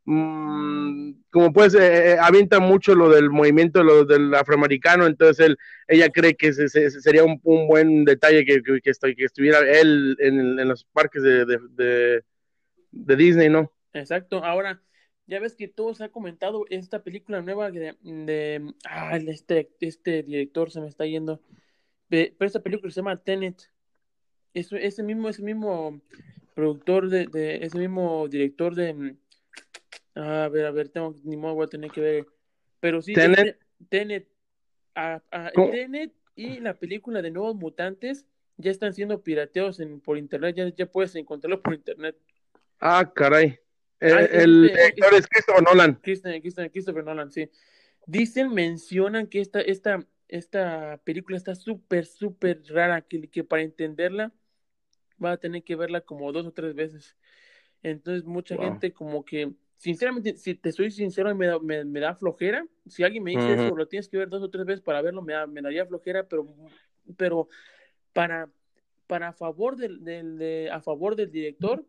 mmm, 0.03 1.13
como 1.37 1.53
pues 1.53 1.75
eh, 1.75 2.13
eh, 2.13 2.17
avienta 2.19 2.59
mucho 2.59 2.95
lo 2.95 3.11
del 3.11 3.29
movimiento 3.29 3.83
lo 3.83 4.05
del 4.05 4.33
afroamericano, 4.33 5.05
entonces 5.05 5.45
él, 5.45 5.57
ella 5.87 6.09
cree 6.09 6.35
que 6.35 6.51
sería 6.51 7.23
un, 7.23 7.39
buen 7.43 8.05
detalle 8.05 8.43
que, 8.43 8.63
que, 8.63 8.89
estuviera 9.23 9.59
él 9.59 10.17
en, 10.19 10.67
los 10.67 10.83
parques 10.85 11.21
de, 11.21 11.45
de, 12.91 13.15
Disney, 13.15 13.49
¿no? 13.49 13.71
Exacto, 13.93 14.43
ahora 14.43 14.81
ya 15.27 15.39
ves 15.39 15.53
que 15.53 15.67
todo 15.67 15.93
se 15.93 16.05
ha 16.05 16.09
comentado 16.09 16.65
esta 16.71 17.03
película 17.03 17.39
nueva 17.43 17.69
de, 17.69 18.73
ah, 18.89 19.17
este, 19.17 19.69
este 19.79 20.23
director 20.23 20.71
se 20.71 20.81
me 20.81 20.87
está 20.87 21.05
yendo, 21.05 21.39
pero 22.09 22.33
esta 22.39 22.63
película 22.63 22.89
se 22.89 22.95
llama 22.95 23.17
Tenet, 23.17 23.69
es, 24.55 24.71
ese 24.71 25.03
mismo, 25.03 25.29
ese 25.29 25.43
mismo 25.43 26.01
productor 26.55 27.09
de 27.09 27.59
ese 27.61 27.77
mismo 27.77 28.27
director 28.27 28.73
de 28.73 29.17
a 30.17 30.49
ver, 30.49 30.65
a 30.65 30.71
ver, 30.71 30.89
tengo, 30.89 31.15
ni 31.23 31.37
modo 31.37 31.55
voy 31.55 31.65
a 31.65 31.69
tener 31.69 31.91
que 31.91 32.01
ver. 32.01 32.25
Pero 32.79 33.01
sí, 33.01 33.13
Tenet, 33.13 33.59
Tenet, 33.89 34.27
Tenet 35.53 36.13
y 36.35 36.59
la 36.59 36.73
película 36.73 37.21
de 37.21 37.31
Nuevos 37.31 37.55
Mutantes 37.55 38.25
ya 38.57 38.71
están 38.71 38.93
siendo 38.93 39.21
pirateados 39.21 39.79
en, 39.79 39.99
por 39.99 40.17
internet, 40.17 40.55
ya, 40.55 40.67
ya 40.69 40.85
puedes 40.87 41.15
encontrarlo 41.15 41.61
por 41.61 41.73
internet. 41.73 42.15
Ah, 42.79 43.11
caray. 43.13 43.59
Eh, 43.99 44.11
ah, 44.11 44.21
el 44.21 44.65
este, 44.65 44.79
director 44.79 45.13
es 45.13 45.27
Christopher 45.27 45.63
Nolan. 45.63 45.95
Christopher, 46.01 46.71
Christopher, 46.71 47.03
Nolan, 47.03 47.31
sí. 47.31 47.49
Dicen, 48.05 48.53
mencionan 48.53 49.27
que 49.27 49.41
esta, 49.41 49.61
esta, 49.61 49.99
esta 50.27 50.99
película 51.03 51.37
está 51.37 51.55
súper, 51.55 52.05
súper 52.05 52.61
rara, 52.69 53.01
que, 53.01 53.27
que 53.27 53.43
para 53.43 53.63
entenderla 53.63 54.31
va 55.23 55.33
a 55.33 55.37
tener 55.37 55.63
que 55.63 55.75
verla 55.75 56.01
como 56.01 56.31
dos 56.31 56.45
o 56.45 56.51
tres 56.51 56.73
veces. 56.73 57.17
Entonces, 57.83 58.23
mucha 58.23 58.57
gente 58.57 58.91
como 58.93 59.23
que 59.25 59.53
sinceramente, 59.77 60.37
si 60.37 60.55
te 60.55 60.71
soy 60.71 60.91
sincero, 60.91 61.33
me 61.35 61.47
da, 61.47 61.59
me, 61.59 61.99
da 61.99 62.15
flojera. 62.15 62.65
Si 62.87 63.03
alguien 63.03 63.23
me 63.23 63.31
dice 63.31 63.53
eso, 63.53 63.75
lo 63.75 63.87
tienes 63.87 64.09
que 64.09 64.17
ver 64.17 64.29
dos 64.29 64.43
o 64.43 64.49
tres 64.49 64.65
veces 64.65 64.81
para 64.81 65.01
verlo, 65.01 65.21
me, 65.21 65.33
me 65.47 65.61
daría 65.61 65.85
flojera, 65.85 66.27
pero, 66.27 66.47
pero 67.15 67.47
para, 68.13 68.49
para 69.07 69.33
favor 69.33 69.77
del, 69.77 70.03
del 70.03 70.69
a 70.69 70.81
favor 70.81 71.15
del 71.15 71.31
director, 71.31 71.85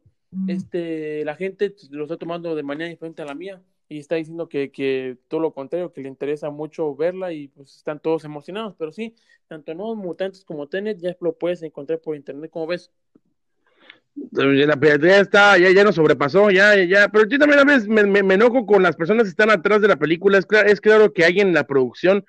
este, 0.46 1.24
la 1.24 1.36
gente 1.36 1.74
lo 1.90 2.04
está 2.04 2.18
tomando 2.18 2.54
de 2.54 2.62
manera 2.62 2.90
diferente 2.90 3.22
a 3.22 3.24
la 3.24 3.34
mía 3.34 3.62
y 3.88 3.98
está 3.98 4.16
diciendo 4.16 4.48
que, 4.48 4.70
que 4.70 5.16
todo 5.28 5.40
lo 5.40 5.54
contrario, 5.54 5.92
que 5.92 6.02
le 6.02 6.08
interesa 6.08 6.50
mucho 6.50 6.94
verla 6.94 7.32
y 7.32 7.48
pues 7.48 7.76
están 7.76 8.00
todos 8.00 8.24
emocionados, 8.24 8.74
pero 8.78 8.92
sí, 8.92 9.14
tanto 9.46 9.72
Nuevos 9.72 9.96
Mutantes 9.96 10.44
como 10.44 10.66
Tenet 10.66 10.98
ya 10.98 11.16
lo 11.20 11.32
puedes 11.32 11.62
encontrar 11.62 12.00
por 12.00 12.14
internet, 12.14 12.50
como 12.50 12.66
ves. 12.66 12.90
La 14.32 14.76
piratería 14.78 15.20
está, 15.20 15.58
ya, 15.58 15.70
ya 15.70 15.84
nos 15.84 15.94
sobrepasó, 15.94 16.50
ya, 16.50 16.74
ya, 16.84 17.08
pero 17.08 17.26
yo 17.28 17.38
también 17.38 17.60
a 17.60 17.64
veces 17.64 17.88
me, 17.88 18.04
me, 18.04 18.34
enojo 18.34 18.66
con 18.66 18.82
las 18.82 18.96
personas 18.96 19.24
que 19.24 19.30
están 19.30 19.50
atrás 19.50 19.80
de 19.80 19.88
la 19.88 19.96
película. 19.96 20.38
Es, 20.38 20.46
claro, 20.46 20.68
es 20.68 20.80
claro 20.80 21.12
que 21.12 21.24
alguien 21.24 21.48
en 21.48 21.54
la 21.54 21.66
producción 21.66 22.24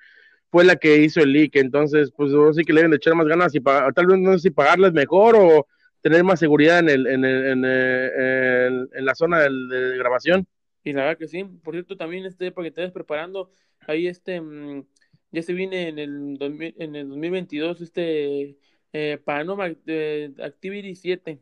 fue 0.50 0.64
la 0.64 0.76
que 0.76 0.98
hizo 0.98 1.20
el 1.20 1.32
leak, 1.32 1.56
entonces, 1.56 2.12
pues 2.16 2.32
sí 2.56 2.64
que 2.64 2.72
le 2.72 2.80
deben 2.80 2.90
de 2.90 2.96
echar 2.96 3.14
más 3.14 3.26
ganas 3.26 3.54
y 3.54 3.60
tal 3.60 4.06
vez 4.06 4.18
no 4.18 4.32
sé 4.32 4.38
si 4.40 4.50
pagarles 4.50 4.92
mejor 4.92 5.36
o 5.36 5.66
tener 6.00 6.24
más 6.24 6.40
seguridad 6.40 6.80
en, 6.80 6.88
el, 6.88 7.06
en, 7.06 7.24
el, 7.24 7.46
en, 7.46 7.64
el, 7.64 8.88
en 8.92 9.04
la 9.04 9.14
zona 9.14 9.40
de, 9.40 9.98
grabación. 9.98 10.46
Y 10.82 10.92
la 10.92 11.02
verdad 11.02 11.18
que 11.18 11.28
sí, 11.28 11.44
por 11.44 11.74
cierto, 11.74 11.96
también 11.96 12.24
este, 12.24 12.52
para 12.52 12.66
que 12.66 12.72
te 12.72 12.82
estés 12.82 12.92
preparando, 12.92 13.50
ahí 13.86 14.06
este, 14.06 14.40
mm, 14.40 14.84
ya 15.30 15.42
se 15.42 15.52
viene 15.52 15.88
en 15.88 15.98
el, 15.98 16.38
en 16.78 16.96
el 16.96 17.08
2022 17.08 17.80
este 17.82 18.56
eh, 18.92 19.18
Panoma 19.24 19.66
Activity 19.66 20.94
7 20.94 21.38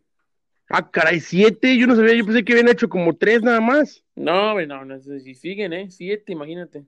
Ah, 0.71 0.91
caray, 0.91 1.19
siete, 1.21 1.79
yo 1.79 1.87
no 1.87 1.97
sabía, 1.97 2.15
yo 2.15 2.27
pensé 2.27 2.45
que 2.45 2.53
habían 2.53 2.69
hecho 2.69 2.89
como 2.89 3.17
tres 3.17 3.43
nada 3.43 3.61
más. 3.61 4.05
No, 4.15 4.61
no, 4.67 4.85
no, 4.85 5.01
si 5.01 5.35
siguen, 5.35 5.73
¿eh? 5.73 5.91
Siete, 5.91 6.33
imagínate. 6.33 6.85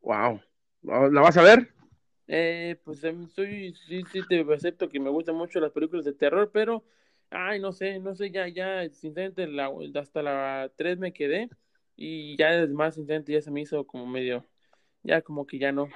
Wow. 0.00 0.40
¿La 0.82 1.20
vas 1.20 1.36
a 1.36 1.42
ver? 1.42 1.68
Eh, 2.26 2.76
pues 2.84 3.02
em, 3.04 3.28
soy, 3.28 3.74
sí, 3.86 4.02
sí, 4.12 4.20
te 4.28 4.40
acepto 4.54 4.88
que 4.88 5.00
me 5.00 5.10
gustan 5.10 5.34
mucho 5.34 5.60
las 5.60 5.72
películas 5.72 6.04
de 6.04 6.12
terror, 6.12 6.50
pero, 6.52 6.84
ay, 7.30 7.58
no 7.58 7.72
sé, 7.72 7.98
no 7.98 8.14
sé, 8.14 8.30
ya, 8.30 8.48
ya, 8.48 8.88
sinceramente, 8.90 9.46
la, 9.46 9.70
hasta 10.00 10.22
la 10.22 10.70
tres 10.76 10.98
me 10.98 11.12
quedé 11.12 11.48
y 11.96 12.36
ya 12.36 12.66
más, 12.68 12.94
sinceramente, 12.94 13.32
ya 13.32 13.40
se 13.42 13.50
me 13.50 13.62
hizo 13.62 13.86
como 13.86 14.06
medio, 14.06 14.44
ya 15.02 15.22
como 15.22 15.46
que 15.46 15.58
ya 15.58 15.72
no. 15.72 15.88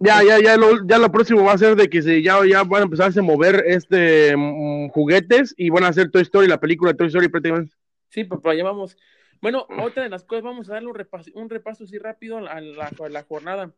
Ya, 0.00 0.22
ya, 0.24 0.40
ya 0.40 0.56
lo, 0.56 0.84
ya 0.84 0.98
lo 0.98 1.12
próximo 1.12 1.44
va 1.44 1.52
a 1.52 1.58
ser 1.58 1.76
de 1.76 1.88
que 1.88 2.02
se, 2.02 2.22
ya, 2.22 2.40
ya 2.44 2.64
van 2.64 2.82
a 2.82 2.84
empezar 2.84 3.12
a 3.16 3.22
mover 3.22 3.62
este 3.66 4.36
mm, 4.36 4.88
juguetes 4.88 5.54
y 5.56 5.70
van 5.70 5.84
a 5.84 5.88
hacer 5.88 6.10
Toy 6.10 6.22
Story, 6.22 6.48
la 6.48 6.58
película 6.58 6.94
Toy 6.94 7.06
Story 7.06 7.28
prácticamente. 7.28 7.74
Sí, 8.08 8.24
papá, 8.24 8.54
ya 8.54 8.64
vamos. 8.64 8.96
Bueno, 9.40 9.66
otra 9.78 10.02
de 10.02 10.08
las 10.08 10.24
cosas, 10.24 10.44
vamos 10.44 10.68
a 10.68 10.74
darle 10.74 10.88
un 10.88 10.94
repaso, 10.94 11.30
un 11.34 11.48
repaso 11.48 11.84
así 11.84 11.98
rápido 11.98 12.38
a 12.38 12.60
la, 12.60 12.90
la 13.10 13.22
jornada, 13.22 13.72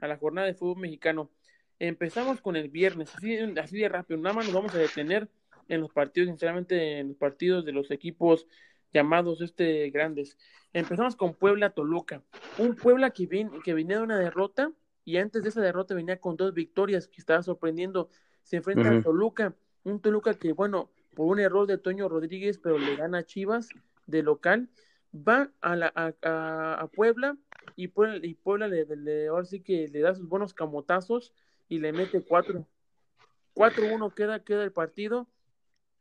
a 0.00 0.08
la 0.08 0.16
jornada 0.16 0.46
de 0.46 0.54
fútbol 0.54 0.82
mexicano. 0.82 1.30
Empezamos 1.78 2.40
con 2.40 2.56
el 2.56 2.68
viernes, 2.68 3.14
así, 3.14 3.36
así 3.36 3.78
de 3.78 3.88
rápido, 3.88 4.20
nada 4.20 4.34
más 4.34 4.46
nos 4.46 4.54
vamos 4.54 4.74
a 4.74 4.78
detener 4.78 5.28
en 5.68 5.80
los 5.80 5.92
partidos, 5.92 6.28
sinceramente, 6.28 6.98
en 6.98 7.08
los 7.08 7.16
partidos 7.16 7.64
de 7.64 7.72
los 7.72 7.90
equipos 7.90 8.46
llamados 8.92 9.40
este 9.40 9.90
grandes. 9.90 10.36
Empezamos 10.72 11.16
con 11.16 11.34
Puebla 11.34 11.70
Toluca, 11.70 12.22
un 12.58 12.76
Puebla 12.76 13.10
que, 13.10 13.26
vin, 13.26 13.50
que 13.64 13.74
venía 13.74 13.98
de 13.98 14.04
una 14.04 14.18
derrota 14.18 14.72
y 15.04 15.16
antes 15.16 15.42
de 15.42 15.48
esa 15.48 15.60
derrota 15.60 15.94
venía 15.94 16.20
con 16.20 16.36
dos 16.36 16.54
victorias 16.54 17.08
que 17.08 17.20
estaba 17.20 17.42
sorprendiendo. 17.42 18.08
Se 18.42 18.56
enfrenta 18.56 18.90
a 18.90 19.02
Toluca, 19.02 19.54
un 19.84 20.00
Toluca 20.00 20.34
que, 20.34 20.52
bueno, 20.52 20.90
por 21.14 21.26
un 21.26 21.40
error 21.40 21.66
de 21.66 21.78
Toño 21.78 22.08
Rodríguez, 22.08 22.58
pero 22.58 22.78
le 22.78 22.96
gana 22.96 23.18
a 23.18 23.24
Chivas 23.24 23.68
de 24.06 24.22
local, 24.22 24.68
va 25.14 25.50
a, 25.60 25.76
la, 25.76 25.92
a, 25.94 26.88
Puebla 26.94 27.36
y 27.76 27.88
Puebla, 27.88 28.20
y 28.24 28.34
Puebla 28.34 28.68
le, 28.68 29.28
ahora 29.28 29.44
sí 29.44 29.60
que 29.60 29.88
le 29.88 30.00
da 30.00 30.14
sus 30.14 30.28
buenos 30.28 30.54
camotazos 30.54 31.32
y 31.68 31.78
le 31.78 31.92
mete 31.92 32.22
cuatro. 32.22 32.66
4-1 33.54 34.14
queda, 34.14 34.44
queda 34.44 34.62
el 34.62 34.72
partido. 34.72 35.28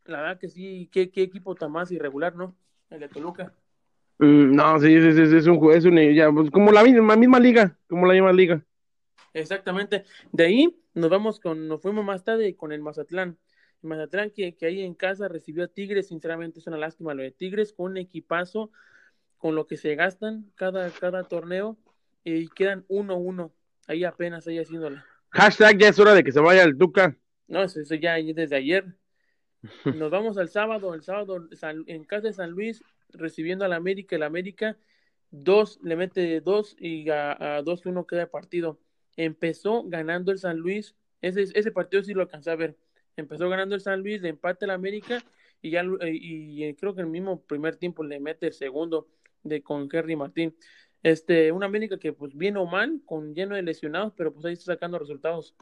La 0.05 0.21
verdad 0.21 0.39
que 0.39 0.49
sí, 0.49 0.89
qué, 0.91 1.11
qué 1.11 1.23
equipo 1.23 1.55
tan 1.55 1.71
más 1.71 1.91
irregular, 1.91 2.35
¿no? 2.35 2.55
El 2.89 2.99
de 2.99 3.09
Toluca. 3.09 3.53
Mm, 4.19 4.55
no, 4.55 4.79
sí, 4.79 5.01
sí, 5.01 5.13
sí, 5.13 5.35
es 5.37 5.47
un, 5.47 5.71
es 5.71 5.85
un 5.85 5.97
ya, 6.13 6.31
pues, 6.31 6.51
como 6.51 6.71
la 6.71 6.83
misma, 6.83 7.15
misma 7.15 7.39
liga, 7.39 7.77
como 7.87 8.05
la 8.05 8.13
misma 8.13 8.33
liga. 8.33 8.63
Exactamente. 9.33 10.05
De 10.31 10.45
ahí 10.45 10.81
nos 10.93 11.09
vamos 11.09 11.39
con, 11.39 11.67
nos 11.67 11.81
fuimos 11.81 12.03
más 12.03 12.23
tarde 12.23 12.55
con 12.55 12.71
el 12.71 12.81
Mazatlán. 12.81 13.37
El 13.81 13.89
Mazatlán 13.89 14.31
que, 14.31 14.55
que 14.55 14.65
ahí 14.65 14.81
en 14.81 14.93
casa 14.93 15.27
recibió 15.27 15.63
a 15.63 15.67
Tigres, 15.67 16.07
sinceramente 16.07 16.59
es 16.59 16.67
una 16.67 16.77
lástima 16.77 17.13
lo 17.13 17.23
de 17.23 17.31
Tigres, 17.31 17.71
con 17.71 17.91
un 17.91 17.97
equipazo, 17.97 18.71
con 19.37 19.55
lo 19.55 19.67
que 19.67 19.77
se 19.77 19.95
gastan 19.95 20.51
cada, 20.55 20.89
cada 20.89 21.23
torneo, 21.23 21.77
y 22.23 22.49
quedan 22.49 22.83
uno 22.89 23.15
uno, 23.15 23.53
ahí 23.87 24.03
apenas 24.03 24.45
ahí 24.47 24.59
haciéndola. 24.59 25.05
Hashtag 25.29 25.77
ya 25.77 25.89
es 25.89 25.99
hora 25.99 26.13
de 26.13 26.23
que 26.23 26.31
se 26.31 26.39
vaya 26.39 26.63
el 26.63 26.77
Duca. 26.77 27.15
No, 27.47 27.63
eso, 27.63 27.79
eso 27.79 27.95
ya 27.95 28.15
desde 28.15 28.55
ayer. 28.55 28.85
Nos 29.85 30.11
vamos 30.11 30.37
al 30.37 30.49
sábado, 30.49 30.93
el 30.93 31.03
sábado 31.03 31.47
en 31.87 32.03
casa 32.05 32.27
de 32.27 32.33
San 32.33 32.51
Luis, 32.51 32.83
recibiendo 33.09 33.65
al 33.65 33.73
América, 33.73 34.15
el 34.15 34.23
América, 34.23 34.77
dos, 35.31 35.79
le 35.83 35.95
mete 35.95 36.41
dos 36.41 36.75
y 36.79 37.09
a, 37.09 37.61
dos 37.63 37.85
uno 37.85 38.07
queda 38.07 38.23
el 38.23 38.29
partido 38.29 38.79
empezó 39.17 39.83
ganando 39.83 40.31
el 40.31 40.39
San 40.39 40.57
Luis, 40.57 40.95
ese, 41.21 41.43
ese 41.53 41.71
partido 41.71 42.03
sí 42.03 42.13
lo 42.13 42.21
alcancé 42.21 42.51
a 42.51 42.55
ver, 42.55 42.77
empezó 43.17 43.49
ganando 43.49 43.75
el 43.75 43.81
San 43.81 44.01
Luis, 44.01 44.21
de 44.21 44.29
empate 44.29 44.63
al 44.63 44.71
América 44.71 45.21
y 45.61 45.71
ya 45.71 45.81
eh, 45.81 46.11
y, 46.13 46.73
creo 46.75 46.95
que 46.95 47.01
el 47.01 47.07
mismo 47.07 47.41
primer 47.41 47.75
tiempo 47.75 48.03
le 48.03 48.19
mete 48.19 48.47
el 48.47 48.53
segundo 48.53 49.07
de 49.43 49.61
con 49.61 49.89
Henry 49.91 50.15
Martín. 50.15 50.55
Este, 51.03 51.51
una 51.51 51.65
América 51.65 51.97
que 51.97 52.13
pues 52.13 52.35
bien 52.35 52.57
o 52.57 52.65
mal, 52.65 53.01
con 53.05 53.33
lleno 53.33 53.55
de 53.55 53.61
lesionados, 53.61 54.13
pero 54.15 54.33
pues 54.33 54.45
ahí 54.45 54.53
está 54.53 54.73
sacando 54.73 54.99
resultados. 54.99 55.55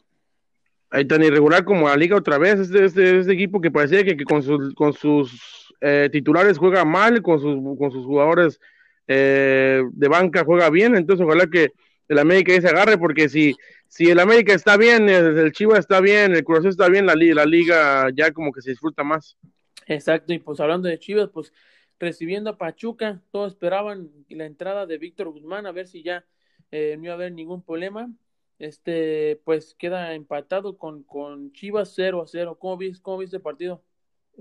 Ahí 0.90 1.06
tan 1.06 1.24
irregular 1.24 1.66
como 1.66 1.88
la 1.88 1.98
liga 1.98 2.16
otra 2.16 2.38
vez, 2.38 2.60
este, 2.60 2.86
este, 2.86 3.20
este 3.20 3.34
equipo 3.34 3.60
que 3.60 3.72
parecía 3.72 4.04
que, 4.04 4.24
con, 4.24 4.42
sus, 4.42 4.74
con 4.74 4.94
sus 4.94 5.74
eh, 5.82 6.10
titulares 6.12 6.58
juega 6.58 6.86
mal, 6.86 7.22
con 7.22 7.40
sus, 7.40 7.56
con 7.78 7.92
sus 7.92 8.06
jugadores 8.06 8.60
eh, 9.08 9.84
de 9.92 10.08
banca 10.08 10.44
juega 10.46 10.70
bien, 10.70 10.96
entonces 10.96 11.26
ojalá 11.26 11.48
que 11.48 11.72
el 12.08 12.20
América 12.20 12.60
se 12.60 12.68
agarre, 12.68 12.98
porque 12.98 13.28
si, 13.28 13.56
si 13.88 14.10
el 14.10 14.20
América 14.20 14.54
está 14.54 14.78
bien, 14.78 15.10
el, 15.10 15.52
Chivas 15.52 15.80
está 15.80 16.00
bien, 16.00 16.34
el 16.34 16.44
Cruz 16.44 16.66
está 16.66 16.88
bien, 16.88 17.06
la, 17.06 17.16
la 17.16 17.46
liga 17.46 18.10
ya 18.16 18.32
como 18.32 18.52
que 18.52 18.62
se 18.62 18.72
disfruta 18.72 19.04
más. 19.04 19.38
Exacto, 19.88 20.34
y 20.34 20.40
pues 20.40 20.60
hablando 20.60 20.88
de 20.88 21.00
Chivas, 21.00 21.30
pues 21.34 21.52
recibiendo 22.00 22.50
a 22.50 22.58
Pachuca, 22.58 23.22
todos 23.32 23.54
esperaban 23.54 24.10
la 24.30 24.46
entrada 24.46 24.86
de 24.86 24.98
Víctor 24.98 25.30
Guzmán, 25.30 25.66
a 25.66 25.72
ver 25.72 25.88
si 25.88 26.04
ya 26.04 26.26
eh, 26.72 26.96
no 26.98 27.06
iba 27.06 27.14
a 27.14 27.16
haber 27.16 27.32
ningún 27.32 27.62
problema. 27.62 28.10
Este, 28.60 29.40
pues 29.44 29.76
queda 29.78 30.14
empatado 30.14 30.78
con, 30.78 31.04
con 31.04 31.52
Chivas 31.54 31.94
0 31.96 32.24
a 32.24 32.28
0. 32.28 32.58
¿Cómo 32.60 32.78
viste, 32.78 33.02
cómo 33.02 33.20
viste 33.20 33.38
el 33.38 33.42
partido? 33.42 33.84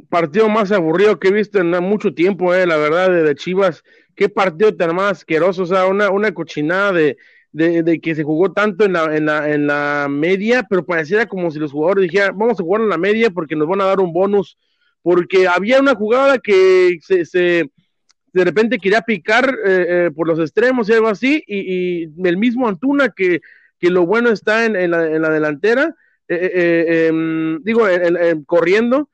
Partido 0.08 0.48
más 0.48 0.72
aburrido 0.72 1.18
que 1.18 1.28
he 1.28 1.32
visto 1.32 1.58
en 1.58 1.70
mucho 1.82 2.14
tiempo, 2.14 2.54
eh, 2.54 2.66
la 2.66 2.76
verdad, 2.76 3.10
de, 3.10 3.34
Chivas. 3.34 3.82
Qué 4.14 4.28
partido 4.28 4.74
tan 4.74 4.94
más 4.94 5.12
asqueroso, 5.12 5.62
o 5.62 5.66
sea, 5.66 5.86
una, 5.86 6.10
una 6.10 6.32
cochinada 6.32 6.92
de, 6.92 7.16
de, 7.52 8.00
que 8.00 8.14
se 8.14 8.22
jugó 8.22 8.52
tanto 8.52 8.84
en 8.84 8.92
la, 8.92 9.16
en, 9.16 9.26
la, 9.26 9.50
en 9.50 9.66
la 9.66 10.06
media, 10.10 10.66
pero 10.68 10.84
pareciera 10.84 11.26
como 11.26 11.50
si 11.50 11.58
los 11.58 11.72
jugadores 11.72 12.02
dijeran, 12.02 12.36
vamos 12.36 12.60
a 12.60 12.62
jugar 12.62 12.82
en 12.82 12.90
la 12.90 12.98
media 12.98 13.30
porque 13.30 13.56
nos 13.56 13.68
van 13.68 13.80
a 13.80 13.86
dar 13.86 14.00
un 14.00 14.12
bonus, 14.12 14.58
porque 15.02 15.48
había 15.48 15.80
una 15.80 15.94
jugada 15.94 16.38
que 16.38 16.98
se, 17.00 17.24
se 17.24 17.70
de 18.36 18.44
repente 18.44 18.78
quería 18.78 19.00
picar 19.00 19.48
eh, 19.64 19.86
eh, 19.88 20.10
por 20.14 20.28
los 20.28 20.38
extremos 20.38 20.88
y 20.88 20.92
algo 20.92 21.08
así, 21.08 21.42
y, 21.46 22.04
el 22.28 22.36
mismo 22.36 22.68
Antuna 22.68 23.08
que, 23.08 23.40
que 23.78 23.90
lo 23.90 24.06
bueno 24.06 24.30
está 24.30 24.64
en, 24.64 24.76
en, 24.76 24.90
la, 24.90 25.06
en 25.06 25.22
la, 25.22 25.30
delantera, 25.30 25.94
eh, 26.28 27.08
em, 27.08 27.62
digo, 27.62 27.86
corriendo, 28.46 29.08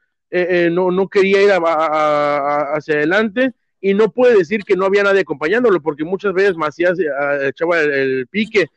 no, 0.70 0.90
no 0.90 1.08
quería 1.08 1.42
ir 1.42 1.50
hacia 1.52 2.94
adelante, 2.94 3.52
y 3.82 3.94
no 3.94 4.10
puede 4.12 4.38
decir 4.38 4.62
que 4.62 4.76
no 4.76 4.86
había 4.86 5.02
nadie 5.02 5.20
acompañándolo, 5.22 5.82
porque 5.82 6.04
muchas 6.04 6.32
veces 6.32 6.54
Macías 6.54 6.98
eh, 7.00 7.48
echaba 7.48 7.80
el, 7.80 8.28
pique, 8.28 8.68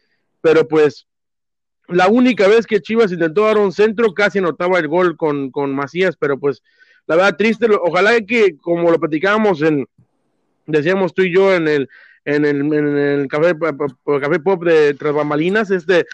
pero 0.42 0.68
pues 0.68 1.06
la 1.88 2.08
única 2.08 2.48
vez 2.48 2.66
que 2.66 2.82
Chivas 2.82 3.12
intentó 3.12 3.44
dar 3.46 3.60
un 3.60 3.72
centro 3.72 4.14
casi 4.16 4.40
anotaba 4.40 4.80
el 4.80 4.88
gol 4.88 5.16
con, 5.16 5.52
con 5.52 5.76
Macías, 5.76 6.18
pero 6.18 6.40
pues 6.40 6.64
la 7.06 7.16
verdad 7.16 7.38
triste, 7.38 7.68
ojalá 7.84 8.20
que 8.22 8.58
como 8.58 8.90
lo 8.90 9.00
platicábamos 9.00 9.62
en, 9.62 9.86
decíamos 10.66 11.14
tú 11.14 11.22
y 11.22 11.34
yo 11.34 11.54
en 11.54 11.68
el, 11.68 11.90
en 12.26 12.44
el, 12.46 12.74
en 12.74 12.98
el 12.98 13.28
café, 13.28 13.54
café 13.58 14.40
pop 14.40 14.64
de 14.64 14.94
Tras 14.96 15.14
Bambalinas, 15.14 15.72
este, 15.72 16.06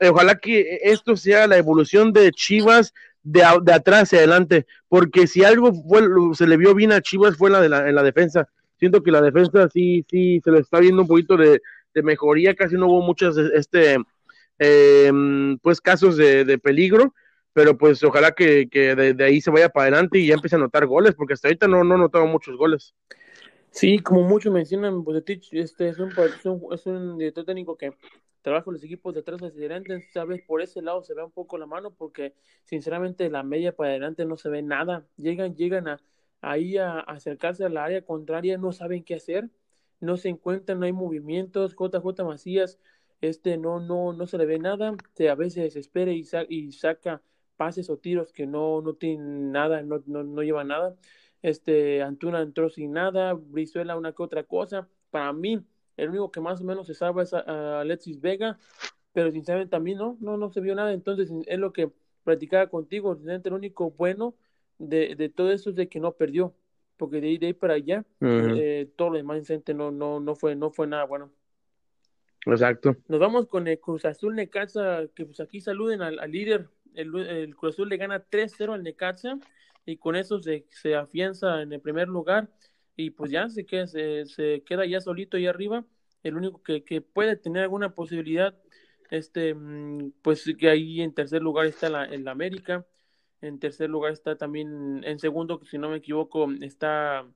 ojalá 0.00 0.36
que 0.36 0.80
esto 0.82 1.16
sea 1.16 1.46
la 1.46 1.56
evolución 1.56 2.12
de 2.12 2.30
Chivas 2.32 2.92
de, 3.22 3.44
atrás 3.44 4.02
hacia 4.02 4.18
adelante, 4.18 4.66
porque 4.88 5.26
si 5.26 5.44
algo 5.44 5.72
fue, 5.72 6.02
se 6.34 6.46
le 6.46 6.56
vio 6.56 6.74
bien 6.74 6.92
a 6.92 7.00
Chivas 7.00 7.36
fue 7.36 7.50
la 7.50 7.60
de 7.60 7.68
la, 7.68 7.88
en 7.88 7.94
la 7.94 8.02
defensa. 8.02 8.48
Siento 8.78 9.02
que 9.02 9.10
la 9.10 9.20
defensa 9.20 9.68
sí, 9.68 10.04
sí, 10.08 10.40
se 10.42 10.50
le 10.50 10.60
está 10.60 10.80
viendo 10.80 11.02
un 11.02 11.08
poquito 11.08 11.36
de, 11.36 11.60
mejoría, 12.02 12.54
casi 12.54 12.76
no 12.76 12.86
hubo 12.86 13.02
muchos 13.02 13.36
este, 13.36 13.98
em, 14.58 15.58
pues 15.58 15.80
casos 15.80 16.16
de, 16.16 16.58
peligro, 16.58 17.14
pero 17.52 17.76
pues 17.76 18.02
ojalá 18.02 18.32
que, 18.32 18.66
de, 18.72 19.24
ahí 19.24 19.40
se 19.40 19.50
vaya 19.50 19.68
para 19.68 19.84
adelante 19.84 20.18
y 20.18 20.28
ya 20.28 20.34
empiece 20.34 20.56
a 20.56 20.58
anotar 20.58 20.86
goles, 20.86 21.14
porque 21.14 21.34
hasta 21.34 21.48
ahorita 21.48 21.68
no, 21.68 21.84
no 21.84 21.98
notado 21.98 22.26
muchos 22.26 22.56
goles. 22.56 22.94
Sí, 23.70 23.98
como 24.00 24.22
muchos 24.22 24.52
mencionan, 24.52 25.04
este 25.52 25.88
es 25.88 25.98
un, 25.98 26.12
es 26.72 26.86
un 26.86 27.18
director 27.18 27.44
técnico 27.44 27.76
que 27.76 27.92
trabajo 28.42 28.72
los 28.72 28.82
equipos 28.82 29.14
de 29.14 29.20
atrás 29.20 29.40
hacia 29.42 29.58
adelante, 29.58 30.08
sabes, 30.12 30.42
por 30.42 30.62
ese 30.62 30.82
lado 30.82 31.02
se 31.02 31.14
ve 31.14 31.22
un 31.22 31.30
poco 31.30 31.58
la 31.58 31.66
mano 31.66 31.92
porque 31.92 32.34
sinceramente 32.64 33.30
la 33.30 33.42
media 33.42 33.74
para 33.74 33.90
adelante 33.90 34.24
no 34.24 34.36
se 34.36 34.48
ve 34.48 34.62
nada, 34.62 35.06
llegan, 35.16 35.54
llegan 35.54 35.88
a, 35.88 36.00
ahí 36.40 36.78
a, 36.78 37.00
acercarse 37.00 37.64
a 37.64 37.68
la 37.68 37.84
área 37.84 38.02
contraria, 38.04 38.58
no 38.58 38.72
saben 38.72 39.04
qué 39.04 39.14
hacer, 39.14 39.50
no 40.00 40.16
se 40.16 40.30
encuentran, 40.30 40.80
no 40.80 40.86
hay 40.86 40.92
movimientos, 40.92 41.76
JJ 41.76 42.24
Macías, 42.24 42.78
este 43.20 43.58
no, 43.58 43.80
no, 43.80 44.12
no 44.12 44.26
se 44.26 44.38
le 44.38 44.46
ve 44.46 44.58
nada, 44.58 44.94
se, 45.14 45.28
a 45.28 45.34
veces 45.34 45.76
espera 45.76 46.12
y, 46.12 46.24
y 46.48 46.72
saca 46.72 47.22
pases 47.56 47.90
o 47.90 47.98
tiros 47.98 48.32
que 48.32 48.46
no, 48.46 48.80
no 48.80 48.94
tienen 48.94 49.52
nada, 49.52 49.82
no, 49.82 50.02
no, 50.06 50.24
no 50.24 50.42
llevan 50.42 50.68
nada. 50.68 50.96
Este, 51.42 52.02
Antuna 52.02 52.42
entró 52.42 52.68
sin 52.68 52.92
nada, 52.92 53.32
Brizuela 53.34 53.96
una 53.96 54.12
que 54.12 54.22
otra 54.22 54.44
cosa. 54.44 54.88
Para 55.10 55.32
mí, 55.32 55.64
el 55.96 56.10
único 56.10 56.30
que 56.30 56.40
más 56.40 56.60
o 56.60 56.64
menos 56.64 56.86
se 56.86 56.94
sabe 56.94 57.22
es 57.22 57.32
a, 57.32 57.80
Alexis 57.80 58.20
Vega, 58.20 58.58
pero 59.12 59.30
sinceramente 59.30 59.70
también 59.70 59.98
no, 59.98 60.16
no, 60.20 60.36
no 60.36 60.50
se 60.50 60.60
vio 60.60 60.74
nada. 60.74 60.92
Entonces, 60.92 61.30
es 61.46 61.58
lo 61.58 61.72
que 61.72 61.90
platicaba 62.24 62.66
contigo, 62.68 63.14
sinceramente 63.14 63.48
el 63.48 63.54
único 63.54 63.90
bueno 63.90 64.34
de, 64.78 65.14
de 65.16 65.28
todo 65.28 65.50
eso 65.50 65.70
es 65.70 65.76
de 65.76 65.88
que 65.88 66.00
no 66.00 66.12
perdió, 66.12 66.54
porque 66.96 67.20
de 67.20 67.28
ahí, 67.28 67.38
de 67.38 67.46
ahí 67.46 67.52
para 67.54 67.74
allá, 67.74 68.04
eh, 68.20 68.90
todo 68.96 69.10
lo 69.10 69.16
demás 69.16 69.42
no, 69.74 69.90
no, 69.90 70.20
no, 70.20 70.34
fue, 70.34 70.54
no 70.54 70.70
fue 70.70 70.86
nada 70.86 71.04
bueno. 71.04 71.30
Exacto. 72.46 72.96
Nos 73.08 73.20
vamos 73.20 73.46
con 73.46 73.68
el 73.68 73.78
Cruz 73.78 74.04
Azul 74.04 74.34
Necaxa, 74.34 75.06
que 75.14 75.26
pues 75.26 75.40
aquí 75.40 75.60
saluden 75.60 76.02
al, 76.02 76.16
líder. 76.30 76.68
El, 76.94 77.14
el, 77.14 77.56
Cruz 77.56 77.74
Azul 77.74 77.88
le 77.88 77.96
gana 77.96 78.24
3-0 78.24 78.74
al 78.74 78.82
Necaxa 78.82 79.38
y 79.86 79.96
con 79.96 80.16
eso 80.16 80.40
se, 80.40 80.66
se, 80.70 80.94
afianza 80.94 81.62
en 81.62 81.72
el 81.72 81.80
primer 81.80 82.08
lugar 82.08 82.48
y 82.96 83.10
pues 83.10 83.30
ya 83.30 83.48
se 83.48 83.64
queda, 83.64 83.86
se, 83.86 84.26
se 84.26 84.62
queda 84.64 84.86
ya 84.86 85.00
solito 85.00 85.36
ahí 85.36 85.46
arriba. 85.46 85.84
El 86.22 86.36
único 86.36 86.62
que, 86.62 86.84
que, 86.84 87.00
puede 87.00 87.36
tener 87.36 87.62
alguna 87.62 87.94
posibilidad, 87.94 88.54
este, 89.10 89.54
mm, 89.54 90.12
pues 90.22 90.44
que 90.58 90.68
ahí 90.68 91.00
en 91.00 91.14
tercer 91.14 91.42
lugar 91.42 91.66
está 91.66 91.88
la, 91.88 92.04
el 92.04 92.28
América. 92.28 92.86
En 93.40 93.58
tercer 93.58 93.88
lugar 93.88 94.12
está 94.12 94.36
también, 94.36 95.02
en 95.02 95.18
segundo, 95.18 95.62
si 95.64 95.78
no 95.78 95.88
me 95.88 95.96
equivoco, 95.96 96.46
está 96.60 97.26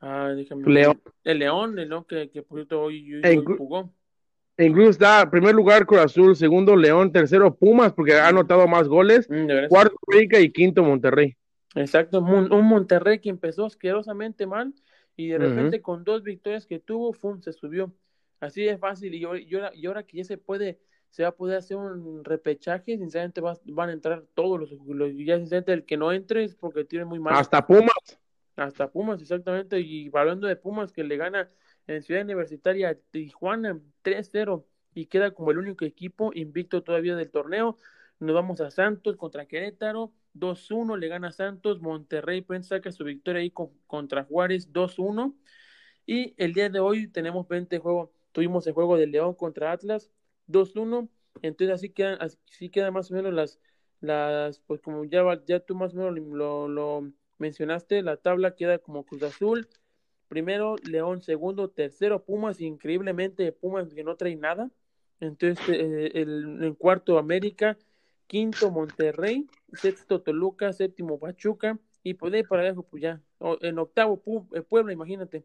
ah, 0.00 0.34
León. 0.66 1.00
el 1.24 1.38
León, 1.38 1.78
el 1.78 1.88
León 1.88 2.04
que, 2.06 2.30
que 2.30 2.42
por 2.42 2.58
cierto 2.58 2.82
hoy, 2.82 3.22
jugó. 3.56 3.90
Incluso 4.58 4.90
está 4.90 5.30
primer 5.30 5.54
lugar 5.54 5.86
Cruz 5.86 6.00
Azul, 6.00 6.36
segundo 6.36 6.76
León, 6.76 7.10
tercero 7.10 7.54
Pumas 7.54 7.94
porque 7.94 8.12
ha 8.12 8.28
anotado 8.28 8.68
más 8.68 8.86
goles, 8.86 9.26
mm, 9.30 9.68
cuarto 9.68 9.96
América 10.06 10.38
y 10.38 10.52
quinto 10.52 10.82
Monterrey. 10.82 11.34
Exacto, 11.74 12.20
un 12.20 12.64
Monterrey 12.66 13.18
que 13.18 13.30
empezó 13.30 13.64
asquerosamente 13.64 14.46
mal 14.46 14.74
y 15.16 15.28
de 15.28 15.38
repente 15.38 15.80
con 15.80 16.04
dos 16.04 16.22
victorias 16.22 16.66
que 16.66 16.78
tuvo, 16.78 17.12
¡fum! 17.12 17.40
se 17.40 17.52
subió. 17.52 17.92
Así 18.40 18.64
de 18.64 18.76
fácil 18.76 19.14
y, 19.14 19.24
ahora, 19.24 19.72
y 19.74 19.86
ahora 19.86 20.02
que 20.02 20.18
ya 20.18 20.24
se 20.24 20.36
puede, 20.36 20.80
se 21.10 21.22
va 21.22 21.30
a 21.30 21.36
poder 21.36 21.58
hacer 21.58 21.76
un 21.76 22.24
repechaje, 22.24 22.98
sinceramente 22.98 23.40
van 23.40 23.88
a 23.88 23.92
entrar 23.92 24.24
todos 24.34 24.58
los, 24.58 24.72
los 24.72 25.12
ya 25.16 25.38
sinceramente 25.38 25.72
el 25.72 25.84
que 25.84 25.96
no 25.96 26.12
entre 26.12 26.44
es 26.44 26.56
porque 26.56 26.84
tiene 26.84 27.04
muy 27.04 27.20
mal. 27.20 27.34
Hasta 27.34 27.64
Pumas. 27.66 28.18
Hasta 28.56 28.90
Pumas, 28.90 29.22
exactamente, 29.22 29.80
y 29.80 30.10
hablando 30.12 30.46
de 30.46 30.56
Pumas 30.56 30.92
que 30.92 31.04
le 31.04 31.16
gana 31.16 31.48
en 31.86 32.02
Ciudad 32.02 32.22
Universitaria 32.22 32.98
Tijuana 33.10 33.78
3-0 34.02 34.64
y 34.94 35.06
queda 35.06 35.30
como 35.32 35.50
el 35.50 35.58
único 35.58 35.84
equipo 35.84 36.32
invicto 36.34 36.82
todavía 36.82 37.16
del 37.16 37.30
torneo. 37.30 37.78
Nos 38.18 38.34
vamos 38.34 38.60
a 38.60 38.70
Santos 38.70 39.16
contra 39.16 39.46
Querétaro, 39.46 40.12
2-1 40.34 40.96
le 40.96 41.08
gana 41.08 41.32
Santos, 41.32 41.80
Monterrey 41.80 42.44
saca 42.62 42.90
su 42.92 43.04
victoria 43.04 43.42
ahí 43.42 43.52
contra 43.86 44.24
Juárez 44.24 44.72
2-1 44.72 45.34
y 46.06 46.34
el 46.36 46.52
día 46.52 46.68
de 46.68 46.80
hoy 46.80 47.08
tenemos 47.08 47.46
20 47.48 47.78
juegos, 47.78 48.10
tuvimos 48.32 48.66
el 48.66 48.72
juego 48.72 48.96
de 48.96 49.06
León 49.06 49.34
contra 49.34 49.72
Atlas 49.72 50.10
2-1, 50.48 51.08
entonces 51.42 51.74
así 51.74 51.90
quedan, 51.90 52.18
así 52.20 52.70
quedan 52.70 52.92
más 52.92 53.10
o 53.10 53.14
menos 53.14 53.32
las, 53.32 53.60
las 54.00 54.58
pues 54.60 54.80
como 54.80 55.04
ya, 55.04 55.22
ya 55.46 55.60
tú 55.60 55.74
más 55.74 55.94
o 55.94 55.96
menos 55.96 56.18
lo, 56.18 56.68
lo 56.68 57.12
mencionaste, 57.38 58.02
la 58.02 58.16
tabla 58.16 58.54
queda 58.54 58.78
como 58.78 59.04
Cruz 59.04 59.22
Azul, 59.22 59.68
primero 60.28 60.76
León, 60.88 61.20
segundo, 61.20 61.68
tercero 61.68 62.24
Pumas, 62.24 62.60
increíblemente 62.60 63.52
Pumas 63.52 63.92
que 63.92 64.02
no 64.02 64.16
trae 64.16 64.34
nada. 64.34 64.70
Entonces, 65.20 65.68
eh, 65.68 66.10
el, 66.14 66.64
en 66.64 66.74
cuarto 66.74 67.18
América, 67.18 67.76
quinto 68.32 68.70
Monterrey, 68.70 69.46
sexto 69.74 70.22
Toluca, 70.22 70.72
séptimo 70.72 71.20
Pachuca, 71.20 71.78
y 72.02 72.14
pues 72.14 72.32
ahí 72.32 72.42
para 72.42 72.62
abajo, 72.62 72.82
pues 72.90 73.02
ya, 73.02 73.20
en 73.60 73.78
octavo 73.78 74.22
eh, 74.54 74.62
Puebla, 74.62 74.90
imagínate. 74.90 75.44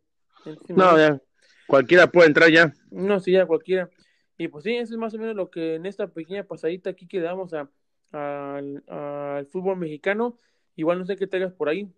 no, 0.69 0.97
ya, 0.97 1.21
cualquiera 1.67 2.09
puede 2.09 2.29
entrar 2.29 2.49
ya. 2.49 2.73
No, 2.89 3.19
sí, 3.19 3.33
ya 3.33 3.45
cualquiera. 3.45 3.89
Y 4.37 4.47
pues 4.47 4.63
sí, 4.63 4.73
eso 4.73 4.93
es 4.93 4.97
más 4.97 5.13
o 5.13 5.17
menos 5.17 5.35
lo 5.35 5.49
que 5.49 5.75
en 5.75 5.85
esta 5.85 6.07
pequeña 6.07 6.45
pasadita 6.45 6.89
aquí 6.89 7.07
que 7.07 7.19
damos 7.19 7.53
a, 7.53 7.69
al 8.13 9.47
fútbol 9.51 9.75
mexicano. 9.75 10.39
Igual 10.77 10.99
no 10.99 11.05
sé 11.05 11.17
qué 11.17 11.27
tengas 11.27 11.51
por 11.51 11.67
ahí. 11.67 11.91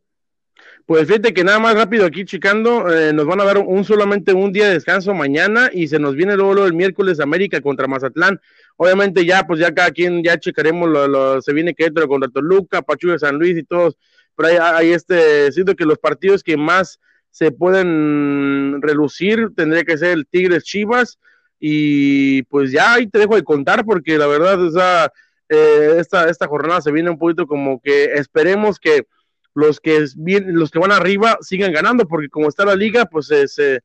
Pues 0.86 1.07
fíjate 1.07 1.34
que 1.34 1.43
nada 1.43 1.60
más 1.60 1.76
rápido 1.76 2.05
aquí 2.05 2.26
checando, 2.26 2.91
eh, 2.91 3.14
nos 3.14 3.28
van 3.28 3.39
a 3.41 3.43
dar 3.43 3.60
un 3.60 3.86
solamente 3.86 4.34
un 4.34 4.51
día 4.51 4.68
de 4.68 4.74
descanso 4.74 5.14
mañana 5.14 5.70
y 5.72 5.88
se 5.88 5.99
nos 5.99 6.16
viene 6.16 6.36
luego, 6.36 6.66
el 6.66 6.74
miércoles 6.74 7.20
América 7.20 7.62
contra 7.62 7.88
Mazatlán. 7.88 8.41
Obviamente 8.76 9.24
ya, 9.24 9.45
pues 9.45 9.60
ya 9.60 9.72
cada 9.72 9.91
quien 9.91 10.24
ya 10.24 10.39
checaremos, 10.39 10.89
lo, 10.89 11.41
se 11.41 11.53
viene 11.53 11.76
Querétaro 11.76 12.07
contra 12.07 12.32
Toluca, 12.32 12.82
Pachuca 12.82 13.20
San 13.20 13.38
Luis 13.38 13.57
y 13.57 13.64
todos, 13.64 13.97
pero 14.36 14.64
hay 14.64 14.91
este, 14.91 15.51
siento 15.51 15.76
que 15.76 15.86
los 15.86 15.99
partidos 15.99 16.41
que 16.41 16.57
más 16.57 16.99
se 17.30 17.51
pueden 17.51 18.82
relucir 18.82 19.49
tendría 19.55 19.84
que 19.84 19.97
ser 19.97 20.12
el 20.12 20.26
Tigres 20.26 20.64
Chivas 20.64 21.20
y 21.60 22.43
pues 22.43 22.72
ya 22.72 22.93
ahí 22.93 23.07
te 23.07 23.20
dejo 23.20 23.36
de 23.36 23.43
contar 23.43 23.86
porque 23.86 24.18
la 24.18 24.28
verdad, 24.28 24.60
o 24.60 25.12
eh, 25.49 25.95
esta, 25.99 26.30
esta 26.30 26.47
jornada 26.47 26.82
se 26.82 26.91
viene 26.91 27.10
un 27.10 27.18
poquito 27.18 27.47
como 27.47 27.82
que 27.82 28.05
esperemos 28.14 28.80
que 28.80 29.05
los 29.54 29.80
que, 29.80 30.06
los 30.18 30.72
que 30.72 30.80
van 30.80 30.91
arriba 30.91 31.38
sigan 31.41 31.72
ganando, 31.72 32.08
porque 32.08 32.30
como 32.30 32.47
está 32.47 32.66
la 32.66 32.76
liga, 32.76 33.06
pues 33.06 33.28
se, 33.28 33.47
se, 33.47 33.82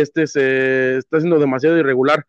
este, 0.00 0.26
se 0.26 0.98
está 0.98 1.18
haciendo 1.18 1.38
demasiado 1.38 1.78
irregular. 1.78 2.26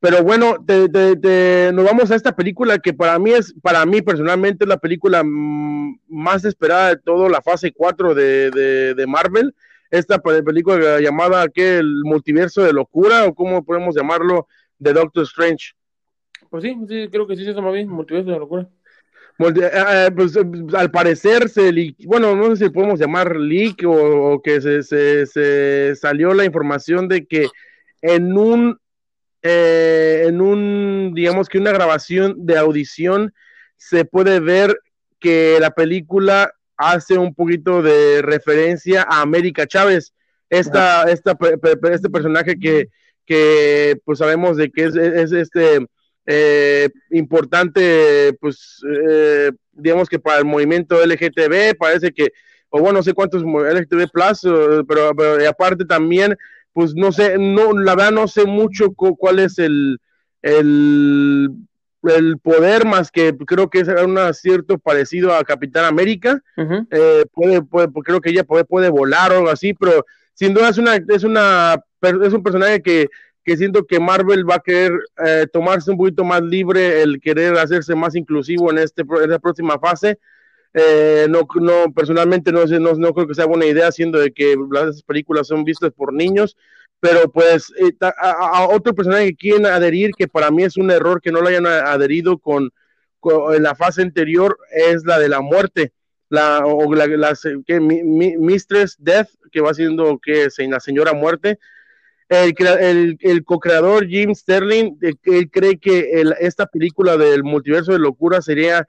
Pero 0.00 0.22
bueno, 0.22 0.56
nos 0.58 1.84
vamos 1.84 2.10
a 2.10 2.14
esta 2.14 2.36
película 2.36 2.78
que 2.78 2.92
para 2.92 3.18
mí 3.18 3.30
es, 3.30 3.54
para 3.62 3.86
mí 3.86 4.02
personalmente 4.02 4.64
es 4.64 4.68
la 4.68 4.76
película 4.76 5.22
más 5.24 6.44
esperada 6.44 6.90
de 6.90 6.96
toda 6.98 7.30
la 7.30 7.40
fase 7.40 7.72
4 7.72 8.14
de, 8.14 8.94
de, 8.94 9.06
Marvel. 9.06 9.54
Esta 9.90 10.20
película 10.20 11.00
llamada 11.00 11.48
que 11.48 11.78
el 11.78 12.02
multiverso 12.04 12.62
de 12.62 12.74
locura, 12.74 13.24
o 13.24 13.34
como 13.34 13.64
podemos 13.64 13.96
llamarlo, 13.96 14.46
de 14.78 14.92
Doctor 14.92 15.22
Strange. 15.24 15.72
Pues 16.50 16.64
sí, 16.64 16.76
sí, 16.86 17.08
creo 17.10 17.26
que 17.26 17.36
sí 17.36 17.44
se 17.44 17.54
llama 17.54 17.70
bien, 17.70 17.88
multiverso 17.88 18.30
de 18.30 18.38
locura. 18.38 18.68
Eh, 19.38 19.52
eh, 19.56 20.10
pues, 20.14 20.36
eh, 20.36 20.42
al 20.76 20.90
parecer 20.92 21.48
se 21.48 21.72
bueno, 22.06 22.36
no 22.36 22.54
sé 22.54 22.66
si 22.66 22.70
podemos 22.70 23.00
llamar 23.00 23.34
leak 23.34 23.82
o, 23.84 24.40
que 24.42 24.60
se, 24.60 24.82
se, 25.26 25.96
salió 25.96 26.32
la 26.34 26.44
información 26.44 27.08
de 27.08 27.26
que 27.26 27.48
en 28.00 28.36
un, 28.38 28.78
en 29.42 30.40
un, 30.40 31.12
digamos 31.14 31.48
que 31.48 31.58
una 31.58 31.72
grabación 31.72 32.46
de 32.46 32.58
audición 32.58 33.34
se 33.76 34.04
puede 34.04 34.38
ver 34.38 34.78
que 35.18 35.58
la 35.60 35.72
película 35.72 36.52
hace 36.76 37.18
un 37.18 37.34
poquito 37.34 37.82
de 37.82 38.22
referencia 38.22 39.02
a 39.02 39.20
América 39.20 39.66
Chávez, 39.66 40.14
esta, 40.48 41.10
esta 41.10 41.36
este 41.90 42.08
personaje 42.08 42.56
que, 42.56 42.88
que 43.26 43.96
pues 44.04 44.20
sabemos 44.20 44.56
de 44.56 44.70
que 44.70 44.84
es, 44.84 44.94
es 44.94 45.32
este 45.32 45.86
eh, 46.26 46.88
importante, 47.10 48.36
pues, 48.40 48.80
eh, 49.08 49.52
digamos 49.72 50.08
que 50.08 50.18
para 50.18 50.38
el 50.38 50.44
movimiento 50.44 51.04
LGTB, 51.04 51.76
parece 51.78 52.12
que, 52.12 52.32
o 52.70 52.80
bueno, 52.80 52.98
no 52.98 53.02
sé 53.02 53.12
cuántos 53.12 53.42
LGTB 53.42 54.10
Plus, 54.10 54.40
pero, 54.88 55.14
pero 55.14 55.48
aparte 55.48 55.84
también, 55.84 56.36
pues 56.72 56.94
no 56.94 57.12
sé, 57.12 57.38
no, 57.38 57.72
la 57.72 57.94
verdad 57.94 58.12
no 58.12 58.28
sé 58.28 58.46
mucho 58.46 58.92
cuál 58.94 59.38
es 59.38 59.58
el, 59.58 59.98
el, 60.42 61.50
el, 62.02 62.38
poder, 62.38 62.84
más 62.84 63.10
que 63.10 63.36
creo 63.46 63.70
que 63.70 63.80
es 63.80 63.88
un 63.88 64.18
acierto 64.18 64.78
parecido 64.78 65.32
a 65.34 65.44
Capitán 65.44 65.84
América, 65.84 66.42
eh, 66.90 67.24
puede, 67.32 67.62
puede, 67.62 67.88
creo 68.04 68.20
que 68.20 68.30
ella 68.30 68.44
puede, 68.44 68.64
puede 68.64 68.88
volar 68.90 69.32
o 69.32 69.36
algo 69.36 69.50
así, 69.50 69.72
pero 69.74 70.04
sin 70.34 70.52
duda 70.52 70.70
es 70.70 70.78
una, 70.78 70.96
es 70.96 71.22
una, 71.22 71.76
es 72.02 72.32
un 72.32 72.42
personaje 72.42 72.82
que 72.82 73.08
que 73.44 73.56
siento 73.56 73.84
que 73.84 74.00
Marvel 74.00 74.48
va 74.48 74.56
a 74.56 74.60
querer 74.60 74.92
eh, 75.24 75.46
tomarse 75.52 75.90
un 75.90 75.98
poquito 75.98 76.24
más 76.24 76.42
libre, 76.42 77.02
el 77.02 77.20
querer 77.20 77.56
hacerse 77.58 77.94
más 77.94 78.14
inclusivo 78.14 78.70
en, 78.70 78.78
este, 78.78 79.02
en 79.02 79.22
esta 79.22 79.38
próxima 79.38 79.78
fase. 79.78 80.18
Eh, 80.72 81.26
no, 81.28 81.46
no, 81.60 81.92
personalmente 81.94 82.50
no, 82.50 82.64
no, 82.64 82.94
no, 82.94 83.14
creo 83.14 83.28
que 83.28 83.34
sea 83.34 83.44
buena 83.44 83.66
idea, 83.66 83.92
siendo 83.92 84.18
de 84.18 84.32
que 84.32 84.56
las 84.72 85.02
películas 85.02 85.46
son 85.46 85.62
vistas 85.62 85.92
por 85.92 86.12
niños, 86.12 86.56
pero 86.98 87.30
pues 87.30 87.70
eh, 87.78 87.92
a, 88.00 88.66
otro 88.68 88.94
personaje 88.94 89.26
que 89.26 89.36
quieren 89.36 89.66
adherir, 89.66 90.12
que 90.16 90.26
para 90.26 90.50
mí 90.50 90.64
es 90.64 90.76
un 90.76 90.90
error 90.90 91.20
que 91.20 91.30
no 91.30 91.42
lo 91.42 91.48
hayan 91.48 91.66
adherido 91.66 92.38
con, 92.38 92.70
en 93.54 93.62
la 93.62 93.74
fase 93.74 94.02
anterior, 94.02 94.58
es 94.72 95.04
la 95.04 95.18
de 95.18 95.28
la 95.28 95.40
muerte, 95.40 95.92
la, 96.30 96.64
o 96.64 96.92
la, 96.94 97.06
que, 97.66 97.78
Mistress 97.80 98.96
Death, 98.98 99.28
que 99.52 99.60
va 99.60 99.74
siendo 99.74 100.18
que 100.18 100.48
la 100.66 100.80
señora 100.80 101.12
muerte, 101.12 101.58
el, 102.28 103.18
el, 103.20 103.44
co-creador 103.44 104.06
Jim 104.06 104.34
Sterling, 104.34 104.96
él 105.00 105.50
cree 105.50 105.78
que 105.78 106.24
esta 106.40 106.66
película 106.66 107.16
del 107.16 107.44
multiverso 107.44 107.92
de 107.92 107.98
locura 107.98 108.40
sería 108.40 108.86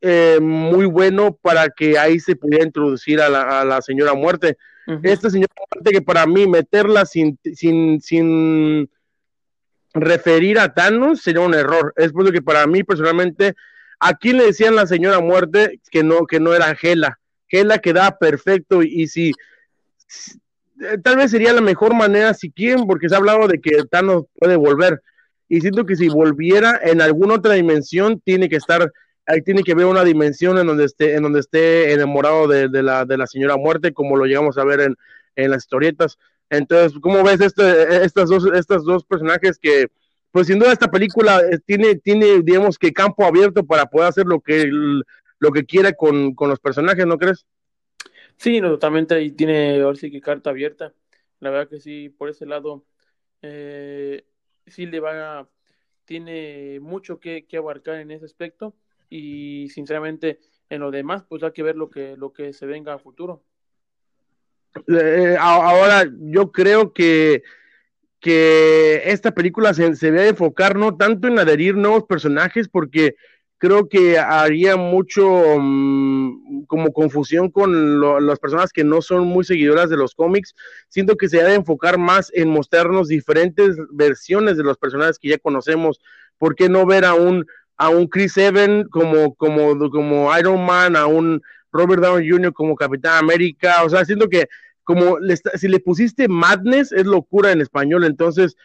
eh, 0.00 0.38
muy 0.40 0.86
bueno 0.86 1.36
para 1.40 1.68
que 1.68 1.98
ahí 1.98 2.20
se 2.20 2.36
pudiera 2.36 2.64
introducir 2.64 3.20
a 3.20 3.28
la, 3.28 3.82
señora 3.82 4.14
muerte. 4.14 4.56
Esta 5.02 5.30
señora 5.30 5.52
muerte 5.72 5.92
que 5.92 6.02
para 6.02 6.26
mí 6.26 6.46
meterla 6.46 7.06
sin, 7.06 7.38
sin, 7.54 8.00
sin 8.02 8.90
referir 9.94 10.58
a 10.58 10.74
Thanos 10.74 11.22
sería 11.22 11.40
un 11.40 11.54
error. 11.54 11.94
Es 11.96 12.12
por 12.12 12.24
lo 12.24 12.32
que 12.32 12.42
para 12.42 12.66
mí 12.66 12.84
personalmente 12.84 13.54
¿A 14.06 14.14
quién 14.14 14.36
le 14.36 14.44
decían 14.44 14.74
la 14.74 14.86
señora 14.86 15.20
muerte 15.20 15.80
que 15.90 16.02
no, 16.02 16.26
que 16.26 16.38
no 16.38 16.54
era 16.54 16.74
Gela? 16.74 17.18
Gela 17.48 17.78
quedaba 17.78 18.18
perfecto 18.18 18.82
y, 18.82 19.08
si, 19.08 19.32
eh, 20.80 20.98
tal 21.02 21.16
vez 21.16 21.30
sería 21.30 21.52
la 21.52 21.60
mejor 21.60 21.94
manera 21.94 22.34
si 22.34 22.50
quieren, 22.50 22.86
porque 22.86 23.08
se 23.08 23.14
ha 23.14 23.18
hablado 23.18 23.48
de 23.48 23.60
que 23.60 23.84
Thanos 23.90 24.24
puede 24.38 24.56
volver. 24.56 25.00
Y 25.48 25.60
siento 25.60 25.84
que 25.84 25.96
si 25.96 26.08
volviera 26.08 26.80
en 26.82 27.00
alguna 27.00 27.34
otra 27.34 27.54
dimensión, 27.54 28.20
tiene 28.24 28.48
que 28.48 28.56
estar, 28.56 28.90
ahí 29.26 29.42
tiene 29.42 29.62
que 29.62 29.72
haber 29.72 29.86
una 29.86 30.02
dimensión 30.02 30.58
en 30.58 30.66
donde 30.66 30.84
esté, 30.84 31.14
en 31.14 31.22
donde 31.22 31.40
esté 31.40 31.92
enamorado 31.92 32.48
de, 32.48 32.82
la, 32.82 33.04
de 33.04 33.16
la 33.16 33.26
señora 33.26 33.56
muerte, 33.56 33.92
como 33.92 34.16
lo 34.16 34.24
llegamos 34.24 34.58
a 34.58 34.64
ver 34.64 34.80
en, 34.80 34.96
en 35.36 35.50
las 35.50 35.64
historietas. 35.64 36.18
Entonces, 36.50 36.98
¿cómo 37.00 37.22
ves 37.22 37.40
este, 37.40 38.04
estas, 38.04 38.28
dos, 38.28 38.46
estas 38.54 38.84
dos 38.84 39.04
personajes 39.04 39.58
que, 39.58 39.88
pues 40.30 40.46
sin 40.46 40.58
duda 40.58 40.72
esta 40.72 40.90
película 40.90 41.40
eh, 41.40 41.58
tiene, 41.64 41.96
tiene, 41.96 42.40
digamos 42.42 42.78
que 42.78 42.92
campo 42.92 43.24
abierto 43.24 43.64
para 43.64 43.86
poder 43.86 44.08
hacer 44.08 44.26
lo 44.26 44.40
que, 44.40 44.70
lo 45.38 45.50
que 45.52 45.64
quiera 45.64 45.92
con, 45.92 46.34
con 46.34 46.48
los 46.48 46.60
personajes, 46.60 47.06
¿no 47.06 47.18
crees? 47.18 47.46
Sí, 48.36 48.60
no, 48.60 48.68
totalmente, 48.68 49.20
y 49.22 49.30
tiene 49.30 49.80
ahora 49.80 49.96
sí 49.96 50.10
que 50.10 50.20
carta 50.20 50.50
abierta. 50.50 50.92
La 51.40 51.50
verdad 51.50 51.68
que 51.68 51.80
sí, 51.80 52.08
por 52.08 52.28
ese 52.28 52.46
lado, 52.46 52.84
eh, 53.42 54.24
sí 54.66 54.86
le 54.86 55.00
va, 55.00 55.48
tiene 56.04 56.80
mucho 56.80 57.20
que, 57.20 57.46
que, 57.46 57.56
abarcar 57.56 57.96
en 57.96 58.10
ese 58.10 58.24
aspecto 58.24 58.74
y 59.08 59.68
sinceramente 59.70 60.40
en 60.68 60.80
lo 60.80 60.90
demás, 60.90 61.24
pues 61.28 61.42
hay 61.42 61.52
que 61.52 61.62
ver 61.62 61.76
lo 61.76 61.90
que, 61.90 62.16
lo 62.16 62.32
que 62.32 62.52
se 62.52 62.66
venga 62.66 62.94
a 62.94 62.98
futuro. 62.98 63.42
Eh, 64.88 65.36
ahora, 65.38 66.04
yo 66.20 66.50
creo 66.50 66.92
que, 66.92 67.42
que 68.20 69.02
esta 69.04 69.32
película 69.32 69.72
se, 69.74 69.94
se 69.96 70.10
debe 70.10 70.28
enfocar 70.28 70.76
no 70.76 70.96
tanto 70.96 71.28
en 71.28 71.38
adherir 71.38 71.76
nuevos 71.76 72.04
personajes, 72.04 72.68
porque 72.68 73.16
creo 73.64 73.88
que 73.88 74.18
haría 74.18 74.76
mucho 74.76 75.26
mm, 75.58 76.66
como 76.66 76.92
confusión 76.92 77.50
con 77.50 77.98
las 78.26 78.38
personas 78.38 78.74
que 78.74 78.84
no 78.84 79.00
son 79.00 79.26
muy 79.26 79.42
seguidoras 79.42 79.88
de 79.88 79.96
los 79.96 80.14
cómics. 80.14 80.54
Siento 80.90 81.16
que 81.16 81.30
se 81.30 81.38
debe 81.38 81.54
enfocar 81.54 81.96
más 81.96 82.30
en 82.34 82.50
mostrarnos 82.50 83.08
diferentes 83.08 83.74
versiones 83.90 84.58
de 84.58 84.64
los 84.64 84.76
personajes 84.76 85.18
que 85.18 85.30
ya 85.30 85.38
conocemos. 85.38 85.98
¿Por 86.36 86.54
qué 86.56 86.68
no 86.68 86.84
ver 86.84 87.06
a 87.06 87.14
un, 87.14 87.46
a 87.78 87.88
un 87.88 88.06
Chris 88.06 88.36
Evans 88.36 88.86
como, 88.90 89.34
como, 89.34 89.78
como 89.88 90.38
Iron 90.38 90.66
Man, 90.66 90.94
a 90.94 91.06
un 91.06 91.40
Robert 91.72 92.02
Downey 92.02 92.28
Jr. 92.28 92.52
como 92.52 92.76
Capitán 92.76 93.16
América? 93.16 93.82
O 93.82 93.88
sea, 93.88 94.04
siento 94.04 94.28
que 94.28 94.46
como 94.82 95.16
si 95.54 95.68
le 95.68 95.80
pusiste 95.80 96.28
madness, 96.28 96.92
es 96.92 97.06
locura 97.06 97.50
en 97.50 97.62
español. 97.62 98.04
Entonces, 98.04 98.56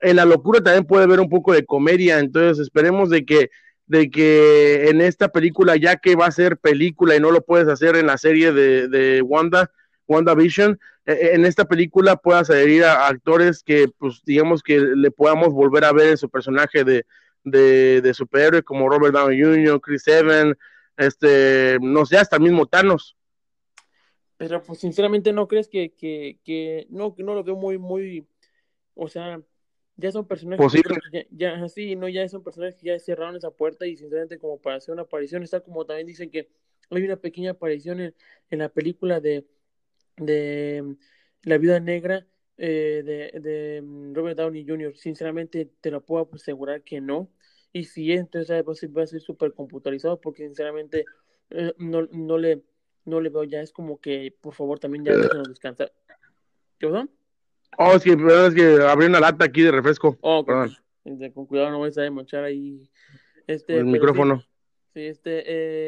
en 0.00 0.14
la 0.14 0.24
locura 0.24 0.60
también 0.60 0.84
puede 0.84 1.02
haber 1.02 1.18
un 1.18 1.28
poco 1.28 1.52
de 1.52 1.64
comedia. 1.64 2.20
Entonces, 2.20 2.60
esperemos 2.60 3.10
de 3.10 3.24
que 3.24 3.50
de 3.86 4.10
que 4.10 4.88
en 4.88 5.00
esta 5.00 5.28
película, 5.28 5.76
ya 5.76 5.96
que 5.96 6.16
va 6.16 6.26
a 6.26 6.32
ser 6.32 6.58
película 6.58 7.16
y 7.16 7.20
no 7.20 7.30
lo 7.30 7.44
puedes 7.44 7.68
hacer 7.68 7.96
en 7.96 8.06
la 8.06 8.18
serie 8.18 8.52
de, 8.52 8.88
de 8.88 9.22
Wanda, 9.22 9.70
WandaVision, 10.08 10.78
e, 11.04 11.12
e, 11.12 11.34
en 11.34 11.44
esta 11.44 11.64
película 11.66 12.16
puedas 12.16 12.50
adherir 12.50 12.84
a, 12.84 13.06
actores 13.06 13.62
que, 13.62 13.88
pues, 13.98 14.22
digamos 14.24 14.62
que 14.62 14.80
le 14.80 15.10
podamos 15.10 15.52
volver 15.52 15.84
a 15.84 15.92
ver 15.92 16.08
en 16.08 16.16
su 16.16 16.28
personaje 16.28 16.84
de, 16.84 17.06
de, 17.44 18.00
de 18.00 18.14
superhéroe, 18.14 18.62
como 18.62 18.88
Robert 18.88 19.14
Downey 19.14 19.40
Jr., 19.40 19.80
Chris 19.80 20.06
Evans, 20.08 20.56
este, 20.96 21.78
no 21.80 22.04
sé, 22.06 22.18
hasta 22.18 22.38
mismo 22.38 22.66
Thanos. 22.66 23.16
Pero, 24.36 24.62
pues, 24.62 24.80
sinceramente, 24.80 25.32
¿no 25.32 25.46
crees 25.46 25.68
que, 25.68 25.94
que, 25.94 26.38
que 26.44 26.86
no, 26.90 27.14
no 27.18 27.34
lo 27.34 27.44
veo 27.44 27.56
muy, 27.56 27.78
muy, 27.78 28.26
o 28.94 29.08
sea, 29.08 29.40
ya 29.96 30.12
son 30.12 30.26
personajes 30.26 30.82
que 31.10 31.26
ya, 31.30 31.58
ya, 31.58 31.68
sí, 31.68 31.96
no, 31.96 32.08
ya 32.08 32.28
son 32.28 32.42
personajes 32.42 32.76
que 32.76 32.86
ya 32.88 32.98
cerraron 32.98 33.36
esa 33.36 33.50
puerta 33.50 33.86
y 33.86 33.96
sinceramente 33.96 34.38
como 34.38 34.60
para 34.60 34.76
hacer 34.76 34.92
una 34.92 35.02
aparición, 35.02 35.42
está 35.42 35.60
como 35.60 35.84
también 35.84 36.06
dicen 36.06 36.30
que 36.30 36.48
hay 36.90 37.02
una 37.02 37.16
pequeña 37.16 37.52
aparición 37.52 38.00
en, 38.00 38.14
en 38.50 38.58
la 38.58 38.68
película 38.68 39.20
de, 39.20 39.46
de 40.16 40.96
La 41.42 41.58
Viuda 41.58 41.80
Negra 41.80 42.26
eh, 42.58 43.02
de, 43.04 43.40
de, 43.40 43.82
mm, 43.82 44.14
Robert 44.14 44.38
Downey 44.38 44.66
Jr. 44.66 44.96
Sinceramente 44.96 45.70
te 45.80 45.90
lo 45.90 46.04
puedo 46.04 46.28
asegurar 46.32 46.82
que 46.82 47.00
no. 47.00 47.30
Y 47.72 47.84
si 47.84 48.12
es, 48.12 48.20
entonces 48.20 48.64
va 48.64 49.02
a 49.02 49.06
ser 49.06 49.20
súper 49.20 49.52
computarizado 49.52 50.20
porque 50.20 50.44
sinceramente 50.44 51.04
eh, 51.50 51.74
no, 51.78 52.06
no, 52.12 52.38
le, 52.38 52.62
no 53.04 53.20
le 53.20 53.28
veo 53.28 53.44
ya, 53.44 53.60
es 53.60 53.72
como 53.72 54.00
que 54.00 54.34
por 54.40 54.54
favor 54.54 54.78
también 54.78 55.04
ya 55.04 55.12
déjenos 55.14 55.48
descansar. 55.48 55.92
¿Qué 56.78 56.88
pasa? 56.88 57.08
Oh, 57.78 57.92
es 57.92 58.02
que, 58.02 58.12
es 58.12 58.54
que 58.54 58.82
abrí 58.82 59.06
una 59.06 59.20
lata 59.20 59.44
aquí 59.44 59.62
de 59.62 59.70
refresco. 59.70 60.16
Oh, 60.20 60.44
perdón. 60.44 60.76
con 61.34 61.46
cuidado 61.46 61.70
no 61.70 61.80
vais 61.80 61.96
a 61.98 62.10
mochar 62.10 62.44
ahí. 62.44 62.90
Este, 63.46 63.76
el 63.76 63.84
micrófono. 63.84 64.42
Sí, 64.94 65.06
este, 65.06 65.42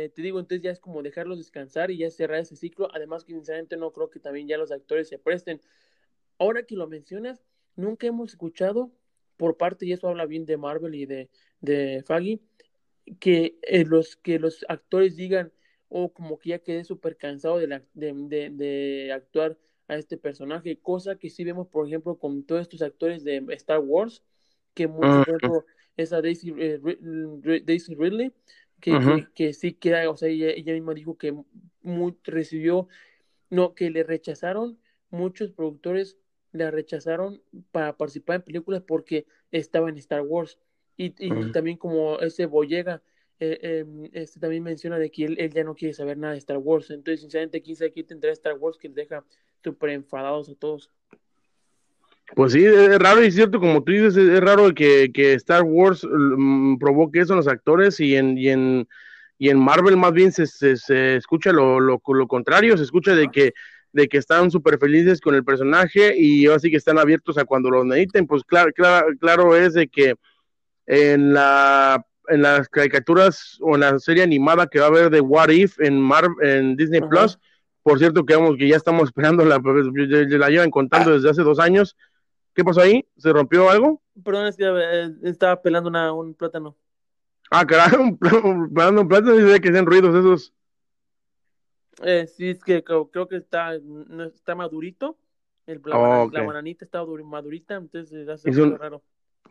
eh, 0.04 0.10
te 0.10 0.20
digo, 0.20 0.38
entonces 0.38 0.62
ya 0.62 0.70
es 0.70 0.80
como 0.80 1.02
dejarlos 1.02 1.38
descansar 1.38 1.90
y 1.90 1.98
ya 1.98 2.10
cerrar 2.10 2.40
ese 2.40 2.56
ciclo. 2.56 2.88
Además 2.94 3.24
que 3.24 3.32
sinceramente 3.32 3.76
no 3.76 3.90
creo 3.92 4.10
que 4.10 4.20
también 4.20 4.46
ya 4.48 4.58
los 4.58 4.70
actores 4.70 5.08
se 5.08 5.18
presten. 5.18 5.60
Ahora 6.38 6.62
que 6.64 6.76
lo 6.76 6.86
mencionas, 6.86 7.42
nunca 7.74 8.06
hemos 8.06 8.32
escuchado 8.32 8.92
por 9.38 9.56
parte, 9.56 9.86
y 9.86 9.92
eso 9.92 10.08
habla 10.08 10.26
bien 10.26 10.44
de 10.44 10.56
Marvel 10.56 10.94
y 10.94 11.06
de, 11.06 11.30
de 11.60 12.02
Faggy, 12.04 12.42
que, 13.18 13.58
eh, 13.62 13.84
los, 13.84 14.16
que 14.16 14.38
los 14.38 14.64
actores 14.68 15.16
digan, 15.16 15.52
o 15.88 16.04
oh, 16.04 16.12
como 16.12 16.38
que 16.38 16.50
ya 16.50 16.58
quedé 16.58 16.84
súper 16.84 17.16
cansado 17.16 17.58
de, 17.58 17.68
la, 17.68 17.82
de, 17.94 18.12
de, 18.12 18.50
de 18.50 19.12
actuar 19.12 19.56
a 19.88 19.96
este 19.96 20.18
personaje, 20.18 20.78
cosa 20.78 21.16
que 21.16 21.30
sí 21.30 21.44
vemos, 21.44 21.66
por 21.66 21.86
ejemplo, 21.86 22.16
con 22.16 22.44
todos 22.44 22.62
estos 22.62 22.82
actores 22.82 23.24
de 23.24 23.44
Star 23.50 23.80
Wars, 23.80 24.22
que 24.74 24.86
mucho 24.86 25.24
tiempo 25.24 25.64
esa 25.96 26.22
Daisy, 26.22 26.54
eh, 26.58 26.80
Daisy 27.64 27.94
Ridley, 27.94 28.32
que, 28.80 29.26
que, 29.34 29.52
sí 29.54 29.72
queda, 29.72 30.08
o 30.08 30.16
sea, 30.16 30.28
ella, 30.28 30.72
misma 30.72 30.94
dijo 30.94 31.16
que 31.16 31.34
recibió, 32.22 32.86
no, 33.50 33.74
que 33.74 33.90
le 33.90 34.04
rechazaron, 34.04 34.78
muchos 35.10 35.50
productores 35.50 36.18
la 36.52 36.70
rechazaron 36.70 37.42
para 37.72 37.96
participar 37.96 38.36
en 38.36 38.42
películas 38.42 38.82
porque 38.86 39.26
estaba 39.50 39.88
en 39.88 39.96
Star 39.96 40.22
Wars. 40.22 40.58
Y, 40.96 41.14
y 41.18 41.52
también 41.52 41.76
como 41.76 42.20
ese 42.20 42.46
Boyega, 42.46 43.02
eh, 43.40 43.58
em, 43.62 44.10
este 44.12 44.40
también 44.40 44.62
menciona 44.64 44.98
de 44.98 45.10
que 45.10 45.24
él, 45.24 45.36
él, 45.38 45.52
ya 45.52 45.62
no 45.62 45.74
quiere 45.74 45.94
saber 45.94 46.18
nada 46.18 46.32
de 46.32 46.38
Star 46.38 46.58
Wars. 46.58 46.90
Entonces, 46.90 47.20
sinceramente, 47.20 47.62
quién 47.62 47.76
sabe 47.76 47.90
tendrá 48.02 48.32
Star 48.32 48.58
Wars 48.58 48.78
que 48.78 48.88
les 48.88 48.96
deja 48.96 49.24
súper 49.62 49.90
enfadados 49.90 50.48
a 50.48 50.54
todos. 50.54 50.90
Pues 52.34 52.52
sí, 52.52 52.64
es 52.64 52.98
raro 52.98 53.24
y 53.24 53.30
cierto, 53.30 53.58
como 53.58 53.82
tú 53.82 53.92
dices, 53.92 54.16
es 54.16 54.40
raro 54.40 54.72
que, 54.74 55.10
que 55.12 55.32
Star 55.34 55.62
Wars 55.62 56.06
mm, 56.10 56.76
provoque 56.76 57.20
eso 57.20 57.32
en 57.32 57.38
los 57.38 57.48
actores 57.48 58.00
y 58.00 58.16
en, 58.16 58.36
y 58.36 58.50
en, 58.50 58.88
y 59.38 59.48
en 59.48 59.58
Marvel 59.58 59.96
más 59.96 60.12
bien 60.12 60.30
se, 60.30 60.46
se, 60.46 61.16
escucha 61.16 61.52
lo, 61.52 61.80
lo, 61.80 62.02
lo, 62.06 62.28
contrario, 62.28 62.76
se 62.76 62.84
escucha 62.84 63.14
de 63.14 63.28
que, 63.28 63.54
de 63.92 64.08
que 64.08 64.18
están 64.18 64.50
súper 64.50 64.78
felices 64.78 65.22
con 65.22 65.34
el 65.34 65.44
personaje 65.44 66.14
y 66.18 66.46
así 66.48 66.70
que 66.70 66.76
están 66.76 66.98
abiertos 66.98 67.38
a 67.38 67.46
cuando 67.46 67.70
lo 67.70 67.82
necesiten. 67.84 68.26
Pues 68.26 68.44
claro, 68.44 68.72
claro, 68.74 69.08
claro 69.18 69.56
es 69.56 69.72
de 69.72 69.88
que 69.88 70.14
en 70.86 71.32
la 71.32 72.04
en 72.28 72.42
las 72.42 72.68
caricaturas 72.68 73.58
o 73.60 73.74
en 73.74 73.80
la 73.80 73.98
serie 73.98 74.22
animada 74.22 74.66
que 74.66 74.80
va 74.80 74.86
a 74.86 74.88
haber 74.88 75.10
de 75.10 75.20
What 75.20 75.48
If 75.48 75.80
en 75.80 75.98
Marvel 75.98 76.46
en 76.46 76.76
Disney 76.76 77.00
Plus, 77.00 77.38
por 77.82 77.98
cierto, 77.98 78.24
que 78.24 78.36
vamos, 78.36 78.56
que 78.56 78.68
ya 78.68 78.76
estamos 78.76 79.04
esperando, 79.08 79.44
la, 79.44 79.60
pues, 79.60 79.86
la 79.86 80.48
llevan 80.48 80.70
contando 80.70 81.12
desde 81.12 81.30
hace 81.30 81.42
dos 81.42 81.58
años. 81.58 81.96
¿Qué 82.54 82.64
pasó 82.64 82.80
ahí? 82.80 83.06
¿Se 83.16 83.32
rompió 83.32 83.70
algo? 83.70 84.02
Perdón, 84.24 84.46
es 84.46 84.56
que 84.56 84.64
eh, 84.66 85.10
estaba 85.22 85.62
pelando 85.62 85.88
una, 85.88 86.12
un 86.12 86.34
plátano. 86.34 86.76
Ah, 87.50 87.64
carajo, 87.64 88.02
un, 88.44 88.72
pelando 88.74 89.02
un 89.02 89.08
plátano 89.08 89.34
y 89.36 89.38
se 89.38 89.44
ve 89.44 89.60
que 89.60 89.68
hacen 89.68 89.86
ruidos 89.86 90.14
esos. 90.14 90.52
Eh, 92.02 92.26
sí, 92.26 92.50
es 92.50 92.62
que 92.62 92.84
creo, 92.84 93.28
que 93.28 93.36
está, 93.36 93.72
está 94.34 94.54
madurito. 94.54 95.18
El, 95.66 95.82
la, 95.84 96.28
la, 96.32 96.42
bananita 96.42 96.84
está 96.84 97.04
madurita, 97.04 97.74
entonces 97.74 98.28
hace 98.28 98.50
hizo 98.50 98.62
un, 98.62 98.78
raro. 98.78 99.02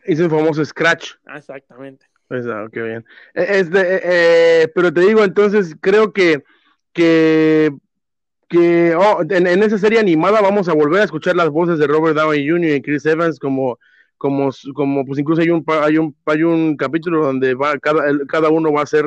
Hizo 0.06 0.24
el 0.24 0.30
famoso 0.30 0.64
scratch. 0.64 1.12
Ah, 1.26 1.38
exactamente. 1.38 2.06
Pues, 2.26 2.46
ah, 2.46 2.66
qué 2.72 2.82
bien. 2.82 3.04
E, 3.34 3.60
este, 3.60 4.62
eh, 4.62 4.68
pero 4.74 4.92
te 4.92 5.00
digo, 5.00 5.24
entonces 5.24 5.74
creo 5.80 6.12
que, 6.12 6.44
que 6.92 7.72
que 8.48 8.94
oh, 8.96 9.22
en, 9.28 9.62
esa 9.62 9.78
serie 9.78 10.00
animada 10.00 10.40
vamos 10.40 10.68
a 10.68 10.74
volver 10.74 11.02
a 11.02 11.04
escuchar 11.04 11.36
las 11.36 11.50
voces 11.50 11.78
de 11.78 11.86
Robert 11.86 12.16
Downey 12.16 12.48
Jr. 12.48 12.76
y 12.76 12.82
Chris 12.82 13.04
Evans 13.06 13.38
como 13.38 13.78
como 14.16 14.50
como 14.74 15.04
pues 15.04 15.18
incluso 15.18 15.42
hay 15.42 15.50
un 15.50 15.64
hay 15.66 15.98
un 15.98 16.16
hay 16.26 16.42
un 16.42 16.76
capítulo 16.76 17.26
donde 17.26 17.54
va 17.54 17.78
cada 17.78 18.04
cada 18.26 18.48
uno 18.48 18.72
va 18.72 18.82
a 18.82 18.86
ser 18.86 19.06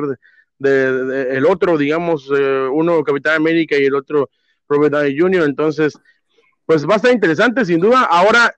de, 0.58 1.36
el 1.36 1.44
otro 1.46 1.76
digamos 1.76 2.30
eh, 2.34 2.68
uno 2.72 3.02
Capitán 3.02 3.36
América 3.36 3.76
y 3.76 3.84
el 3.84 3.94
otro 3.94 4.30
Robert 4.68 4.92
Downey 4.92 5.18
Jr. 5.18 5.42
entonces 5.42 5.98
pues 6.64 6.88
va 6.88 6.94
a 6.94 6.96
estar 6.96 7.12
interesante 7.12 7.64
sin 7.64 7.80
duda 7.80 8.04
ahora 8.04 8.54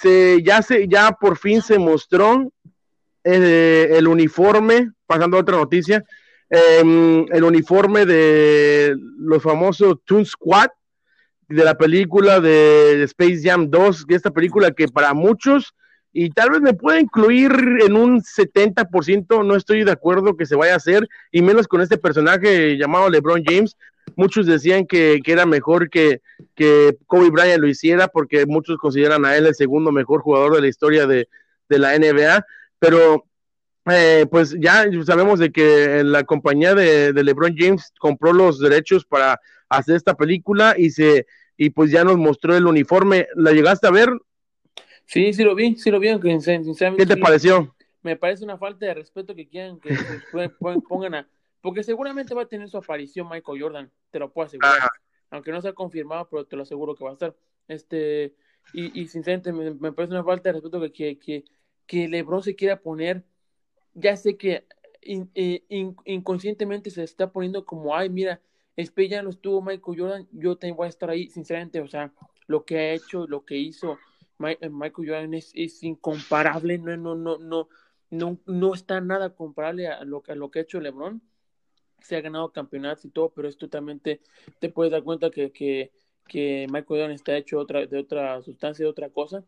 se 0.00 0.42
ya 0.42 0.62
se 0.62 0.88
ya 0.88 1.12
por 1.12 1.38
fin 1.38 1.62
se 1.62 1.78
mostró 1.78 2.52
eh, 3.24 3.88
el 3.92 4.08
uniforme 4.08 4.90
pasando 5.06 5.36
a 5.36 5.40
otra 5.40 5.56
noticia 5.56 6.04
Em, 6.50 7.26
el 7.30 7.44
uniforme 7.44 8.06
de 8.06 8.96
los 9.18 9.42
famosos 9.42 9.98
Toon 10.04 10.24
Squad 10.24 10.68
de 11.46 11.62
la 11.62 11.76
película 11.76 12.40
de 12.40 13.02
Space 13.04 13.40
Jam 13.42 13.68
2, 13.70 14.06
de 14.06 14.14
esta 14.14 14.30
película 14.30 14.70
que 14.70 14.88
para 14.88 15.12
muchos 15.12 15.74
y 16.12 16.30
tal 16.30 16.50
vez 16.50 16.60
me 16.60 16.72
pueda 16.72 17.00
incluir 17.00 17.52
en 17.84 17.94
un 17.94 18.22
70%, 18.22 19.44
no 19.44 19.54
estoy 19.54 19.84
de 19.84 19.92
acuerdo 19.92 20.36
que 20.36 20.46
se 20.46 20.56
vaya 20.56 20.72
a 20.72 20.78
hacer, 20.78 21.06
y 21.30 21.42
menos 21.42 21.68
con 21.68 21.82
este 21.82 21.98
personaje 21.98 22.76
llamado 22.78 23.10
LeBron 23.10 23.44
James. 23.44 23.76
Muchos 24.16 24.46
decían 24.46 24.86
que, 24.86 25.20
era 25.24 25.44
mejor 25.44 25.90
que, 25.90 26.22
que, 26.54 26.96
Kobe 27.06 27.30
Bryant 27.30 27.60
lo 27.60 27.68
hiciera, 27.68 28.08
porque 28.08 28.46
muchos 28.46 28.78
consideran 28.78 29.26
a 29.26 29.36
él 29.36 29.46
el 29.46 29.54
segundo 29.54 29.92
mejor 29.92 30.22
jugador 30.22 30.54
de 30.54 30.62
la 30.62 30.68
historia 30.68 31.06
de, 31.06 31.28
de 31.68 31.78
la 31.78 31.96
NBA, 31.96 32.44
pero 32.78 33.27
eh, 33.90 34.26
pues 34.30 34.56
ya 34.58 34.84
sabemos 35.04 35.38
de 35.38 35.52
que 35.52 36.02
la 36.04 36.24
compañía 36.24 36.74
de, 36.74 37.12
LeBron 37.12 37.54
James 37.56 37.92
compró 37.98 38.32
los 38.32 38.60
derechos 38.60 39.04
para 39.04 39.40
hacer 39.68 39.96
esta 39.96 40.14
película 40.14 40.74
y 40.76 40.90
se 40.90 41.26
y 41.56 41.70
pues 41.70 41.90
ya 41.90 42.04
nos 42.04 42.16
mostró 42.16 42.56
el 42.56 42.66
uniforme. 42.66 43.26
¿La 43.34 43.52
llegaste 43.52 43.86
a 43.86 43.90
ver? 43.90 44.10
Sí, 45.04 45.32
sí 45.32 45.42
lo 45.42 45.54
vi, 45.54 45.76
sí 45.76 45.90
lo 45.90 45.98
vi. 45.98 46.08
¿Qué 46.20 47.06
te 47.06 47.16
pareció? 47.16 47.74
Me 48.02 48.16
parece 48.16 48.44
una 48.44 48.58
falta 48.58 48.86
de 48.86 48.94
respeto 48.94 49.34
que 49.34 49.48
quieran 49.48 49.80
que 49.80 49.90
pongan 50.88 51.14
a... 51.14 51.28
Porque 51.60 51.82
seguramente 51.82 52.34
va 52.34 52.42
a 52.42 52.48
tener 52.48 52.68
su 52.68 52.76
aparición 52.76 53.28
Michael 53.28 53.60
Jordan, 53.60 53.92
te 54.10 54.20
lo 54.20 54.32
puedo 54.32 54.46
asegurar. 54.46 54.88
Aunque 55.30 55.50
no 55.50 55.60
sea 55.60 55.72
confirmado, 55.72 56.28
pero 56.30 56.46
te 56.46 56.56
lo 56.56 56.62
aseguro 56.62 56.94
que 56.94 57.04
va 57.04 57.10
a 57.10 57.14
estar. 57.14 57.34
Este, 57.66 58.34
y, 58.72 59.00
y 59.00 59.08
sinceramente 59.08 59.52
me, 59.52 59.92
parece 59.92 60.14
una 60.14 60.24
falta 60.24 60.48
de 60.48 60.54
respeto 60.54 60.80
que, 60.80 60.92
que, 60.92 61.18
que, 61.18 61.44
que 61.86 62.08
LeBron 62.08 62.42
se 62.42 62.54
quiera 62.54 62.80
poner 62.80 63.24
ya 63.98 64.16
sé 64.16 64.36
que 64.36 64.64
eh, 65.02 65.62
inconscientemente 66.04 66.90
se 66.90 67.02
está 67.02 67.30
poniendo 67.30 67.64
como, 67.64 67.96
ay, 67.96 68.08
mira, 68.08 68.40
Space 68.76 69.08
ya 69.08 69.22
no 69.22 69.30
estuvo 69.30 69.60
Michael 69.60 69.98
Jordan, 69.98 70.28
yo 70.32 70.56
también 70.56 70.76
voy 70.76 70.86
a 70.86 70.90
estar 70.90 71.10
ahí, 71.10 71.28
sinceramente, 71.30 71.80
o 71.80 71.88
sea, 71.88 72.12
lo 72.46 72.64
que 72.64 72.78
ha 72.78 72.92
hecho, 72.94 73.26
lo 73.26 73.44
que 73.44 73.56
hizo 73.56 73.98
eh, 74.40 74.68
Michael 74.68 75.08
Jordan 75.08 75.34
es, 75.34 75.82
incomparable, 75.82 76.78
no, 76.78 76.96
no, 76.96 77.14
no, 77.14 77.38
no, 77.38 77.68
no, 78.10 78.38
no 78.46 78.74
está 78.74 79.00
nada 79.00 79.34
comparable 79.34 79.88
a 79.88 80.04
lo, 80.04 80.22
a 80.28 80.34
lo 80.34 80.50
que 80.50 80.60
ha 80.60 80.62
hecho 80.62 80.80
LeBron. 80.80 81.20
Se 82.00 82.16
ha 82.16 82.20
ganado 82.20 82.52
campeonatos 82.52 83.04
y 83.04 83.10
todo, 83.10 83.30
pero 83.30 83.48
es 83.48 83.56
totalmente, 83.56 84.20
te 84.60 84.68
puedes 84.68 84.92
dar 84.92 85.02
cuenta 85.02 85.30
que, 85.30 85.50
que, 85.50 85.90
que 86.28 86.66
Michael 86.70 86.86
Jordan 86.86 87.10
está 87.10 87.36
hecho 87.36 87.58
otra, 87.58 87.86
de 87.86 87.98
otra 87.98 88.40
sustancia, 88.42 88.84
de 88.84 88.90
otra 88.90 89.10
cosa. 89.10 89.44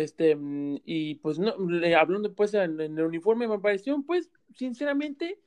Este, 0.00 0.34
mm, 0.36 0.80
y 0.84 1.16
pues 1.16 1.38
no, 1.38 1.54
hablando 1.98 2.34
pues 2.34 2.54
en, 2.54 2.80
el 2.80 3.00
uniforme 3.00 3.48
me 3.48 3.58
pareció, 3.58 4.02
pues, 4.06 4.30
sinceramente, 4.54 5.38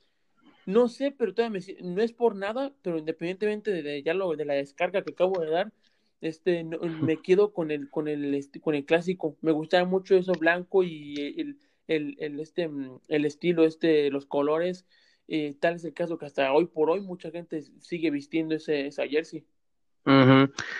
no 0.65 0.87
sé, 0.87 1.11
pero 1.11 1.33
todavía 1.33 1.61
no 1.81 2.01
es 2.01 2.13
por 2.13 2.35
nada, 2.35 2.73
pero 2.81 2.97
independientemente 2.97 3.71
de, 3.71 4.03
ya 4.03 4.13
lo 4.13 4.35
de 4.35 4.45
la 4.45 4.53
descarga 4.53 5.03
que 5.03 5.11
acabo 5.11 5.41
de 5.41 5.49
dar, 5.49 5.73
este, 6.21 6.63
me 7.01 7.21
quedo 7.21 7.53
con 7.53 7.71
el, 7.71 7.89
con 7.89 8.07
el, 8.07 8.33
este, 8.35 8.61
con 8.61 8.75
el 8.75 8.85
clásico. 8.85 9.37
Me 9.41 9.51
gustaba 9.51 9.85
mucho 9.85 10.15
eso 10.15 10.33
blanco 10.33 10.83
y 10.83 11.15
el, 11.37 11.57
el, 11.87 12.15
el 12.19 12.39
este, 12.39 12.67
mm, 12.67 12.99
el 13.07 13.25
estilo, 13.25 13.65
este, 13.65 14.09
los 14.11 14.25
colores. 14.25 14.85
Eh, 15.27 15.55
tal 15.59 15.75
es 15.75 15.85
el 15.85 15.93
caso 15.93 16.17
que 16.17 16.25
hasta 16.25 16.51
hoy 16.53 16.65
por 16.65 16.89
hoy 16.89 17.01
mucha 17.01 17.31
gente 17.31 17.61
sigue 17.79 18.11
vistiendo 18.11 18.55
ese, 18.55 18.87
esa 18.87 19.07
jersey. 19.07 19.45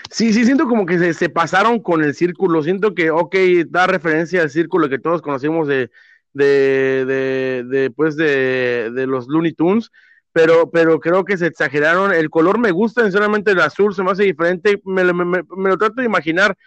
Sí, 0.10 0.34
sí, 0.34 0.44
siento 0.44 0.68
como 0.68 0.86
que 0.86 1.14
se, 1.14 1.30
pasaron 1.30 1.80
con 1.80 2.04
el 2.04 2.14
círculo. 2.14 2.62
Siento 2.62 2.94
que, 2.94 3.10
ok, 3.10 3.36
da 3.68 3.88
referencia 3.88 4.42
al 4.42 4.50
círculo 4.50 4.90
que 4.90 5.00
todos 5.00 5.22
conocimos 5.22 5.68
de, 5.68 5.92
de, 6.34 7.06
de, 7.06 7.64
de, 7.64 7.92
pues 7.92 8.18
de, 8.18 8.92
los 9.08 9.28
Looney 9.28 9.54
Tunes, 9.54 9.92
pero, 10.34 10.70
pero 10.72 11.00
creo 11.00 11.24
que 11.24 11.38
se 11.38 11.48
exageraron. 11.48 12.14
El 12.14 12.30
color 12.30 12.60
me 12.60 12.72
gusta, 12.72 13.04
sinceramente, 13.04 13.52
el 13.52 13.62
azul 13.62 13.96
se 13.96 14.04
me 14.04 14.12
hace 14.12 14.24
diferente. 14.24 14.82
Me, 14.84 15.04
lo 15.04 15.78
trato 15.78 16.02
de 16.02 16.06
imaginar, 16.06 16.58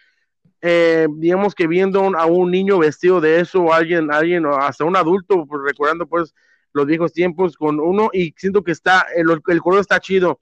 eh, 0.62 1.07
digamos 1.16 1.54
que 1.54 1.66
viendo 1.66 2.00
a 2.16 2.26
un 2.26 2.50
niño 2.50 2.78
vestido 2.78 3.20
de 3.20 3.40
eso, 3.40 3.64
o 3.64 3.72
alguien, 3.72 4.11
alguien, 4.11 4.46
hasta 4.46 4.84
un 4.84 4.96
adulto, 4.96 5.46
recordando 5.62 6.07
pues 6.07 6.34
los 6.72 6.86
viejos 6.86 7.12
tiempos 7.12 7.57
con 7.57 7.80
uno, 7.80 8.09
y 8.14 8.32
siento 8.36 8.64
que 8.64 8.72
está, 8.72 9.07
el, 9.14 9.26
el 9.46 9.61
color 9.61 9.80
está 9.80 10.00
chido 10.00 10.40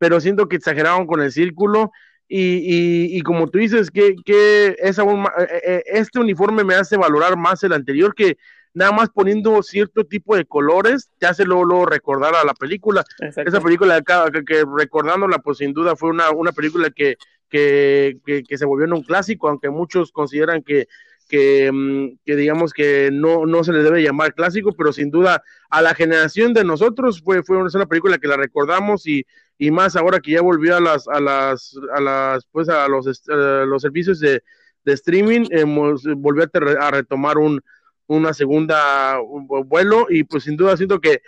pero 0.00 0.18
siento 0.18 0.48
que 0.48 0.56
exageraron 0.56 1.06
con 1.06 1.20
el 1.20 1.30
círculo. 1.30 1.92
Y, 2.26 3.16
y, 3.16 3.20
como 3.22 3.48
tú 3.48 3.58
dices, 3.58 3.90
que, 3.90 4.14
que 4.24 4.76
es 4.78 5.00
aún 5.00 5.26
eh, 5.36 5.60
eh, 5.66 5.82
este 5.86 6.20
uniforme 6.20 6.62
me 6.62 6.76
hace 6.76 6.96
valorar 6.96 7.36
más 7.36 7.62
el 7.64 7.72
anterior, 7.72 8.14
que 8.14 8.38
nada 8.72 8.92
más 8.92 9.10
poniendo 9.10 9.60
cierto 9.64 10.04
tipo 10.04 10.36
de 10.36 10.44
colores 10.44 11.10
te 11.18 11.26
hace 11.26 11.44
luego, 11.44 11.86
recordar 11.86 12.36
a 12.36 12.44
la 12.44 12.54
película. 12.54 13.04
Esa 13.18 13.60
película 13.60 14.00
que, 14.00 14.44
que, 14.44 14.64
recordándola, 14.76 15.40
pues 15.40 15.58
sin 15.58 15.72
duda 15.72 15.96
fue 15.96 16.10
una, 16.10 16.30
una 16.30 16.52
película 16.52 16.88
que, 16.90 17.16
que, 17.50 18.16
que, 18.24 18.56
se 18.56 18.64
volvió 18.64 18.86
en 18.86 18.92
un 18.92 19.02
clásico, 19.02 19.48
aunque 19.48 19.68
muchos 19.68 20.12
consideran 20.12 20.62
que, 20.62 20.86
que, 21.28 21.70
mm, 21.72 22.20
que, 22.24 22.36
digamos 22.36 22.72
que 22.72 23.10
no, 23.12 23.44
no 23.44 23.64
se 23.64 23.72
le 23.72 23.82
debe 23.82 24.04
llamar 24.04 24.34
clásico, 24.34 24.72
pero 24.72 24.92
sin 24.92 25.10
duda 25.10 25.42
a 25.68 25.82
la 25.82 25.94
generación 25.94 26.54
de 26.54 26.64
nosotros 26.64 27.20
fue, 27.22 27.42
fue 27.42 27.58
una 27.58 27.86
película 27.86 28.18
que 28.18 28.28
la 28.28 28.36
recordamos 28.36 29.06
y 29.08 29.26
y 29.60 29.70
más 29.70 29.94
ahora 29.94 30.20
que 30.20 30.32
ya 30.32 30.40
volvió 30.40 30.74
a 30.74 30.80
las 30.80 31.06
a 31.06 31.20
las 31.20 31.78
a 31.94 32.00
las 32.00 32.46
pues 32.46 32.70
a 32.70 32.88
los 32.88 33.04
los 33.28 33.82
servicios 33.82 34.18
de, 34.18 34.42
streaming 34.86 35.44
hemos 35.50 36.02
volvió 36.16 36.44
a, 36.80 36.90
retomar 36.90 37.36
un 37.36 37.60
una 38.06 38.32
segunda 38.32 39.18
vuelo 39.66 40.06
y 40.08 40.24
pues 40.24 40.44
sin 40.44 40.56
duda 40.56 40.78
siento 40.78 40.98
que 40.98 41.20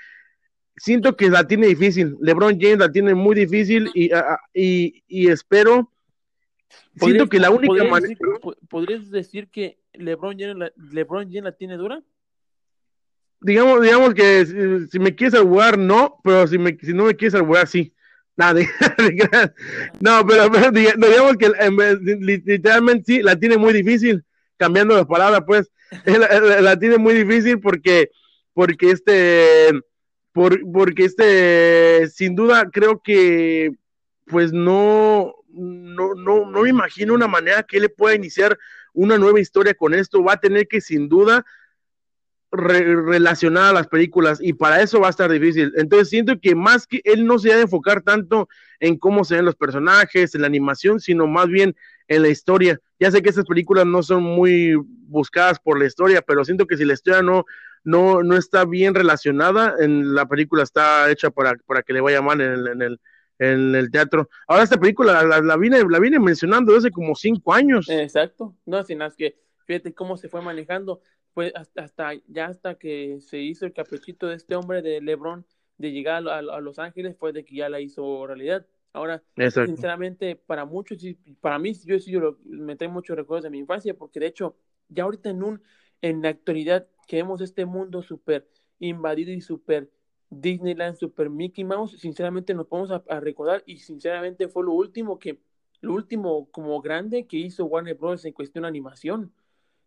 siento 0.77 1.15
que 1.15 1.29
la 1.29 1.47
tiene 1.47 1.67
difícil. 1.67 2.17
LeBron 2.21 2.59
James 2.59 2.79
la 2.79 2.91
tiene 2.91 3.15
muy 3.15 3.37
difícil 3.37 3.91
y 3.95 4.11
y, 4.55 5.05
y 5.07 5.29
espero 5.29 5.93
siento 6.97 7.29
que 7.29 7.39
la 7.39 7.51
única 7.51 7.85
manera 7.85 8.19
podrías 8.71 9.11
decir 9.11 9.49
que 9.49 9.79
LeBron 9.93 10.39
James 10.39 10.57
la, 10.57 10.73
LeBron 10.91 11.27
James 11.27 11.45
la 11.45 11.53
tiene 11.53 11.77
dura 11.77 12.03
digamos 13.43 13.83
digamos 13.83 14.15
que 14.15 14.89
si, 14.91 14.99
me 14.99 15.15
quieres 15.15 15.39
jugar 15.39 15.77
no 15.77 16.19
pero 16.25 16.47
si 16.47 16.57
me 16.57 16.79
si 16.81 16.95
no 16.95 17.05
me 17.05 17.15
quieres 17.15 17.39
jugar 17.39 17.69
sí 17.69 17.95
no, 20.01 20.27
pero, 20.27 20.51
digamos 20.71 21.37
que 21.37 21.53
literalmente 22.45 23.05
sí, 23.07 23.23
la 23.23 23.37
tiene 23.37 23.57
muy 23.57 23.73
difícil, 23.73 24.25
cambiando 24.57 24.97
de 24.97 25.05
palabra, 25.05 25.45
pues, 25.45 25.71
la, 26.05 26.79
tiene 26.79 26.99
muy 26.99 27.15
difícil 27.15 27.61
porque, 27.61 28.11
porque 28.55 28.91
este, 28.91 29.71
por, 30.33 30.59
porque 30.73 31.05
este, 31.05 32.09
sin 32.09 32.35
duda 32.35 32.71
creo 32.73 33.03
que, 33.03 33.73
pues 34.27 34.53
no, 34.53 35.35
no, 35.49 36.15
no, 36.15 36.51
no 36.51 36.63
me 36.63 36.71
imagino 36.71 37.15
una 37.15 37.29
manera 37.29 37.63
que 37.63 37.77
él 37.77 37.83
le 37.83 37.89
pueda 37.91 38.15
iniciar 38.15 38.59
una 38.95 39.19
nueva 39.19 39.41
historia 39.41 39.75
con 39.75 39.95
esto, 39.95 40.25
va 40.25 40.35
a 40.35 40.41
tener 40.41 40.69
que 40.69 40.81
sin 40.81 41.09
duda 41.09 41.45
relacionada 42.53 43.71
a 43.71 43.73
las 43.73 43.89
películas 43.89 44.39
y 44.41 44.53
para 44.53 44.83
eso 44.83 45.01
va 45.01 45.07
a 45.07 45.11
estar 45.11 45.31
difícil. 45.31 45.73
Entonces 45.77 46.11
siento 46.11 46.39
que 46.39 46.55
más 46.55 46.87
que 46.87 47.01
él 47.05 47.27
no 47.27 47.39
se 47.39 47.49
va 47.49 47.57
a 47.57 47.61
enfocar 47.63 48.03
tanto 48.03 48.49
en 48.79 48.99
cómo 48.99 49.25
se 49.25 49.37
ven 49.37 49.47
los 49.47 49.57
personajes, 49.57 50.35
en 50.35 50.43
la 50.43 50.49
animación, 50.49 51.01
sino 51.01 51.27
más 51.27 51.49
bien 51.49 51.75
en 52.09 52.23
la 52.23 52.29
historia. 52.29 52.79
Ya 53.01 53.11
sé 53.11 53.23
que 53.23 53.31
estas 53.31 53.47
películas 53.47 53.87
no 53.87 54.03
son 54.03 54.23
muy 54.23 54.75
buscadas 55.07 55.59
por 55.59 55.79
la 55.79 55.87
historia, 55.87 56.21
pero 56.21 56.45
siento 56.45 56.67
que 56.67 56.77
si 56.77 56.85
la 56.85 56.93
historia 56.93 57.23
no, 57.23 57.45
no, 57.85 58.23
no 58.23 58.37
está 58.37 58.67
bien 58.67 58.95
relacionada, 58.95 59.75
en 59.81 60.15
la 60.15 60.27
película 60.27 60.63
está 60.63 61.11
hecha 61.11 61.31
para, 61.31 61.55
para 61.67 61.83
que 61.83 61.95
le 61.95 62.03
vaya 62.03 62.21
mal 62.21 62.41
en 62.43 62.53
el, 62.53 62.67
en 62.69 62.83
el, 62.83 63.01
en 63.39 63.75
el 63.75 63.91
teatro. 63.91 64.29
Ahora 64.47 64.63
esta 64.63 64.79
película 64.79 65.23
la, 65.23 65.41
la, 65.41 65.57
vine, 65.57 65.83
la 65.89 65.99
vine 65.99 66.19
mencionando 66.19 66.75
desde 66.75 66.91
como 66.91 67.15
cinco 67.15 67.55
años. 67.55 67.89
Exacto, 67.89 68.55
no, 68.67 68.83
sin 68.83 68.99
más 68.99 69.17
que 69.17 69.41
fíjate 69.65 69.95
cómo 69.95 70.17
se 70.17 70.29
fue 70.29 70.43
manejando 70.43 71.01
pues 71.35 71.53
hasta, 71.55 71.83
hasta 71.83 72.13
ya 72.27 72.47
hasta 72.47 72.75
que 72.77 73.21
se 73.21 73.39
hizo 73.39 73.67
el 73.67 73.73
caprichito 73.73 74.27
de 74.29 74.37
este 74.37 74.55
hombre 74.55 74.83
de 74.83 75.01
LeBron 75.01 75.47
de 75.79 75.93
llegar 75.93 76.27
a, 76.29 76.43
Los 76.61 76.79
Ángeles 76.79 77.17
fue 77.19 77.33
de 77.33 77.45
que 77.45 77.57
ya 77.57 77.69
la 77.69 77.81
hizo 77.81 78.27
realidad. 78.27 78.67
Ahora, 78.93 79.23
sinceramente, 79.37 80.37
para 80.37 80.65
muchos, 80.65 80.99
para 81.41 81.59
mí, 81.59 81.73
yo 81.85 81.99
sí 81.99 82.13
yo 82.13 82.39
me 82.45 82.77
trae 82.77 82.89
muchos 82.89 83.17
recuerdos 83.17 83.45
de 83.45 83.51
mi 83.51 83.59
infancia, 83.59 83.95
porque 83.95 84.21
de 84.21 84.27
hecho, 84.27 84.57
ya 84.89 85.05
ahorita 85.05 85.31
en 85.31 85.43
un, 85.43 85.63
en 86.03 86.23
la 86.23 86.29
actualidad, 86.29 86.87
que 87.09 87.17
vemos 87.17 87.41
este 87.41 87.65
mundo 87.65 88.03
súper 88.03 88.49
invadido 88.79 89.33
y 89.33 89.41
súper 89.41 89.91
Disneyland, 90.31 90.97
súper 90.97 91.31
Mickey 91.31 91.65
Mouse, 91.65 91.99
sinceramente 91.99 92.55
nos 92.55 92.67
podemos 92.67 92.91
a, 92.91 93.21
recordar 93.21 93.63
y 93.67 93.79
sinceramente 93.79 94.49
fue 94.49 94.65
lo 94.65 94.73
último 94.73 95.19
que, 95.19 95.41
lo 95.81 95.95
último 95.95 96.51
como 96.51 96.81
grande 96.81 97.27
que 97.27 97.39
hizo 97.39 97.65
Warner 97.67 97.97
Bros. 97.97 98.25
en 98.25 98.33
cuestión 98.33 98.63
de 98.63 98.69
animación. 98.69 99.33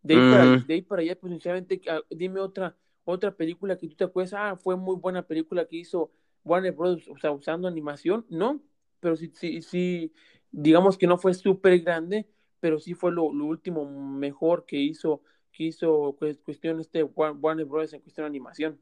De 0.06 0.74
ahí, 0.74 0.82
para, 0.82 1.02
allá, 1.02 1.20
pues 1.20 1.32
sinceramente, 1.32 1.82
ah, 1.90 2.00
dime 2.10 2.40
otra, 2.40 2.76
otra 3.04 3.32
película 3.32 3.78
que 3.78 3.88
tú 3.88 3.96
te 3.96 4.04
acuerdas, 4.04 4.34
ah, 4.34 4.56
fue 4.56 4.76
muy 4.76 4.96
buena 4.98 5.24
película 5.24 5.66
que 5.66 5.78
hizo 5.78 6.12
Warner 6.44 6.74
Bros., 6.74 7.08
o 7.08 7.18
sea, 7.18 7.32
usando 7.32 7.68
animación, 7.68 8.26
no, 8.30 8.62
pero 9.00 9.16
sí, 9.16 9.32
sí, 9.34 9.62
sí 9.62 10.14
digamos 10.52 10.98
que 10.98 11.08
no 11.08 11.18
fue 11.18 11.34
súper 11.34 11.80
grande, 11.80 12.28
pero 12.60 12.80
sí 12.80 12.94
fue 12.94 13.12
lo, 13.12 13.24
último 13.24 13.86
mejor 13.86 14.66
que 14.66 14.78
hizo, 14.78 15.22
que 15.52 15.66
hizo 15.66 16.16
pues, 16.20 16.38
cuestión 16.38 16.80
este 16.80 17.04
Warner 17.04 17.66
Bros. 17.66 17.94
en 17.94 18.02
cuestión 18.02 18.26
de 18.26 18.30
animación. 18.30 18.80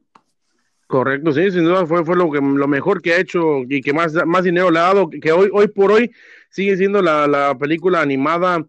Correcto, 0.86 1.32
sí, 1.32 1.50
sin 1.50 1.64
duda 1.64 1.86
fue, 1.86 2.04
fue 2.04 2.14
lo, 2.14 2.30
que, 2.30 2.40
lo 2.40 2.68
mejor 2.68 3.00
que 3.00 3.14
ha 3.14 3.20
hecho 3.20 3.62
y 3.68 3.80
que 3.80 3.94
más, 3.94 4.14
más 4.26 4.44
dinero 4.44 4.70
le 4.70 4.78
ha 4.78 4.82
dado, 4.82 5.08
que 5.08 5.32
hoy, 5.32 5.48
hoy 5.52 5.68
por 5.68 5.90
hoy 5.90 6.12
sigue 6.50 6.76
siendo 6.76 7.00
la, 7.00 7.26
la 7.26 7.56
película 7.58 8.02
animada 8.02 8.66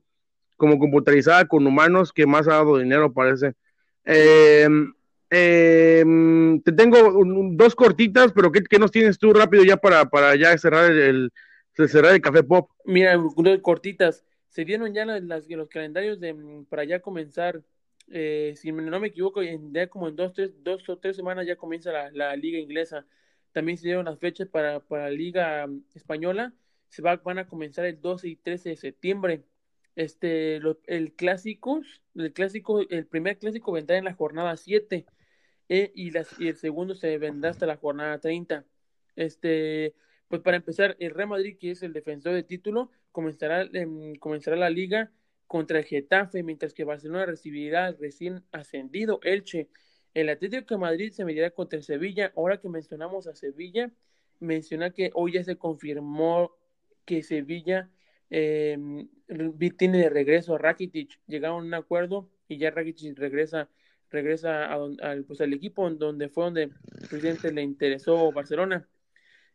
como 0.58 0.80
computarizada 0.80 1.45
con 1.45 1.66
humanos 1.68 2.12
que 2.14 2.26
más 2.26 2.47
ha 2.47 2.53
dado 2.53 2.78
dinero, 2.78 3.14
parece. 3.14 3.53
Eh, 4.06 4.68
eh, 5.30 6.03
te 6.64 6.72
tengo 6.72 6.97
dos 7.53 7.76
cortitas, 7.76 8.32
pero 8.34 8.51
¿qué, 8.51 8.64
¿qué, 8.64 8.80
nos 8.80 8.91
tienes 8.91 9.18
tú 9.18 9.34
rápido 9.34 9.64
ya 9.64 9.78
para, 9.78 10.06
para 10.06 10.36
ya 10.36 10.58
cerrar 10.58 10.91
el, 10.91 11.32
cerrar 11.74 12.14
el 12.14 12.22
café 12.22 12.43
pop? 12.43 12.70
Mira, 12.86 13.20
cortitas. 13.62 14.24
Se 14.49 14.64
dieron 14.64 14.93
ya 14.93 15.06
las, 15.06 15.49
los 15.49 15.70
calendarios 15.70 16.20
de, 16.20 16.34
mm, 16.34 16.66
para 16.66 16.86
ya 16.86 17.01
comenzar. 17.01 17.62
Eh, 18.08 18.53
si 18.56 18.72
no 18.72 18.99
me 18.99 19.08
equivoco, 19.08 19.41
en, 19.41 19.74
ya 19.74 19.88
como 19.88 20.08
en 20.08 20.16
dos, 20.16 20.34
tres, 20.34 20.51
dos 20.64 20.88
o 20.88 20.97
tres 20.97 21.16
semanas 21.16 21.47
ya 21.47 21.56
comienza 21.56 21.91
la, 21.91 22.12
la 22.12 22.36
liga 22.36 22.60
inglesa. 22.60 23.06
También 23.51 23.78
se 23.78 23.88
dieron 23.88 24.06
las 24.06 24.20
fechas 24.20 24.47
para, 24.47 24.80
para 24.80 25.06
la 25.06 25.12
liga 25.12 25.68
mm, 25.68 25.84
española. 25.95 26.53
Se 26.88 27.01
va, 27.01 27.18
van 27.18 27.39
a 27.39 27.47
comenzar 27.47 27.86
el 27.86 27.99
12 27.99 28.30
y 28.30 28.36
13 28.38 28.70
de 28.70 28.76
septiembre 28.78 29.43
este 29.95 30.57
el 30.87 31.13
clásico, 31.15 31.81
el 32.15 32.33
clásico, 32.33 32.81
el 32.81 33.05
primer 33.07 33.37
clásico 33.37 33.71
vendrá 33.71 33.97
en 33.97 34.05
la 34.05 34.13
jornada 34.13 34.57
7 34.57 35.05
eh, 35.69 35.91
y, 35.95 36.11
las, 36.11 36.39
y 36.39 36.47
el 36.47 36.57
segundo 36.57 36.95
se 36.95 37.17
vendrá 37.17 37.49
hasta 37.51 37.65
la 37.65 37.77
jornada 37.77 38.19
30. 38.19 38.65
Este, 39.15 39.95
pues 40.27 40.41
para 40.41 40.57
empezar, 40.57 40.95
el 40.99 41.11
Real 41.11 41.29
Madrid, 41.29 41.57
que 41.59 41.71
es 41.71 41.83
el 41.83 41.93
defensor 41.93 42.33
de 42.33 42.43
título, 42.43 42.91
comenzará, 43.11 43.63
eh, 43.63 44.13
comenzará 44.19 44.55
la 44.57 44.69
liga 44.69 45.11
contra 45.47 45.79
el 45.79 45.85
Getafe, 45.85 46.43
mientras 46.43 46.73
que 46.73 46.83
Barcelona 46.83 47.25
recibirá 47.25 47.85
al 47.87 47.97
recién 47.97 48.43
ascendido 48.51 49.19
Elche. 49.23 49.69
El 50.13 50.29
Atlético 50.29 50.75
de 50.75 50.79
Madrid 50.79 51.11
se 51.11 51.25
medirá 51.25 51.51
contra 51.51 51.81
Sevilla. 51.81 52.31
Ahora 52.35 52.59
que 52.59 52.69
mencionamos 52.69 53.27
a 53.27 53.35
Sevilla, 53.35 53.91
menciona 54.39 54.91
que 54.91 55.11
hoy 55.13 55.33
ya 55.33 55.43
se 55.43 55.57
confirmó 55.57 56.55
que 57.05 57.23
Sevilla 57.23 57.89
eh, 58.30 58.78
tiene 59.78 59.97
de 59.99 60.09
regreso 60.09 60.55
a 60.55 60.57
Rakitic, 60.57 61.19
llegaron 61.28 61.63
a 61.63 61.67
un 61.67 61.73
acuerdo 61.73 62.30
y 62.47 62.57
ya 62.57 62.71
Rakitic 62.71 63.17
regresa 63.17 63.69
regresa 64.15 64.71
al, 64.73 65.26
pues, 65.26 65.41
al 65.41 65.53
equipo 65.53 65.89
donde 65.89 66.30
fue 66.30 66.45
donde 66.45 66.69
presidente 67.09 67.51
le 67.51 67.61
interesó 67.61 68.32
Barcelona. 68.32 68.88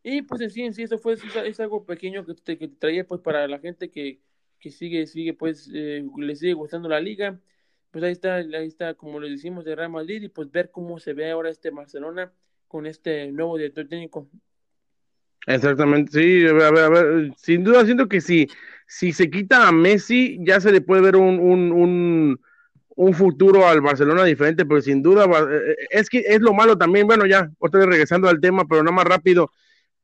Y 0.03 0.23
pues 0.23 0.41
en 0.41 0.51
sí, 0.51 0.63
en 0.63 0.75
sí, 0.75 0.83
eso 0.83 0.99
fue, 0.99 1.15
es, 1.15 1.61
algo 1.61 1.85
pequeño 1.85 2.25
que 2.25 2.35
te, 2.35 2.59
que 2.59 2.69
traía 2.69 3.07
pues 3.07 3.21
para 3.21 3.47
la 3.49 3.59
gente 3.59 3.91
que, 3.91 4.21
que 4.59 4.71
sigue, 4.71 5.07
sigue 5.07 5.35
pues, 5.35 5.71
eh, 5.75 6.05
le 6.17 6.37
sigue 6.37 6.55
gustando 6.55 6.89
la 6.89 7.01
liga. 7.01 7.41
Pues 7.91 8.05
ahí 8.05 8.13
está, 8.13 8.37
ahí 8.37 8.67
está, 8.67 8.95
como 8.95 9.21
lo 9.21 9.29
decimos, 9.29 9.65
de 9.65 9.75
Real 9.75 9.91
Madrid 9.91 10.23
y 10.23 10.29
pues 10.29 10.51
ver 10.51 10.71
cómo 10.71 10.99
se 10.99 11.13
ve 11.13 11.31
ahora 11.31 11.51
este 11.51 11.71
Barcelona 11.71 12.33
con 12.69 12.87
este 12.87 13.31
nuevo 13.33 13.57
director 13.57 13.89
técnico. 13.89 14.29
Exactamente, 15.47 16.13
sí, 16.13 16.47
a 16.47 16.53
ver, 16.53 16.79
a 16.85 16.89
ver, 16.89 17.33
sin 17.37 17.65
duda 17.65 17.85
siento 17.85 18.09
que 18.09 18.21
si, 18.21 18.49
se 18.87 19.31
quita 19.31 19.67
a 19.67 19.73
Messi, 19.73 20.39
ya 20.43 20.61
se 20.61 20.71
le 20.71 20.81
puede 20.81 21.03
ver 21.03 21.17
un, 21.17 21.41
un, 21.41 22.39
un, 22.97 23.15
futuro 23.15 23.67
al 23.67 23.81
Barcelona 23.81 24.25
diferente, 24.25 24.67
pero 24.67 24.81
sin 24.83 25.03
duda 25.03 25.25
eh, 25.51 25.77
es 25.91 26.11
que 26.11 26.21
es 26.29 26.41
lo 26.41 26.53
malo 26.53 26.77
también, 26.77 27.07
bueno, 27.07 27.27
ya, 27.27 27.51
estoy 27.63 27.85
regresando 27.87 28.29
al 28.29 28.41
tema, 28.41 28.65
pero 28.69 28.83
no 28.83 28.93
más 28.93 29.07
rápido. 29.07 29.51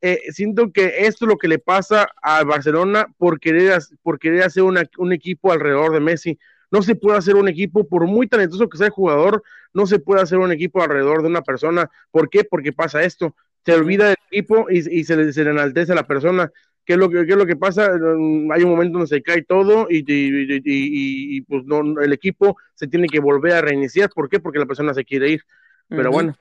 Eh, 0.00 0.20
siento 0.30 0.72
que 0.72 1.06
esto 1.06 1.24
es 1.26 1.28
lo 1.28 1.38
que 1.38 1.48
le 1.48 1.58
pasa 1.58 2.08
al 2.22 2.46
Barcelona 2.46 3.06
por 3.18 3.38
querer, 3.40 3.78
por 4.02 4.18
querer 4.18 4.42
hacer 4.42 4.62
un 4.62 5.12
equipo 5.12 5.52
alrededor 5.52 5.92
de 5.92 6.00
Messi. 6.00 6.38
No 6.70 6.82
se 6.82 6.96
puede 6.96 7.18
hacer 7.18 7.36
un 7.36 7.48
equipo, 7.48 7.86
por 7.88 8.06
muy 8.06 8.26
talentoso 8.28 8.68
que 8.68 8.78
sea 8.78 8.88
el 8.88 8.92
jugador, 8.92 9.42
no 9.72 9.86
se 9.86 9.98
puede 9.98 10.22
hacer 10.22 10.38
un 10.38 10.52
equipo 10.52 10.82
alrededor 10.82 11.22
de 11.22 11.28
una 11.28 11.42
persona. 11.42 11.90
¿Por 12.10 12.28
qué? 12.30 12.44
Porque 12.44 12.72
pasa 12.72 13.02
esto. 13.02 13.34
Se 13.66 13.74
olvida 13.74 14.06
del 14.06 14.16
equipo 14.30 14.66
y, 14.70 15.00
y 15.00 15.04
se, 15.04 15.16
le, 15.16 15.32
se, 15.32 15.44
le, 15.44 15.50
enaltece 15.50 15.92
a 15.92 15.96
la 15.96 16.06
persona. 16.06 16.50
¿Qué 16.84 16.92
es 16.92 16.98
lo 16.98 17.10
que, 17.10 17.26
qué 17.26 17.32
es 17.32 17.36
lo 17.36 17.46
que 17.46 17.56
pasa? 17.56 17.90
Mm, 17.98 18.52
hay 18.52 18.62
un 18.62 18.70
momento 18.70 18.98
donde 18.98 19.08
se 19.08 19.20
cae 19.20 19.42
todo 19.42 19.88
y, 19.90 20.04
y, 20.06 21.36
y 21.36 21.40
pues 21.42 21.64
no, 21.64 22.00
el 22.00 22.12
equipo 22.12 22.56
se 22.74 22.86
tiene 22.86 23.08
que 23.08 23.18
volver 23.18 23.54
a 23.54 23.60
reiniciar. 23.60 24.08
¿Por 24.08 24.28
qué? 24.28 24.38
Porque 24.38 24.60
la 24.60 24.66
persona 24.66 24.94
se 24.94 25.04
quiere 25.04 25.30
ir. 25.30 25.42
Pero 25.88 26.02
uh 26.02 26.06
-huh. 26.06 26.12
bueno. 26.12 26.38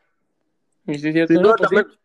Sí, 0.88 1.00
cierto, 1.00 1.34
no, 1.34 1.56
pues 1.56 1.62
también, 1.62 1.86
sí. 1.90 1.98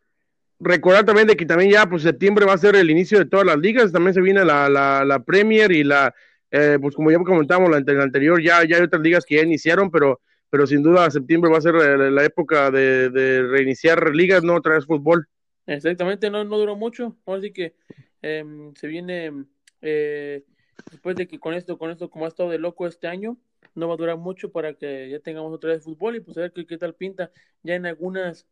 Recordar 0.59 1.05
también 1.05 1.27
de 1.27 1.37
que 1.37 1.45
también 1.45 1.71
ya, 1.71 1.87
pues 1.87 2.03
septiembre 2.03 2.47
va 2.47 2.55
a 2.55 2.59
ser 2.59 2.77
el 2.77 2.91
inicio 2.91 3.19
de 3.19 3.27
todas 3.27 3.45
las 3.45 3.59
ligas. 3.59 3.93
También 3.93 4.15
se 4.15 4.23
viene 4.23 4.43
la, 4.45 4.69
la, 4.71 5.05
la 5.05 5.19
Premier 5.23 5.71
y 5.71 5.85
la, 5.85 6.15
eh, 6.51 6.79
pues 6.81 6.95
como 6.95 7.11
ya 7.11 7.19
comentamos, 7.19 7.71
la, 7.71 7.81
la 7.81 8.03
anterior, 8.03 8.43
ya, 8.43 8.65
ya 8.65 8.77
hay 8.77 8.83
otras 8.83 9.03
ligas 9.03 9.25
que 9.27 9.37
ya 9.37 9.43
iniciaron, 9.43 9.91
pero 9.91 10.21
pero 10.51 10.67
sin 10.67 10.83
duda 10.83 11.11
septiembre 11.11 11.51
va 11.51 11.59
a 11.59 11.63
ser 11.63 11.75
la, 11.75 12.25
época 12.25 12.71
de, 12.71 13.09
de, 13.11 13.43
reiniciar 13.43 14.15
ligas, 14.15 14.43
no 14.43 14.57
otra 14.57 14.75
vez 14.75 14.85
fútbol. 14.85 15.27
Exactamente, 15.67 16.31
no, 16.31 16.45
no 16.45 16.59
duró 16.59 16.77
mucho, 16.77 17.17
así 17.27 17.53
que 17.53 17.77
eh, 18.23 18.45
se 18.75 18.87
viene 18.89 19.33
eh, 19.81 20.45
después 20.91 21.17
de 21.17 21.29
que 21.29 21.39
con 21.39 21.55
esto, 21.55 21.79
con 21.79 21.91
esto 21.91 22.11
como 22.11 22.25
ha 22.25 22.29
estado 22.29 22.51
de 22.51 22.59
loco 22.59 22.87
este 22.87 23.07
año, 23.07 23.39
no 23.75 23.89
va 23.89 23.95
a 23.95 23.99
durar 23.99 24.17
mucho 24.17 24.51
para 24.51 24.75
que 24.75 25.09
ya 25.09 25.21
tengamos 25.21 25.53
otra 25.53 25.71
vez 25.71 25.85
fútbol 25.85 26.17
y 26.17 26.21
pues 26.21 26.37
a 26.37 26.43
ver 26.43 26.53
qué, 26.53 26.67
qué 26.67 26.77
tal 26.77 26.95
pinta. 26.95 27.31
Ya 27.63 27.77
en 27.77 27.87
algunas 27.87 28.47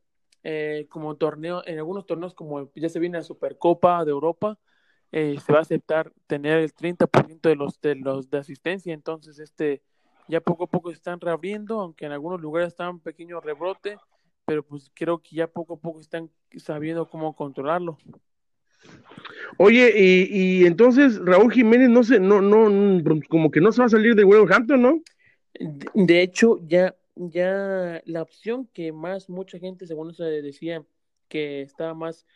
eh, 0.44 0.86
como 0.88 1.16
torneo, 1.16 1.62
en 1.66 1.78
algunos 1.78 2.06
torneos 2.06 2.34
como 2.34 2.70
ya 2.74 2.88
se 2.88 3.00
viene 3.00 3.18
la 3.18 3.24
Supercopa 3.24 4.04
de 4.04 4.12
Europa, 4.12 4.58
eh, 5.10 5.36
se 5.44 5.52
va 5.52 5.58
a 5.58 5.62
aceptar 5.62 6.12
tener 6.26 6.58
el 6.58 6.72
30% 6.72 7.48
de 7.48 7.56
los 7.56 7.80
de 7.80 7.96
los 7.96 8.30
de 8.30 8.38
asistencia, 8.38 8.94
entonces 8.94 9.38
este 9.38 9.82
ya 10.28 10.40
poco 10.40 10.64
a 10.64 10.66
poco 10.66 10.90
se 10.90 10.96
están 10.96 11.20
reabriendo, 11.20 11.80
aunque 11.80 12.06
en 12.06 12.12
algunos 12.12 12.40
lugares 12.40 12.68
está 12.68 12.88
un 12.88 13.00
pequeño 13.00 13.40
rebrote, 13.40 13.96
pero 14.44 14.62
pues 14.62 14.90
creo 14.94 15.18
que 15.18 15.36
ya 15.36 15.46
poco 15.46 15.74
a 15.74 15.80
poco 15.80 16.00
están 16.00 16.30
sabiendo 16.56 17.08
cómo 17.08 17.34
controlarlo. 17.34 17.98
Oye, 19.56 19.92
y, 19.96 20.62
y 20.62 20.66
entonces 20.66 21.18
Raúl 21.18 21.52
Jiménez 21.52 21.88
no 21.88 22.04
se, 22.04 22.20
no, 22.20 22.40
no, 22.40 23.02
como 23.28 23.50
que 23.50 23.60
no 23.60 23.72
se 23.72 23.80
va 23.80 23.86
a 23.86 23.90
salir 23.90 24.14
de 24.14 24.24
Wolverhampton, 24.24 24.80
¿no? 24.80 25.02
De, 25.58 25.90
de 25.94 26.22
hecho, 26.22 26.58
ya, 26.66 26.94
ya 27.16 28.00
la 28.04 28.22
opción 28.22 28.68
que 28.72 28.92
más 28.92 29.28
mucha 29.28 29.58
gente, 29.58 29.86
según 29.86 30.14
se 30.14 30.24
decía, 30.24 30.84
que 31.28 31.62
estaba 31.62 31.94
más 31.94 32.26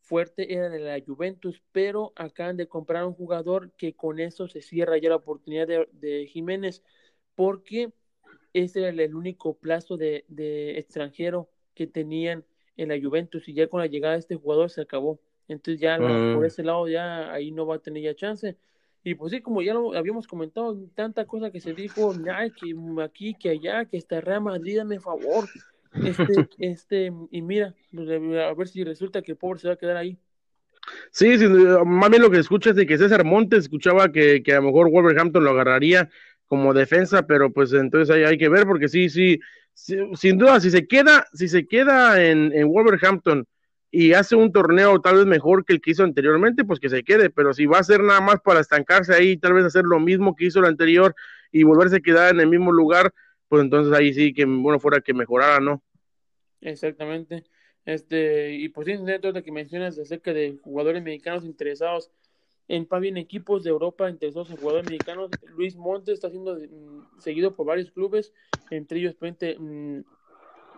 fuerte 0.00 0.52
era 0.52 0.68
de 0.68 0.80
la 0.80 1.00
Juventus, 1.04 1.62
pero 1.72 2.12
acaban 2.16 2.56
de 2.56 2.66
comprar 2.66 3.04
un 3.04 3.14
jugador 3.14 3.70
que 3.76 3.94
con 3.94 4.18
eso 4.18 4.48
se 4.48 4.60
cierra 4.60 4.98
ya 4.98 5.10
la 5.10 5.16
oportunidad 5.16 5.68
de, 5.68 5.88
de 5.92 6.26
Jiménez 6.26 6.82
porque 7.34 7.92
ese 8.52 8.80
era 8.80 8.88
el 8.90 9.14
único 9.14 9.54
plazo 9.54 9.96
de, 9.96 10.24
de, 10.28 10.78
extranjero 10.78 11.48
que 11.74 11.86
tenían 11.86 12.44
en 12.76 12.88
la 12.88 13.00
Juventus 13.00 13.48
y 13.48 13.54
ya 13.54 13.66
con 13.66 13.80
la 13.80 13.86
llegada 13.86 14.14
de 14.14 14.20
este 14.20 14.36
jugador 14.36 14.70
se 14.70 14.82
acabó. 14.82 15.20
Entonces 15.48 15.80
ya 15.80 15.98
uh. 15.98 16.34
por 16.34 16.44
ese 16.44 16.62
lado 16.62 16.88
ya 16.88 17.32
ahí 17.32 17.50
no 17.50 17.66
va 17.66 17.76
a 17.76 17.78
tener 17.78 18.02
ya 18.02 18.14
chance. 18.14 18.56
Y 19.04 19.14
pues 19.14 19.32
sí, 19.32 19.40
como 19.40 19.62
ya 19.62 19.74
lo 19.74 19.94
habíamos 19.96 20.26
comentado, 20.26 20.78
tanta 20.94 21.26
cosa 21.26 21.50
que 21.50 21.60
se 21.60 21.72
dijo, 21.72 22.12
que 22.22 22.30
aquí, 23.02 23.34
que 23.34 23.50
allá, 23.50 23.84
que 23.84 23.96
está 23.96 24.20
Real 24.20 24.42
Madrid, 24.42 24.78
dame 24.78 25.00
favor. 25.00 25.48
Este, 25.92 26.48
este, 26.58 27.12
y 27.30 27.42
mira, 27.42 27.74
pues, 27.92 28.08
a 28.08 28.54
ver 28.54 28.68
si 28.68 28.84
resulta 28.84 29.20
que 29.20 29.32
el 29.32 29.38
pobre 29.38 29.58
se 29.58 29.68
va 29.68 29.74
a 29.74 29.78
quedar 29.78 29.96
ahí. 29.96 30.16
Sí, 31.10 31.38
sí, 31.38 31.46
más 31.46 32.10
bien 32.10 32.22
lo 32.22 32.30
que 32.30 32.38
escuchas 32.38 32.74
de 32.74 32.86
que 32.86 32.98
César 32.98 33.24
Montes 33.24 33.60
escuchaba 33.60 34.10
que, 34.10 34.42
que 34.42 34.52
a 34.52 34.56
lo 34.56 34.62
mejor 34.62 34.90
Wolverhampton 34.90 35.44
lo 35.44 35.50
agarraría 35.50 36.10
como 36.52 36.74
defensa, 36.74 37.26
pero 37.26 37.50
pues 37.50 37.72
entonces 37.72 38.14
hay, 38.14 38.24
hay 38.24 38.36
que 38.36 38.50
ver, 38.50 38.66
porque 38.66 38.86
sí, 38.86 39.08
sí, 39.08 39.40
sin 39.72 40.36
duda, 40.36 40.60
si 40.60 40.70
se 40.70 40.86
queda, 40.86 41.26
si 41.32 41.48
se 41.48 41.66
queda 41.66 42.22
en, 42.22 42.52
Wolverhampton 42.68 43.46
y 43.90 44.12
hace 44.12 44.36
un 44.36 44.52
torneo 44.52 45.00
tal 45.00 45.16
vez 45.16 45.24
mejor 45.24 45.64
que 45.64 45.72
el 45.72 45.80
que 45.80 45.92
hizo 45.92 46.04
anteriormente, 46.04 46.66
pues 46.66 46.78
que 46.78 46.90
se 46.90 47.04
quede, 47.04 47.30
pero 47.30 47.54
si 47.54 47.64
va 47.64 47.78
a 47.78 47.82
ser 47.82 48.02
nada 48.02 48.20
más 48.20 48.42
para 48.44 48.60
estancarse 48.60 49.14
ahí, 49.14 49.38
tal 49.38 49.54
vez 49.54 49.64
hacer 49.64 49.84
lo 49.84 49.98
mismo 49.98 50.36
que 50.36 50.44
hizo 50.44 50.58
el 50.58 50.66
anterior 50.66 51.14
y 51.52 51.62
volverse 51.62 51.96
a 51.96 52.00
quedar 52.00 52.34
en 52.34 52.40
el 52.40 52.48
mismo 52.48 52.70
lugar, 52.70 53.14
pues 53.48 53.62
entonces 53.62 53.94
ahí 53.94 54.12
sí 54.12 54.34
que 54.34 54.44
bueno 54.44 54.78
fuera 54.78 55.00
que 55.00 55.14
mejorara, 55.14 55.58
¿no? 55.58 55.82
Exactamente. 56.60 57.44
Este, 57.86 58.52
y 58.52 58.68
pues 58.68 58.88
sí, 58.88 58.98
de 59.02 59.42
que 59.42 59.52
mencionas 59.52 59.98
acerca 59.98 60.34
de 60.34 60.58
jugadores 60.62 61.02
mexicanos 61.02 61.46
interesados 61.46 62.10
en 62.68 63.16
equipos 63.16 63.64
de 63.64 63.70
Europa 63.70 64.08
interesados 64.08 64.50
en 64.50 64.56
jugadores 64.56 64.90
mexicanos. 64.90 65.30
Luis 65.56 65.76
Montes 65.76 66.14
está 66.14 66.30
siendo 66.30 66.56
mm, 66.56 67.18
seguido 67.18 67.54
por 67.54 67.66
varios 67.66 67.90
clubes, 67.90 68.32
entre 68.70 69.00
ellos 69.00 69.16
mm, 69.58 70.00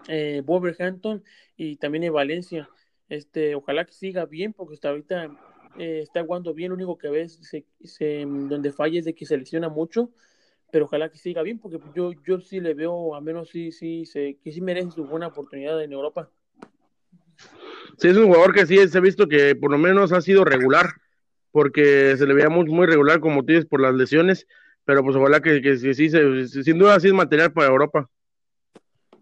eh, 0.08 0.42
Wolverhampton 0.44 1.22
y 1.56 1.76
también 1.76 2.04
en 2.04 2.12
Valencia. 2.12 2.68
Este, 3.08 3.54
ojalá 3.54 3.84
que 3.84 3.92
siga 3.92 4.24
bien, 4.24 4.52
porque 4.52 4.74
hasta 4.74 4.88
ahorita 4.88 5.30
eh, 5.78 6.00
está 6.02 6.20
aguando 6.20 6.54
bien. 6.54 6.70
Lo 6.70 6.76
único 6.76 6.98
que 6.98 7.08
ves 7.08 7.38
se, 7.42 7.66
se, 7.82 8.24
mm, 8.26 8.48
donde 8.48 8.72
falla 8.72 8.98
es 8.98 9.04
de 9.04 9.14
que 9.14 9.26
selecciona 9.26 9.68
mucho, 9.68 10.10
pero 10.70 10.86
ojalá 10.86 11.10
que 11.10 11.18
siga 11.18 11.42
bien, 11.42 11.58
porque 11.58 11.78
yo, 11.94 12.12
yo 12.26 12.40
sí 12.40 12.60
le 12.60 12.74
veo, 12.74 13.14
a 13.14 13.20
menos 13.20 13.50
sí, 13.50 13.70
sí, 13.72 14.06
se, 14.06 14.38
que 14.42 14.52
sí 14.52 14.60
merece 14.60 14.92
su 14.92 15.04
buena 15.04 15.28
oportunidad 15.28 15.82
en 15.82 15.92
Europa. 15.92 16.30
Sí, 17.98 18.08
es 18.08 18.16
un 18.16 18.26
jugador 18.26 18.52
que 18.52 18.66
sí 18.66 18.88
se 18.88 18.98
ha 18.98 19.00
visto 19.00 19.28
que 19.28 19.54
por 19.54 19.70
lo 19.70 19.78
menos 19.78 20.12
ha 20.12 20.20
sido 20.20 20.44
regular 20.44 20.94
porque 21.54 22.16
se 22.18 22.26
le 22.26 22.34
veía 22.34 22.48
muy, 22.48 22.64
muy 22.64 22.84
regular, 22.84 23.20
como 23.20 23.42
dices, 23.42 23.64
por 23.64 23.80
las 23.80 23.94
lesiones, 23.94 24.44
pero 24.84 25.04
pues 25.04 25.14
ojalá 25.14 25.40
que, 25.40 25.62
que, 25.62 25.78
que 25.78 25.94
sí, 25.94 26.10
se, 26.10 26.48
sin 26.48 26.78
duda 26.80 26.98
sí 26.98 27.06
es 27.06 27.12
material 27.14 27.52
para 27.52 27.68
Europa. 27.68 28.10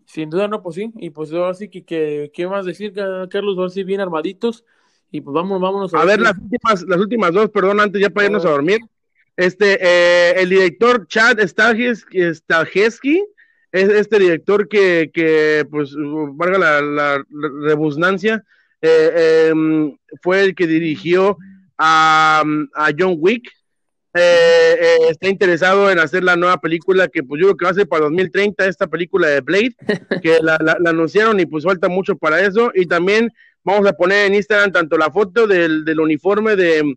Sin 0.06 0.30
duda 0.30 0.48
no, 0.48 0.62
pues 0.62 0.76
sí, 0.76 0.90
y 0.96 1.10
pues 1.10 1.30
ahora 1.34 1.52
sí 1.52 1.68
que, 1.68 1.84
que 1.84 2.30
¿qué 2.32 2.46
más 2.46 2.64
decir, 2.64 2.94
Carlos? 2.94 3.58
Ahora 3.58 3.68
sí 3.68 3.84
bien 3.84 4.00
armaditos, 4.00 4.64
y 5.10 5.20
pues 5.20 5.34
vamos, 5.34 5.60
vámonos 5.60 5.92
a, 5.92 6.00
a 6.00 6.06
ver, 6.06 6.22
las 6.22 6.32
últimas, 6.38 6.82
las 6.88 6.98
últimas 7.00 7.32
dos, 7.34 7.50
perdón, 7.50 7.80
antes 7.80 8.00
ya 8.00 8.08
para 8.08 8.24
irnos 8.24 8.46
a 8.46 8.50
dormir, 8.50 8.80
Este, 9.36 9.78
eh, 9.82 10.40
el 10.40 10.48
director 10.48 11.06
Chad 11.08 11.38
Stahelski 11.38 13.26
es 13.72 13.88
este 13.90 14.18
director 14.18 14.68
que, 14.68 15.10
que 15.12 15.66
pues, 15.70 15.94
valga 16.32 16.56
la, 16.56 16.80
la, 16.80 17.24
rebusnancia, 17.60 18.42
eh, 18.80 19.48
em, 19.50 19.98
fue 20.22 20.44
el 20.44 20.54
que 20.54 20.66
dirigió 20.66 21.36
a, 21.78 22.42
a 22.74 22.90
John 22.98 23.16
Wick. 23.18 23.50
Eh, 24.14 24.76
eh, 24.78 24.96
está 25.10 25.28
interesado 25.28 25.90
en 25.90 25.98
hacer 25.98 26.22
la 26.22 26.36
nueva 26.36 26.58
película 26.58 27.08
que 27.08 27.22
pues 27.22 27.40
yo 27.40 27.46
creo 27.46 27.56
que 27.56 27.64
va 27.64 27.70
a 27.70 27.74
ser 27.74 27.88
para 27.88 28.04
2030, 28.04 28.66
esta 28.66 28.86
película 28.86 29.26
de 29.28 29.40
Blade, 29.40 29.74
que 30.22 30.38
la, 30.42 30.58
la, 30.60 30.90
anunciaron 30.90 31.40
y 31.40 31.46
pues 31.46 31.64
falta 31.64 31.88
mucho 31.88 32.16
para 32.16 32.40
eso. 32.40 32.70
Y 32.74 32.86
también 32.86 33.30
vamos 33.64 33.86
a 33.86 33.94
poner 33.94 34.26
en 34.26 34.34
Instagram 34.34 34.72
tanto 34.72 34.98
la 34.98 35.10
foto 35.10 35.46
del, 35.46 35.84
del 35.84 36.00
uniforme 36.00 36.56
de, 36.56 36.94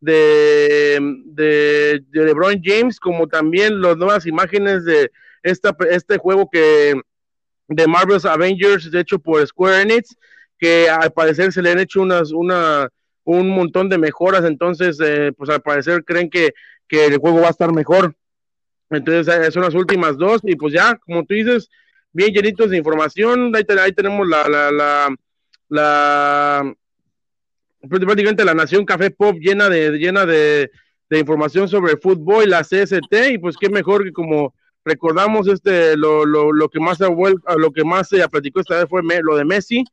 de, 0.00 0.98
de, 1.26 2.04
de, 2.10 2.24
LeBron 2.24 2.60
James 2.62 2.98
como 2.98 3.28
también 3.28 3.80
las 3.80 3.96
nuevas 3.96 4.26
imágenes 4.26 4.84
de 4.84 5.10
esta, 5.42 5.74
este 5.90 6.18
juego 6.18 6.48
que 6.50 6.94
de 7.68 7.86
Marvel's 7.86 8.24
Avengers 8.24 8.92
hecho 8.92 9.18
por 9.18 9.46
Square 9.46 9.82
Enix, 9.82 10.16
que 10.58 10.88
al 10.88 11.12
parecer 11.12 11.52
se 11.52 11.62
le 11.62 11.70
han 11.70 11.78
hecho 11.78 12.02
unas, 12.02 12.32
una 12.32 12.88
un 13.24 13.48
montón 13.50 13.88
de 13.88 13.98
mejoras, 13.98 14.44
entonces, 14.44 14.98
eh, 15.00 15.32
pues 15.36 15.50
al 15.50 15.62
parecer 15.62 16.04
creen 16.04 16.30
que, 16.30 16.52
que, 16.88 17.06
el 17.06 17.18
juego 17.18 17.40
va 17.40 17.48
a 17.48 17.50
estar 17.50 17.72
mejor. 17.72 18.14
Entonces, 18.90 19.34
eh, 19.34 19.50
son 19.50 19.62
las 19.62 19.74
últimas 19.74 20.18
dos, 20.18 20.40
y 20.44 20.56
pues 20.56 20.74
ya, 20.74 20.96
como 20.96 21.24
tú 21.24 21.34
dices, 21.34 21.70
bien 22.12 22.32
llenitos 22.32 22.70
de 22.70 22.76
información, 22.76 23.54
ahí, 23.54 23.64
ahí 23.78 23.92
tenemos 23.92 24.28
la, 24.28 24.48
la, 24.48 24.70
la, 24.70 25.16
la, 25.68 26.74
pues, 27.88 28.00
prácticamente 28.04 28.44
la 28.44 28.54
Nación 28.54 28.84
Café 28.84 29.10
Pop 29.10 29.36
llena 29.40 29.68
de, 29.68 29.92
llena 29.92 30.26
de, 30.26 30.70
de 31.08 31.18
información 31.18 31.68
sobre 31.68 31.92
el 31.92 31.98
fútbol, 31.98 32.50
la 32.50 32.62
CST, 32.62 33.32
y 33.32 33.38
pues 33.38 33.56
qué 33.56 33.68
mejor 33.68 34.04
que 34.04 34.12
como 34.12 34.54
recordamos 34.84 35.46
este 35.46 35.96
lo, 35.96 36.24
lo, 36.24 36.52
lo 36.52 36.68
que 36.68 36.80
más 36.80 36.98
lo 37.00 37.70
que 37.72 37.84
más 37.84 38.08
se 38.08 38.26
platicó 38.28 38.60
esta 38.60 38.78
vez 38.78 38.86
fue 38.88 39.02
lo 39.22 39.36
de 39.36 39.44
Messi, 39.44 39.84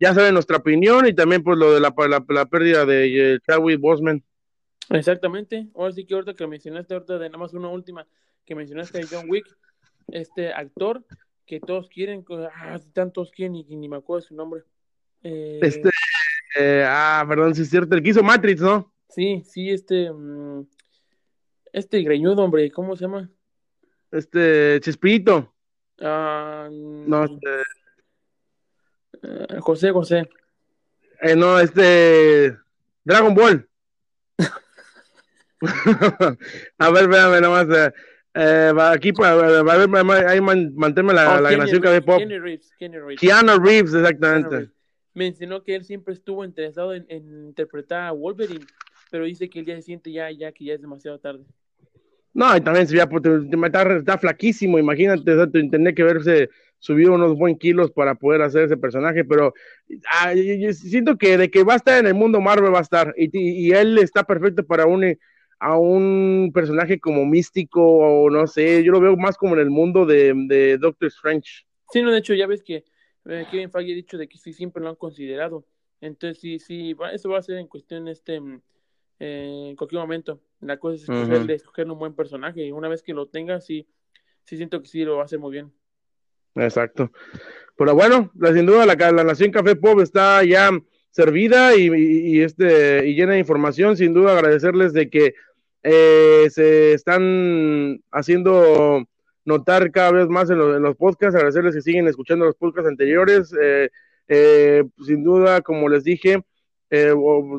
ya 0.00 0.14
saben 0.14 0.34
nuestra 0.34 0.56
opinión 0.56 1.06
y 1.06 1.12
también 1.12 1.44
pues 1.44 1.58
lo 1.58 1.74
de 1.74 1.80
la, 1.80 1.94
la, 2.28 2.46
pérdida 2.46 2.86
de 2.86 3.34
eh, 3.34 3.38
Chadwick 3.46 3.78
Bosman. 3.78 4.24
Exactamente, 4.88 5.68
ahora 5.76 5.92
sí 5.92 6.04
que 6.04 6.14
ahorita 6.14 6.34
que 6.34 6.46
mencionaste, 6.46 6.94
ahorita 6.94 7.18
de 7.18 7.28
nada 7.28 7.38
más 7.38 7.52
una 7.52 7.68
última, 7.68 8.06
que 8.44 8.54
mencionaste 8.54 9.00
a 9.00 9.06
John 9.08 9.26
Wick, 9.28 9.46
este 10.08 10.52
actor 10.52 11.04
que 11.46 11.60
todos 11.60 11.88
quieren, 11.88 12.24
ah, 12.54 12.80
tantos 12.92 13.30
quieren 13.30 13.54
y, 13.54 13.76
ni 13.76 13.88
me 13.88 13.96
acuerdo 13.96 14.26
su 14.26 14.34
nombre. 14.34 14.62
Eh, 15.22 15.60
este, 15.62 15.90
eh, 16.58 16.84
ah, 16.86 17.24
perdón, 17.28 17.54
si 17.54 17.62
es 17.62 17.70
cierto, 17.70 17.94
el 17.94 18.02
que 18.02 18.10
hizo 18.10 18.22
Matrix, 18.22 18.60
¿no? 18.60 18.92
Sí, 19.08 19.42
sí, 19.44 19.70
este, 19.70 20.10
mm, 20.10 20.66
este 21.72 22.02
greñudo, 22.02 22.42
hombre, 22.42 22.70
¿cómo 22.70 22.96
se 22.96 23.04
llama? 23.04 23.30
Este, 24.10 24.80
Chespirito. 24.80 25.54
Ah, 26.00 26.68
no, 26.70 27.24
este, 27.24 27.48
eh, 29.22 29.58
José 29.60 29.90
José. 29.90 30.28
Eh, 31.22 31.36
no, 31.36 31.58
este. 31.58 32.56
Dragon 33.04 33.34
Ball. 33.34 33.66
a 36.78 36.90
ver, 36.90 37.08
véame 37.08 37.40
nada 37.40 37.64
más. 37.64 37.76
Eh, 37.76 37.92
eh 38.34 38.72
aquí 38.92 39.12
para 39.12 39.62
ver, 39.62 40.26
ahí 40.26 40.40
manténme 40.40 41.12
la, 41.12 41.36
oh, 41.36 41.40
la 41.40 41.50
grabación 41.50 41.82
que 41.82 41.88
había 41.88 42.00
pop. 42.00 42.18
Kenny 42.18 42.38
Reeves, 42.38 42.72
Kenny 42.78 42.98
Reeves. 42.98 43.20
Keanu 43.20 43.58
Reeves, 43.58 43.94
exactamente. 43.94 44.70
Mencionó 45.12 45.62
que 45.62 45.74
él 45.74 45.84
siempre 45.84 46.14
estuvo 46.14 46.44
interesado 46.44 46.94
en, 46.94 47.04
en, 47.08 47.48
interpretar 47.48 48.02
a 48.04 48.12
Wolverine, 48.12 48.64
pero 49.10 49.24
dice 49.24 49.50
que 49.50 49.58
el 49.58 49.66
día 49.66 49.80
siguiente 49.82 50.12
ya, 50.12 50.30
ya 50.30 50.52
que 50.52 50.64
ya 50.64 50.74
es 50.74 50.80
demasiado 50.80 51.18
tarde. 51.18 51.44
No, 52.32 52.56
y 52.56 52.60
también 52.60 52.86
se 52.86 52.94
veía, 52.94 53.08
pues, 53.08 53.22
está, 53.24 53.96
está 53.96 54.18
flaquísimo, 54.18 54.78
imagínate, 54.78 55.46
tener 55.48 55.94
que 55.94 56.04
verse 56.04 56.48
subió 56.80 57.14
unos 57.14 57.36
buen 57.36 57.56
kilos 57.56 57.92
para 57.92 58.16
poder 58.16 58.42
hacer 58.42 58.64
ese 58.64 58.76
personaje, 58.76 59.24
pero 59.24 59.54
ah, 60.10 60.34
siento 60.72 61.16
que 61.16 61.38
de 61.38 61.48
que 61.48 61.62
va 61.62 61.74
a 61.74 61.76
estar 61.76 62.00
en 62.00 62.06
el 62.08 62.14
mundo 62.14 62.40
Marvel 62.40 62.74
va 62.74 62.80
a 62.80 62.82
estar, 62.82 63.14
y, 63.16 63.30
y 63.38 63.70
él 63.70 63.98
está 63.98 64.24
perfecto 64.24 64.66
para 64.66 64.86
un, 64.86 65.16
a 65.60 65.78
un 65.78 66.50
personaje 66.52 66.98
como 66.98 67.24
místico, 67.24 67.80
o 67.80 68.28
no 68.30 68.48
sé, 68.48 68.82
yo 68.82 68.90
lo 68.90 69.00
veo 69.00 69.16
más 69.16 69.36
como 69.36 69.54
en 69.54 69.60
el 69.60 69.70
mundo 69.70 70.04
de, 70.04 70.34
de 70.48 70.76
Doctor 70.76 71.06
Strange. 71.06 71.66
Sí, 71.92 72.02
no, 72.02 72.10
de 72.10 72.18
hecho, 72.18 72.34
ya 72.34 72.48
ves 72.48 72.64
que 72.64 72.84
eh, 73.26 73.46
Kevin 73.48 73.70
Feige 73.70 73.92
ha 73.92 73.94
dicho 73.94 74.18
de 74.18 74.26
que 74.26 74.38
sí, 74.38 74.52
siempre 74.52 74.82
lo 74.82 74.88
han 74.88 74.96
considerado, 74.96 75.64
entonces 76.00 76.40
sí, 76.40 76.58
sí, 76.58 76.96
eso 77.12 77.28
va 77.28 77.38
a 77.38 77.42
ser 77.42 77.58
en 77.58 77.68
cuestión 77.68 78.08
este... 78.08 78.40
Eh, 79.22 79.66
en 79.68 79.76
cualquier 79.76 80.00
momento. 80.00 80.40
La 80.62 80.78
cosa 80.78 80.96
es 80.96 81.02
escogerle, 81.02 81.52
escogerle 81.52 81.92
un 81.92 81.98
buen 81.98 82.14
personaje 82.14 82.64
y 82.64 82.72
una 82.72 82.88
vez 82.88 83.02
que 83.02 83.12
lo 83.12 83.26
tenga, 83.26 83.60
sí, 83.60 83.86
sí 84.44 84.56
siento 84.56 84.80
que 84.80 84.88
sí 84.88 85.04
lo 85.04 85.16
va 85.16 85.20
a 85.20 85.24
hacer 85.26 85.38
muy 85.38 85.52
bien. 85.52 85.70
Exacto. 86.54 87.10
Pero 87.76 87.94
bueno, 87.94 88.30
sin 88.52 88.66
duda 88.66 88.84
la, 88.84 88.94
la 88.94 89.24
Nación 89.24 89.50
Café 89.50 89.74
Pop 89.74 90.00
está 90.00 90.44
ya 90.44 90.70
servida 91.10 91.74
y, 91.76 92.40
este, 92.40 93.06
y 93.06 93.14
llena 93.14 93.32
de 93.32 93.38
información. 93.38 93.96
Sin 93.96 94.14
duda 94.14 94.32
agradecerles 94.32 94.92
de 94.92 95.10
que 95.10 95.34
eh, 95.82 96.48
se 96.50 96.92
están 96.92 98.00
haciendo 98.10 99.06
notar 99.44 99.90
cada 99.90 100.12
vez 100.12 100.28
más 100.28 100.50
en, 100.50 100.58
los 100.58 100.96
podcasts, 100.96 101.34
agradecerles 101.34 101.74
que 101.74 101.82
siguen 101.82 102.06
escuchando 102.06 102.44
los 102.44 102.56
podcasts 102.56 102.88
anteriores. 102.88 103.54
Eh, 103.60 103.90
eh, 104.28 104.84
sin 105.04 105.24
duda, 105.24 105.60
como 105.60 105.88
les 105.88 106.04
dije, 106.04 106.42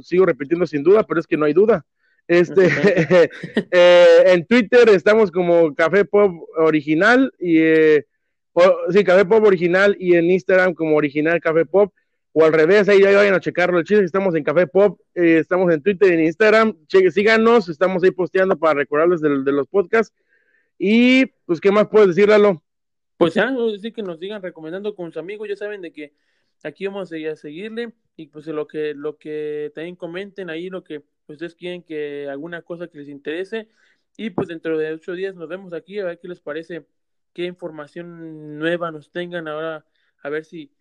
sigo 0.04 0.26
repitiendo 0.26 0.66
sin 0.66 0.84
duda, 0.84 1.04
pero 1.04 1.20
es 1.20 1.28
que 1.28 1.38
no 1.38 1.46
hay 1.46 1.54
duda. 1.54 1.86
Este, 2.28 2.70
en 3.72 4.46
Twitter 4.46 4.88
estamos 4.90 5.32
como 5.32 5.74
Café 5.74 6.06
Pop 6.06 6.32
Original 6.58 7.34
y 7.40 7.60
sí, 8.90 9.04
Café 9.04 9.26
Pop 9.26 9.44
original 9.44 9.96
y 10.00 10.16
en 10.16 10.30
Instagram 10.30 10.74
como 10.74 10.96
original 10.96 11.40
Café 11.40 11.66
Pop. 11.66 11.94
O 12.34 12.46
al 12.46 12.54
revés, 12.54 12.88
ahí 12.88 13.02
ya 13.02 13.12
vayan 13.14 13.34
a 13.34 13.42
checarlo. 13.42 13.80
El 13.80 13.84
chiste 13.84 14.06
estamos 14.06 14.36
en 14.36 14.44
Café 14.44 14.66
Pop, 14.66 15.02
eh, 15.16 15.40
estamos 15.40 15.72
en 15.74 15.82
Twitter 15.82 16.12
y 16.12 16.14
en 16.14 16.24
Instagram. 16.24 16.78
Síganos, 17.12 17.68
estamos 17.68 18.04
ahí 18.04 18.12
posteando 18.12 18.58
para 18.58 18.76
recordarles 18.76 19.20
de, 19.20 19.52
los 19.52 19.68
podcasts. 19.68 20.16
Y 20.78 21.26
pues, 21.46 21.60
¿qué 21.60 21.72
más 21.72 21.90
puedes 21.90 22.08
decir, 22.08 22.30
Lalo? 22.30 22.64
Pues 23.18 23.34
ya, 23.34 23.52
decir 23.52 23.94
que 23.94 24.02
nos 24.02 24.18
sigan 24.18 24.42
recomendando 24.42 24.96
con 24.96 25.08
sus 25.08 25.18
amigos, 25.18 25.50
ya 25.50 25.58
saben 25.58 25.82
de 25.82 25.92
que 25.92 26.14
aquí 26.64 26.88
vamos 26.88 27.12
a, 27.12 27.36
seguirle 27.36 27.94
y 28.16 28.28
pues 28.28 28.48
lo 28.48 28.68
que 28.68 28.94
lo 28.94 29.18
que 29.18 29.72
también 29.74 29.96
comenten 29.96 30.50
ahí 30.50 30.70
lo 30.70 30.84
que 30.84 31.04
ustedes 31.28 31.56
quieren 31.56 31.84
que 31.84 32.28
alguna 32.30 32.62
cosa 32.62 32.88
que 32.88 33.00
les 33.00 33.10
interese 33.10 33.68
y 34.18 34.30
pues 34.30 34.48
dentro 34.48 34.78
de 34.78 34.94
ocho 34.94 35.14
días 35.14 35.36
nos 35.36 35.48
vemos 35.48 35.74
aquí 35.74 36.00
a 36.00 36.06
ver 36.06 36.20
qué 36.20 36.28
les 36.28 36.40
parece 36.40 36.86
qué 37.34 37.46
información 37.46 38.60
nueva 38.60 38.92
nos 38.92 39.12
tengan 39.12 39.48
ahora, 39.48 39.86
a 40.24 40.30
ver 40.30 40.46
si, 40.46 40.72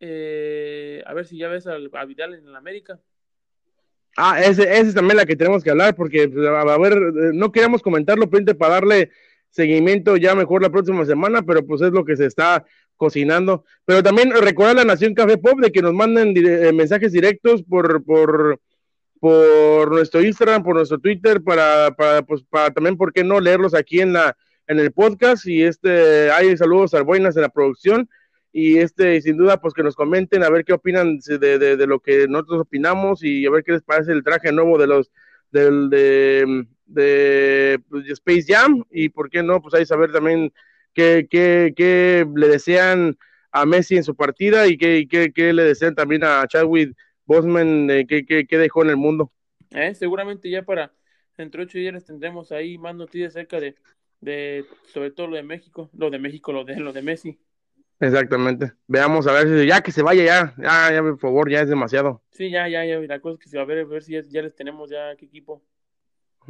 eh, 0.00 1.02
a 1.06 1.14
ver 1.14 1.26
si 1.26 1.38
ya 1.38 1.48
ves 1.48 1.66
a, 1.66 1.76
Vidal 2.04 2.34
en 2.34 2.52
la 2.52 2.58
América. 2.58 3.00
Ah, 4.16 4.40
esa 4.40 4.64
es 4.64 4.94
también 4.94 5.16
la 5.16 5.26
que 5.26 5.36
tenemos 5.36 5.62
que 5.62 5.70
hablar, 5.70 5.94
porque 5.94 6.28
pues, 6.28 6.46
a, 6.46 6.78
ver, 6.78 6.98
no 7.34 7.52
queríamos 7.52 7.82
comentarlo, 7.82 8.28
pero 8.28 8.56
para 8.56 8.74
darle 8.74 9.10
seguimiento 9.50 10.16
ya 10.16 10.34
mejor 10.34 10.62
la 10.62 10.70
próxima 10.70 11.04
semana, 11.04 11.42
pero 11.42 11.64
pues 11.64 11.82
es 11.82 11.92
lo 11.92 12.04
que 12.04 12.16
se 12.16 12.26
está 12.26 12.64
cocinando. 12.96 13.64
Pero 13.84 14.02
también 14.02 14.32
recordar 14.32 14.72
a 14.72 14.80
la 14.80 14.84
Nación 14.84 15.14
Café 15.14 15.38
Pop 15.38 15.60
de 15.60 15.70
que 15.70 15.82
nos 15.82 15.94
manden 15.94 16.34
eh, 16.36 16.72
mensajes 16.72 17.12
directos 17.12 17.62
por, 17.62 18.02
por, 18.04 18.60
por 19.20 19.92
nuestro 19.92 20.20
Instagram, 20.20 20.62
por 20.64 20.74
nuestro 20.74 20.98
Twitter, 20.98 21.42
para, 21.42 21.94
para, 21.96 22.22
pues, 22.22 22.42
para 22.42 22.72
también, 22.72 22.96
¿por 22.96 23.12
qué 23.12 23.22
no 23.22 23.40
leerlos 23.40 23.74
aquí 23.74 24.00
en 24.00 24.14
la, 24.14 24.36
en 24.68 24.78
el 24.78 24.92
podcast 24.92 25.46
y 25.46 25.62
este, 25.64 26.30
hay 26.30 26.56
saludos 26.56 26.94
a 26.94 27.02
Buenas 27.02 27.36
en 27.36 27.42
la 27.42 27.48
producción 27.48 28.08
y 28.52 28.78
este, 28.78 29.20
sin 29.20 29.36
duda, 29.36 29.60
pues 29.60 29.74
que 29.74 29.82
nos 29.82 29.96
comenten 29.96 30.42
a 30.42 30.50
ver 30.50 30.64
qué 30.64 30.74
opinan 30.74 31.18
de, 31.18 31.58
de, 31.58 31.86
lo 31.86 32.00
que 32.00 32.28
nosotros 32.28 32.60
opinamos 32.60 33.22
y 33.22 33.46
a 33.46 33.50
ver 33.50 33.64
qué 33.64 33.72
les 33.72 33.82
parece 33.82 34.12
el 34.12 34.22
traje 34.22 34.52
nuevo 34.52 34.78
de 34.78 34.86
los, 34.86 35.10
del, 35.50 35.90
de, 35.90 36.66
de, 36.86 37.80
pues, 37.88 38.08
Space 38.08 38.44
Jam 38.46 38.84
y 38.90 39.08
por 39.08 39.30
qué 39.30 39.42
no, 39.42 39.60
pues 39.60 39.74
ahí 39.74 39.86
saber 39.86 40.12
también 40.12 40.52
qué, 40.92 41.26
qué, 41.30 41.72
qué 41.76 42.26
le 42.34 42.48
desean 42.48 43.16
a 43.52 43.64
Messi 43.64 43.96
en 43.96 44.04
su 44.04 44.14
partida 44.14 44.66
y 44.66 44.76
qué, 44.76 45.06
qué, 45.08 45.32
qué 45.32 45.52
le 45.52 45.64
desean 45.64 45.94
también 45.94 46.24
a 46.24 46.46
Chadwick 46.46 46.94
Bosman, 47.24 47.90
eh, 47.90 48.06
qué, 48.06 48.24
qué, 48.24 48.58
dejó 48.58 48.82
en 48.82 48.90
el 48.90 48.96
mundo. 48.96 49.32
Eh, 49.70 49.94
seguramente 49.94 50.50
ya 50.50 50.62
para 50.62 50.92
dentro 51.36 51.60
de 51.60 51.66
ocho 51.66 51.78
días 51.78 52.04
tendremos 52.04 52.50
ahí 52.52 52.78
más 52.78 52.94
noticias 52.94 53.36
acerca 53.36 53.60
de, 53.60 53.76
de 54.20 54.64
sobre 54.92 55.10
todo 55.10 55.28
lo 55.28 55.36
de 55.36 55.42
México, 55.42 55.90
lo 55.92 56.10
de 56.10 56.18
México, 56.18 56.52
lo 56.52 56.64
de 56.64 56.76
lo 56.76 56.92
de 56.92 57.02
Messi. 57.02 57.38
Exactamente. 58.00 58.72
Veamos 58.86 59.26
a 59.26 59.32
ver 59.32 59.48
si 59.48 59.66
ya 59.66 59.80
que 59.80 59.90
se 59.90 60.02
vaya 60.02 60.24
ya, 60.24 60.54
ya, 60.56 60.92
ya 60.92 61.02
por 61.02 61.18
favor, 61.18 61.50
ya 61.50 61.62
es 61.62 61.68
demasiado. 61.68 62.22
Sí, 62.30 62.50
ya, 62.50 62.68
ya, 62.68 62.84
ya, 62.84 62.98
la 63.00 63.20
cosa 63.20 63.34
es 63.34 63.40
que 63.40 63.48
se 63.48 63.56
va 63.56 63.64
a 63.64 63.66
ver, 63.66 63.78
a 63.78 63.84
ver 63.84 64.02
si 64.02 64.12
ya, 64.12 64.42
les 64.42 64.54
tenemos 64.54 64.90
ya 64.90 65.16
qué 65.16 65.26
equipo. 65.26 65.62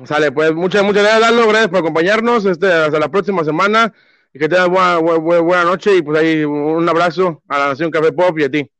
Sale, 0.04 0.30
pues 0.30 0.54
muchas, 0.54 0.84
muchas 0.84 1.02
gracias, 1.02 1.20
Lalo, 1.20 1.48
gracias 1.48 1.68
por 1.68 1.78
acompañarnos, 1.78 2.44
este, 2.44 2.66
hasta 2.70 3.00
la 3.00 3.10
próxima 3.10 3.42
semana, 3.42 3.92
y 4.32 4.38
que 4.38 4.48
tengas 4.48 4.68
buena, 4.68 4.98
buena, 4.98 5.40
buena 5.40 5.64
noche, 5.64 5.96
y 5.96 6.02
pues 6.02 6.20
ahí 6.20 6.44
un 6.44 6.88
abrazo 6.88 7.42
a 7.48 7.58
la 7.58 7.68
Nación 7.68 7.90
Café 7.90 8.12
Pop 8.12 8.38
y 8.38 8.44
a 8.44 8.50
ti. 8.50 8.70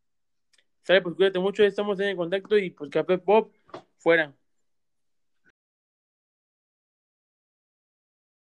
Sale, 0.83 1.03
pues 1.03 1.17
cuídate 1.17 1.41
mucho, 1.41 1.65
estamos 1.65 1.99
en 1.99 2.17
contacto, 2.17 2.57
y 2.57 2.71
pues 2.71 2.91
Café 2.91 3.19
Pop, 3.19 3.53
fuera. 3.97 4.33